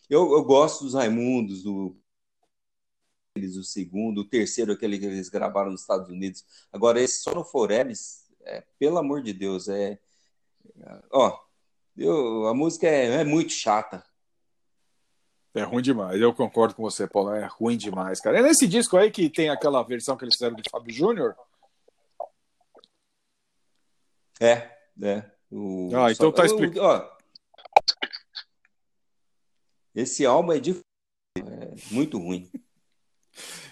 eu, 0.09 0.33
eu 0.33 0.45
gosto 0.45 0.85
dos 0.85 0.95
Raimundos, 0.95 1.63
do 1.63 1.97
eles, 3.37 3.57
o 3.57 3.63
segundo, 3.63 4.23
o 4.23 4.29
terceiro, 4.29 4.73
aquele 4.73 4.99
que 4.99 5.07
eles 5.07 5.29
gravaram 5.29 5.71
nos 5.71 5.83
Estados 5.83 6.09
Unidos. 6.11 6.45
Agora, 6.73 7.01
esse 7.01 7.21
só 7.23 7.33
no 7.35 7.45
Foremes, 7.45 8.25
é, 8.43 8.65
pelo 8.79 8.99
amor 8.99 9.23
de 9.23 9.33
Deus, 9.33 9.69
é. 9.69 9.99
Ó, 11.13 11.39
eu, 11.97 12.47
a 12.49 12.55
música 12.55 12.87
é, 12.89 13.21
é 13.21 13.25
muito 13.25 13.53
chata. 13.53 14.05
É 15.53 15.63
ruim 15.63 15.83
demais, 15.83 16.21
eu 16.21 16.33
concordo 16.33 16.75
com 16.75 16.83
você, 16.83 17.09
Paulão. 17.09 17.35
É 17.35 17.47
ruim 17.47 17.77
demais, 17.77 18.21
cara. 18.21 18.39
É 18.39 18.43
nesse 18.43 18.69
disco 18.69 18.97
aí 18.97 19.11
que 19.11 19.29
tem 19.29 19.49
aquela 19.49 19.83
versão 19.83 20.17
que 20.17 20.25
eles 20.25 20.35
fizeram 20.35 20.55
do 20.55 20.63
Fábio 20.71 20.95
Júnior? 20.95 21.35
É, 24.41 24.71
é. 25.03 25.25
O, 25.51 25.91
Ah, 25.95 26.13
então 26.13 26.31
tá 26.31 26.47
explicado. 26.47 26.81
ó, 26.81 27.21
esse 29.95 30.25
álbum 30.25 30.53
é, 30.53 30.61
de, 30.61 30.81
é 31.37 31.75
muito 31.91 32.17
ruim. 32.17 32.51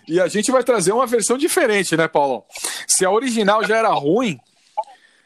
E 0.08 0.20
a 0.20 0.26
gente 0.26 0.50
vai 0.50 0.64
trazer 0.64 0.92
uma 0.92 1.06
versão 1.06 1.38
diferente, 1.38 1.96
né, 1.96 2.08
Paulão? 2.08 2.44
Se 2.88 3.04
a 3.04 3.10
original 3.10 3.62
já 3.64 3.76
era 3.76 3.90
ruim, 3.90 4.38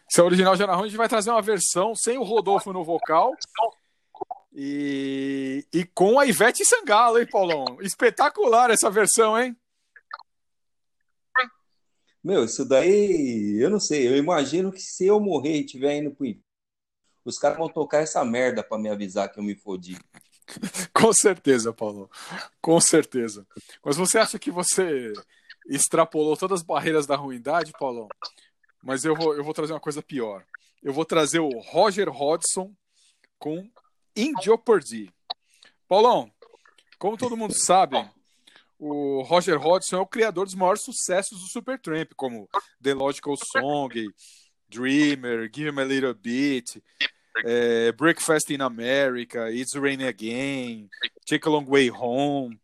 se 0.09 0.21
a 0.21 0.25
original 0.25 0.55
já 0.55 0.65
era 0.65 0.75
ruim, 0.75 0.85
a 0.85 0.89
gente 0.89 0.97
vai 0.99 1.09
trazer 1.09 1.31
uma 1.31 1.41
versão 1.41 1.95
sem 1.95 2.19
o 2.19 2.23
Rodolfo 2.23 2.73
no 2.73 2.85
vocal 2.85 3.33
e, 4.55 5.67
e 5.73 5.85
com 5.85 6.19
a 6.19 6.27
Ivete 6.27 6.65
Sangalo, 6.65 7.19
hein, 7.19 7.27
Paulão? 7.27 7.79
Espetacular 7.81 8.71
essa 8.71 8.91
versão, 8.91 9.39
hein? 9.39 9.57
Meu, 12.23 12.45
isso 12.45 12.65
daí, 12.65 13.59
eu 13.61 13.69
não 13.69 13.81
sei. 13.81 14.07
Eu 14.07 14.17
imagino 14.17 14.71
que 14.71 14.81
se 14.81 15.07
eu 15.07 15.19
morrer 15.19 15.57
e 15.57 15.65
estiver 15.65 15.97
indo 15.97 16.13
pro 16.13 16.27
os 17.25 17.39
caras 17.39 17.57
vão 17.57 17.69
tocar 17.69 17.99
essa 17.99 18.25
merda 18.25 18.65
pra 18.65 18.79
me 18.79 18.89
avisar 18.89 19.31
que 19.31 19.39
eu 19.39 19.45
me 19.45 19.55
fodi. 19.55 19.97
Com 20.93 21.13
certeza, 21.13 21.73
Paulo. 21.73 22.11
Com 22.61 22.81
certeza. 22.81 23.47
Mas 23.85 23.97
você 23.97 24.19
acha 24.19 24.39
que 24.39 24.51
você 24.51 25.13
extrapolou 25.69 26.37
todas 26.37 26.61
as 26.61 26.67
barreiras 26.67 27.07
da 27.07 27.15
ruindade, 27.15 27.73
Paulão? 27.79 28.09
Mas 28.83 29.05
eu 29.05 29.15
vou, 29.15 29.35
eu 29.37 29.45
vou 29.45 29.55
trazer 29.55 29.73
uma 29.73 29.81
coisa 29.81 30.03
pior. 30.03 30.45
Eu 30.83 30.93
vou 30.93 31.05
trazer 31.05 31.39
o 31.39 31.61
Roger 31.61 32.09
Hodgson 32.09 32.73
com 33.39 33.71
In 34.17 34.35
Jeopardy. 34.43 35.11
Paulão, 35.89 36.31
como 36.99 37.17
todo 37.17 37.37
mundo 37.37 37.55
sabe, 37.55 37.97
o 38.79 39.23
Roger 39.23 39.59
Hodgson 39.59 39.97
é 39.97 40.01
o 40.01 40.07
criador 40.07 40.45
dos 40.45 40.55
maiores 40.55 40.83
sucessos 40.83 41.41
do 41.41 41.47
Supertramp, 41.47 42.13
como 42.17 42.49
The 42.83 42.95
Logical 42.95 43.37
Song, 43.37 44.09
Dreamer, 44.69 45.51
Give 45.55 45.71
Me 45.71 45.83
a 45.83 45.85
Little 45.85 46.15
Bit, 46.15 46.83
é, 47.45 47.93
Breakfast 47.93 48.51
in 48.51 48.61
America, 48.61 49.51
It's 49.51 49.75
Rain 49.75 50.03
Again, 50.03 50.89
Take 51.27 51.47
a 51.47 51.51
Long 51.51 51.65
Way 51.65 51.91
Home. 51.91 52.59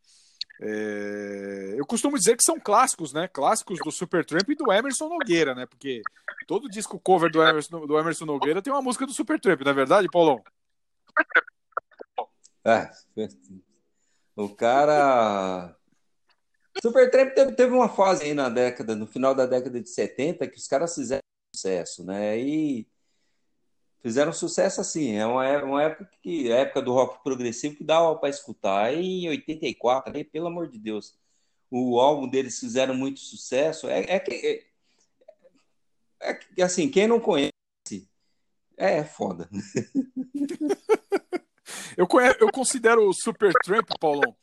É, 0.61 1.75
eu 1.77 1.87
costumo 1.87 2.19
dizer 2.19 2.37
que 2.37 2.43
são 2.43 2.59
clássicos, 2.59 3.13
né? 3.13 3.29
Clássicos 3.29 3.79
do 3.79 3.93
Supertramp 3.93 4.49
e 4.49 4.57
do 4.57 4.73
Emerson 4.73 5.09
Nogueira, 5.09 5.55
né? 5.55 5.67
Porque 5.67 6.03
todo 6.47 6.69
disco 6.69 6.99
cover 6.99 7.31
do 7.31 7.43
Emerson, 7.43 7.87
do 7.87 7.99
Emerson 7.99 8.25
Nogueira 8.25 8.61
tem 8.61 8.73
uma 8.73 8.83
música 8.83 9.07
do 9.07 9.13
Supertramp, 9.13 9.61
não 9.61 9.71
é 9.71 9.75
verdade, 9.75 10.09
Paulão? 10.11 10.43
É, 12.65 12.91
o 14.37 14.49
cara. 14.51 15.75
Supertramp 16.83 17.35
teve, 17.35 17.53
teve 17.53 17.73
uma 17.73 17.89
fase 17.89 18.25
aí 18.25 18.35
na 18.35 18.49
década, 18.49 18.95
no 18.95 19.07
final 19.07 19.35
da 19.35 19.47
década 19.47 19.81
de 19.81 19.89
70, 19.89 20.47
que 20.47 20.59
os 20.59 20.69
caras 20.69 20.95
fizeram 20.95 21.23
sucesso, 21.55 22.05
né? 22.05 22.39
E 22.39 22.87
fizeram 24.03 24.33
sucesso 24.33 24.81
assim. 24.81 25.17
É 25.17 25.27
uma, 25.27 25.47
é 25.47 25.63
uma 25.63 25.83
época 25.83 26.11
que 26.23 26.51
época 26.53 26.83
do 26.83 26.93
rock 26.93 27.23
progressivo 27.23 27.77
que 27.77 27.85
dava 27.85 28.15
para 28.17 28.29
escutar. 28.29 28.85
Aí 28.85 29.25
em 29.25 29.29
84, 29.31 30.17
aí, 30.17 30.25
pelo 30.25 30.47
amor 30.47 30.69
de 30.69 30.79
Deus, 30.79 31.19
o 31.71 31.99
álbum 31.99 32.29
deles 32.29 32.59
fizeram 32.61 32.95
muito 32.95 33.21
sucesso. 33.21 33.89
É, 33.89 34.01
é 34.09 34.21
que 34.21 34.65
é, 36.21 36.39
é 36.57 36.63
assim, 36.63 36.91
quem 36.91 37.07
não 37.09 37.21
conhece 37.21 37.53
é 38.77 39.03
foda. 39.05 39.49
Eu, 41.99 42.07
eu 42.39 42.53
considero 42.53 43.09
o 43.09 43.13
Supertramp, 43.13 43.89
Paulão, 43.99 44.37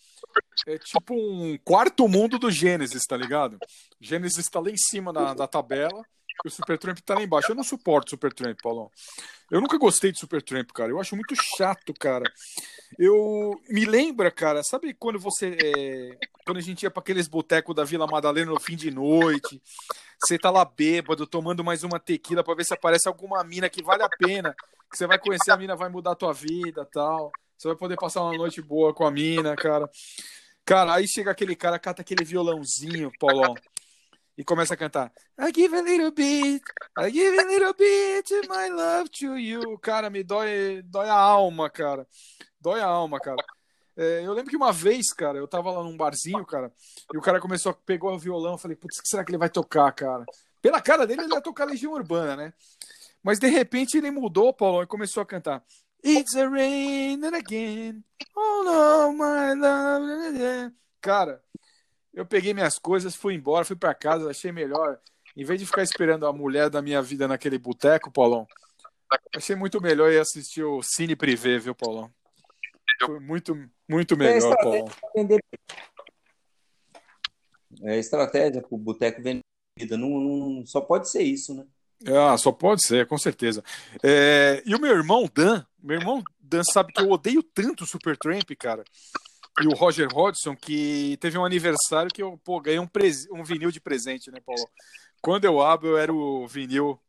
é 0.68 0.78
tipo 0.78 1.14
um 1.14 1.58
quarto 1.64 2.06
mundo 2.06 2.38
do 2.38 2.52
Gênesis, 2.52 3.06
tá 3.06 3.16
ligado? 3.16 3.58
Gênesis 4.02 4.50
tá 4.50 4.60
lá 4.60 4.70
em 4.70 4.76
cima 4.76 5.14
da, 5.14 5.34
da 5.34 5.48
tabela 5.48 6.04
e 6.44 6.48
o 6.50 6.52
Supertramp 6.52 6.98
tá 7.00 7.16
lá 7.16 7.22
embaixo. 7.22 7.54
Eu 7.54 7.56
não 7.56 7.64
suporto 7.64 8.10
Supertramp, 8.10 8.58
Paulão. 8.62 8.92
Eu 9.50 9.62
nunca 9.62 9.78
gostei 9.78 10.12
de 10.12 10.20
Supertramp, 10.20 10.70
cara. 10.74 10.92
Eu 10.92 11.00
acho 11.00 11.16
muito 11.16 11.34
chato, 11.34 11.94
cara. 11.94 12.26
Eu 13.00 13.58
me 13.70 13.86
lembra, 13.86 14.30
cara, 14.30 14.62
sabe 14.62 14.94
quando 14.94 15.18
você 15.18 15.56
é, 15.64 16.28
quando 16.46 16.58
a 16.58 16.62
gente 16.62 16.84
ia 16.84 16.92
para 16.92 17.00
aqueles 17.00 17.30
botecos 17.30 17.74
da 17.74 17.86
Vila 17.86 18.06
Madalena 18.06 18.52
no 18.52 18.60
fim 18.60 18.76
de 18.76 18.92
noite, 18.92 19.62
você 20.20 20.38
tá 20.38 20.50
lá 20.50 20.66
bêbado, 20.66 21.26
tomando 21.26 21.64
mais 21.64 21.84
uma 21.84 22.02
tequila 22.02 22.44
para 22.44 22.56
ver 22.56 22.66
se 22.66 22.74
aparece 22.74 23.08
alguma 23.08 23.42
mina 23.46 23.70
que 23.70 23.82
vale 23.82 24.04
a 24.04 24.10
pena, 24.10 24.54
que 24.92 24.98
você 24.98 25.08
vai 25.08 25.18
conhecer 25.18 25.52
a 25.52 25.58
mina, 25.58 25.74
vai 25.74 25.88
mudar 25.88 26.12
a 26.12 26.16
tua 26.16 26.34
vida, 26.34 26.86
tal. 26.92 27.32
Você 27.58 27.68
vai 27.68 27.78
poder 27.78 27.96
passar 27.96 28.22
uma 28.22 28.38
noite 28.38 28.62
boa 28.62 28.94
com 28.94 29.06
a 29.06 29.12
mina, 29.12 29.56
cara. 29.56 29.90
Cara, 30.66 30.96
aí 30.96 31.08
chega 31.08 31.32
aquele 31.32 31.56
cara, 31.56 31.78
cata 31.78 32.02
aquele 32.02 32.26
violãozinho, 32.26 33.12
Paulão, 33.20 33.54
e 34.38 34.44
começa 34.44 34.74
a 34.74 34.78
cantar. 34.78 35.12
I 35.40 35.52
give 35.54 35.76
a 35.76 35.82
little 35.82 36.12
bit, 36.12 36.64
I 36.98 37.12
give 37.12 37.40
a 37.40 37.46
little 37.46 37.74
bit 37.74 38.34
of 38.34 38.50
my 38.50 38.70
love 38.70 39.10
to 39.20 39.38
you. 39.38 39.78
Cara, 39.80 40.10
me 40.10 40.24
dói, 40.24 40.82
dói 40.84 41.08
a 41.08 41.16
alma, 41.16 41.70
cara. 41.70 42.08
Dói 42.60 42.82
a 42.82 42.88
alma, 42.88 43.20
cara. 43.20 43.44
É, 43.96 44.26
eu 44.26 44.34
lembro 44.34 44.50
que 44.50 44.58
uma 44.58 44.74
vez, 44.74 45.14
cara, 45.14 45.38
eu 45.38 45.48
tava 45.48 45.72
lá 45.72 45.82
num 45.84 45.96
barzinho, 45.96 46.46
cara, 46.46 46.72
e 47.14 47.18
o 47.18 47.22
cara 47.22 47.40
começou 47.40 47.74
pegou 47.74 48.14
o 48.14 48.20
violão, 48.20 48.58
falei, 48.58 48.76
putz, 48.76 48.98
o 48.98 49.02
que 49.02 49.08
será 49.08 49.24
que 49.24 49.32
ele 49.32 49.38
vai 49.38 49.50
tocar, 49.50 49.90
cara? 49.94 50.26
Pela 50.62 50.82
cara 50.82 51.08
dele, 51.08 51.22
ele 51.22 51.34
ia 51.34 51.42
tocar 51.42 51.66
Legião 51.66 51.94
Urbana, 51.94 52.36
né? 52.36 52.54
Mas 53.24 53.40
de 53.40 53.48
repente 53.48 53.98
ele 53.98 54.12
mudou, 54.12 54.52
Paulo, 54.52 54.84
e 54.84 54.88
começou 54.88 55.22
a 55.22 55.26
cantar. 55.26 55.64
It's 56.08 56.36
a 56.36 56.48
rain 56.48 57.24
again. 57.34 58.04
Oh 58.36 58.64
no, 58.64 59.12
my 59.14 59.56
love. 59.60 60.72
Cara, 61.02 61.42
eu 62.14 62.26
peguei 62.26 62.54
minhas 62.54 62.78
coisas, 62.78 63.16
fui 63.16 63.34
embora, 63.34 63.66
fui 63.66 63.76
pra 63.76 63.96
casa, 63.96 64.30
achei 64.30 64.52
melhor. 64.52 65.00
Em 65.36 65.44
vez 65.44 65.60
de 65.60 65.66
ficar 65.66 65.82
esperando 65.82 66.28
a 66.28 66.32
mulher 66.32 66.70
da 66.70 66.80
minha 66.80 67.02
vida 67.02 67.28
naquele 67.28 67.58
boteco, 67.58 68.12
Paulão, 68.12 68.48
achei 69.36 69.56
muito 69.56 69.82
melhor 69.82 70.12
ir 70.12 70.20
assistir 70.20 70.64
o 70.64 70.84
Cine 70.84 71.16
Privé, 71.16 71.58
viu, 71.58 71.74
Paulão? 71.74 72.12
Foi 73.04 73.20
muito, 73.20 73.58
muito 73.90 74.16
melhor, 74.16 74.54
É 74.54 74.56
Paulão. 74.64 74.86
É 77.82 77.98
estratégia 77.98 78.62
pro 78.62 78.78
boteco 78.78 79.24
vender 79.24 79.42
vida. 79.78 79.98
Não, 79.98 80.10
não- 80.10 80.66
só 80.66 80.80
pode 80.82 81.10
ser 81.10 81.24
isso, 81.24 81.54
né? 81.56 81.66
Ah, 82.06 82.38
só 82.38 82.52
pode 82.52 82.86
ser, 82.86 83.08
com 83.08 83.18
certeza. 83.18 83.64
É, 84.04 84.62
e 84.66 84.76
o 84.76 84.80
meu 84.80 84.96
irmão 84.96 85.30
Dan, 85.34 85.64
meu 85.82 86.00
irmão 86.00 86.24
Dan 86.40 86.64
sabe 86.64 86.92
que 86.92 87.02
eu 87.02 87.10
odeio 87.10 87.42
tanto 87.42 87.84
o 87.84 87.88
Supertramp, 87.88 88.50
cara. 88.60 88.84
E 89.62 89.68
o 89.68 89.74
Roger 89.74 90.08
Hodgson, 90.14 90.56
que 90.56 91.18
teve 91.22 91.38
um 91.38 91.46
aniversário 91.46 92.12
que 92.14 92.22
eu 92.22 92.38
pô, 92.44 92.60
ganhei 92.60 92.80
um, 92.80 92.90
um 93.32 93.44
vinil 93.44 93.72
de 93.72 93.80
presente, 93.80 94.30
né, 94.30 94.40
Paulo? 94.46 94.70
Quando 95.22 95.46
eu 95.46 95.62
abro, 95.62 95.96
era 95.96 96.14
o 96.14 96.46
vinil, 96.46 97.00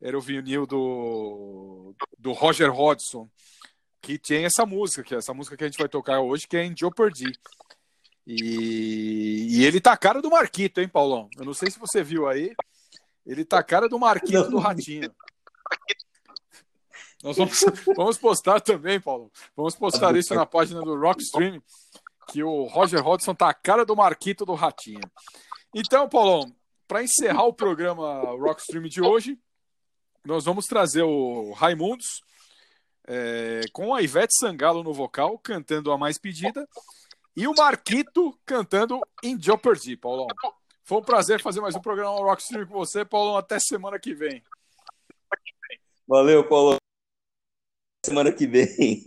era 0.00 0.16
o 0.16 0.20
vinil 0.20 0.66
do, 0.66 1.92
do 2.16 2.32
Roger 2.32 2.70
Hodgson, 2.70 3.28
que 4.00 4.18
tem 4.18 4.44
essa 4.44 4.64
música, 4.64 5.02
que 5.02 5.14
é 5.14 5.18
essa 5.18 5.34
música 5.34 5.56
que 5.56 5.64
a 5.64 5.66
gente 5.66 5.78
vai 5.78 5.88
tocar 5.88 6.20
hoje, 6.20 6.46
que 6.46 6.56
é 6.56 6.64
em 6.64 6.76
Jeopardy. 6.76 7.32
E, 8.26 9.48
e 9.50 9.64
ele 9.64 9.80
tá 9.80 9.92
a 9.92 9.96
cara 9.96 10.22
do 10.22 10.30
Marquito, 10.30 10.80
hein, 10.80 10.88
Paulão? 10.88 11.28
Eu 11.36 11.44
não 11.44 11.54
sei 11.54 11.70
se 11.70 11.78
você 11.78 12.02
viu 12.02 12.28
aí. 12.28 12.54
Ele 13.30 13.44
tá 13.44 13.60
a 13.60 13.62
cara 13.62 13.88
do 13.88 13.96
Marquito 13.96 14.50
do 14.50 14.58
Ratinho. 14.58 15.14
Nós 17.22 17.36
vamos, 17.36 17.60
vamos 17.94 18.18
postar 18.18 18.60
também, 18.60 19.00
Paulo. 19.00 19.30
Vamos 19.54 19.76
postar 19.76 20.16
isso 20.16 20.34
na 20.34 20.44
página 20.44 20.80
do 20.80 20.98
Rockstream, 20.98 21.62
que 22.28 22.42
o 22.42 22.64
Roger 22.64 23.00
Hodgson 23.06 23.32
tá 23.32 23.48
a 23.48 23.54
cara 23.54 23.86
do 23.86 23.94
Marquito 23.94 24.44
do 24.44 24.54
Ratinho. 24.54 25.02
Então, 25.72 26.08
Paulão, 26.08 26.52
para 26.88 27.04
encerrar 27.04 27.44
o 27.44 27.52
programa 27.52 28.20
Rock 28.36 28.62
Stream 28.62 28.88
de 28.88 29.00
hoje, 29.00 29.38
nós 30.24 30.44
vamos 30.44 30.66
trazer 30.66 31.02
o 31.02 31.52
Raimundos 31.52 32.22
é, 33.06 33.60
com 33.72 33.94
a 33.94 34.02
Ivete 34.02 34.34
Sangalo 34.40 34.82
no 34.82 34.92
vocal, 34.92 35.38
cantando 35.38 35.92
a 35.92 35.98
mais 35.98 36.18
pedida, 36.18 36.66
e 37.36 37.46
o 37.46 37.54
Marquito 37.54 38.36
cantando 38.44 39.00
em 39.22 39.40
Jeopardy, 39.40 39.96
Paulão. 39.96 40.26
Foi 40.90 40.98
um 40.98 41.04
prazer 41.04 41.40
fazer 41.40 41.60
mais 41.60 41.76
um 41.76 41.80
programa 41.80 42.10
Rock 42.16 42.42
Stream 42.42 42.66
com 42.66 42.74
você, 42.74 43.04
Paulão. 43.04 43.36
Até 43.36 43.60
semana 43.60 43.96
que 43.96 44.12
vem. 44.12 44.42
Valeu, 46.04 46.42
Paulo. 46.48 46.78
Semana 48.04 48.32
que 48.32 48.44
vem. 48.44 49.00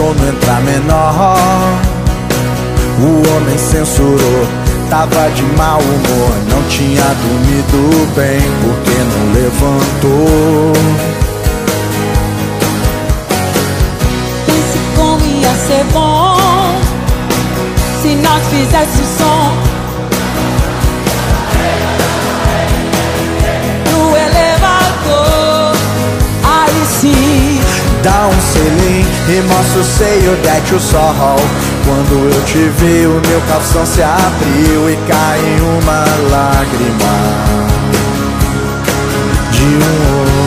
Nesse 0.00 0.06
show 0.06 0.14
não 0.14 0.28
entra 0.28 0.54
menor. 0.60 1.36
O 3.02 3.36
homem 3.36 3.58
censurou 3.58 4.46
Tava 4.90 5.30
de 5.30 5.42
mau 5.56 5.78
humor 5.80 6.32
Não 6.50 6.62
tinha 6.68 7.02
dormido 7.02 8.12
bem 8.14 8.40
Porque 8.60 8.90
não 8.98 9.32
levantou. 9.32 10.72
Pense 14.46 14.78
como 14.96 15.26
ia 15.26 15.54
ser 15.66 15.84
bom 15.92 16.30
se 18.02 18.14
nós 18.16 18.42
fizesse 18.48 19.02
o 19.02 19.18
som 19.18 19.69
Dá 28.02 28.28
um 28.28 28.40
selim 28.40 29.04
e 29.28 29.42
mostra 29.42 29.80
o 29.80 29.84
seio, 29.84 30.34
dete 30.42 30.74
o 30.74 30.80
sol 30.80 31.36
Quando 31.84 32.34
eu 32.34 32.44
te 32.44 32.58
vi 32.78 33.06
o 33.06 33.20
meu 33.28 33.40
calção 33.42 33.84
se 33.84 34.02
abriu 34.02 34.88
E 34.88 34.96
cai 35.06 35.60
uma 35.60 36.04
lágrima 36.30 37.14
De 39.52 39.62
um 39.62 40.40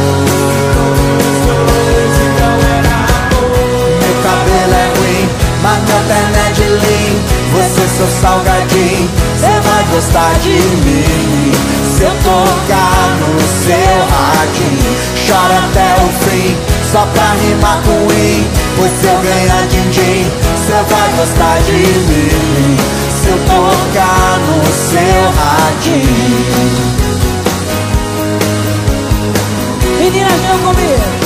Meu 4.01 4.15
cabelo 4.23 4.73
é 4.73 4.87
ruim, 4.97 5.29
mas 5.61 5.77
meu 5.83 6.01
terno 6.07 6.35
é 6.35 6.51
de 6.53 6.63
lean 6.63 7.13
Você 7.53 7.87
seu 7.97 8.07
salgadinho, 8.19 9.09
cê 9.39 9.59
vai 9.61 9.83
gostar 9.93 10.33
de 10.41 10.49
mim. 10.49 11.51
Se 11.95 12.01
eu 12.01 12.11
tocar 12.23 13.15
no 13.19 13.39
seu 13.63 13.95
radinho 14.09 14.93
Chora 15.27 15.59
até 15.59 15.93
o 16.03 16.09
fim, 16.25 16.73
só 16.93 17.07
pra 17.07 17.33
rimar 17.41 17.79
in 17.79 18.45
Pois 18.77 18.91
se 18.91 19.07
eu 19.07 19.17
ganhar 19.19 19.67
din-din, 19.67 20.31
cê 20.65 20.73
vai 20.89 21.09
gostar 21.17 21.59
de 21.63 21.71
mim. 21.71 22.77
Se 23.09 23.29
eu 23.29 23.37
tocar 23.45 24.39
no 24.39 24.63
seu 24.71 25.23
radinho. 25.37 26.53
Meninas, 29.99 30.33
venham 30.33 30.59
comigo. 30.59 31.22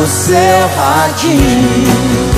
No 0.00 0.06
seu 0.06 0.66
radinho 0.76 2.29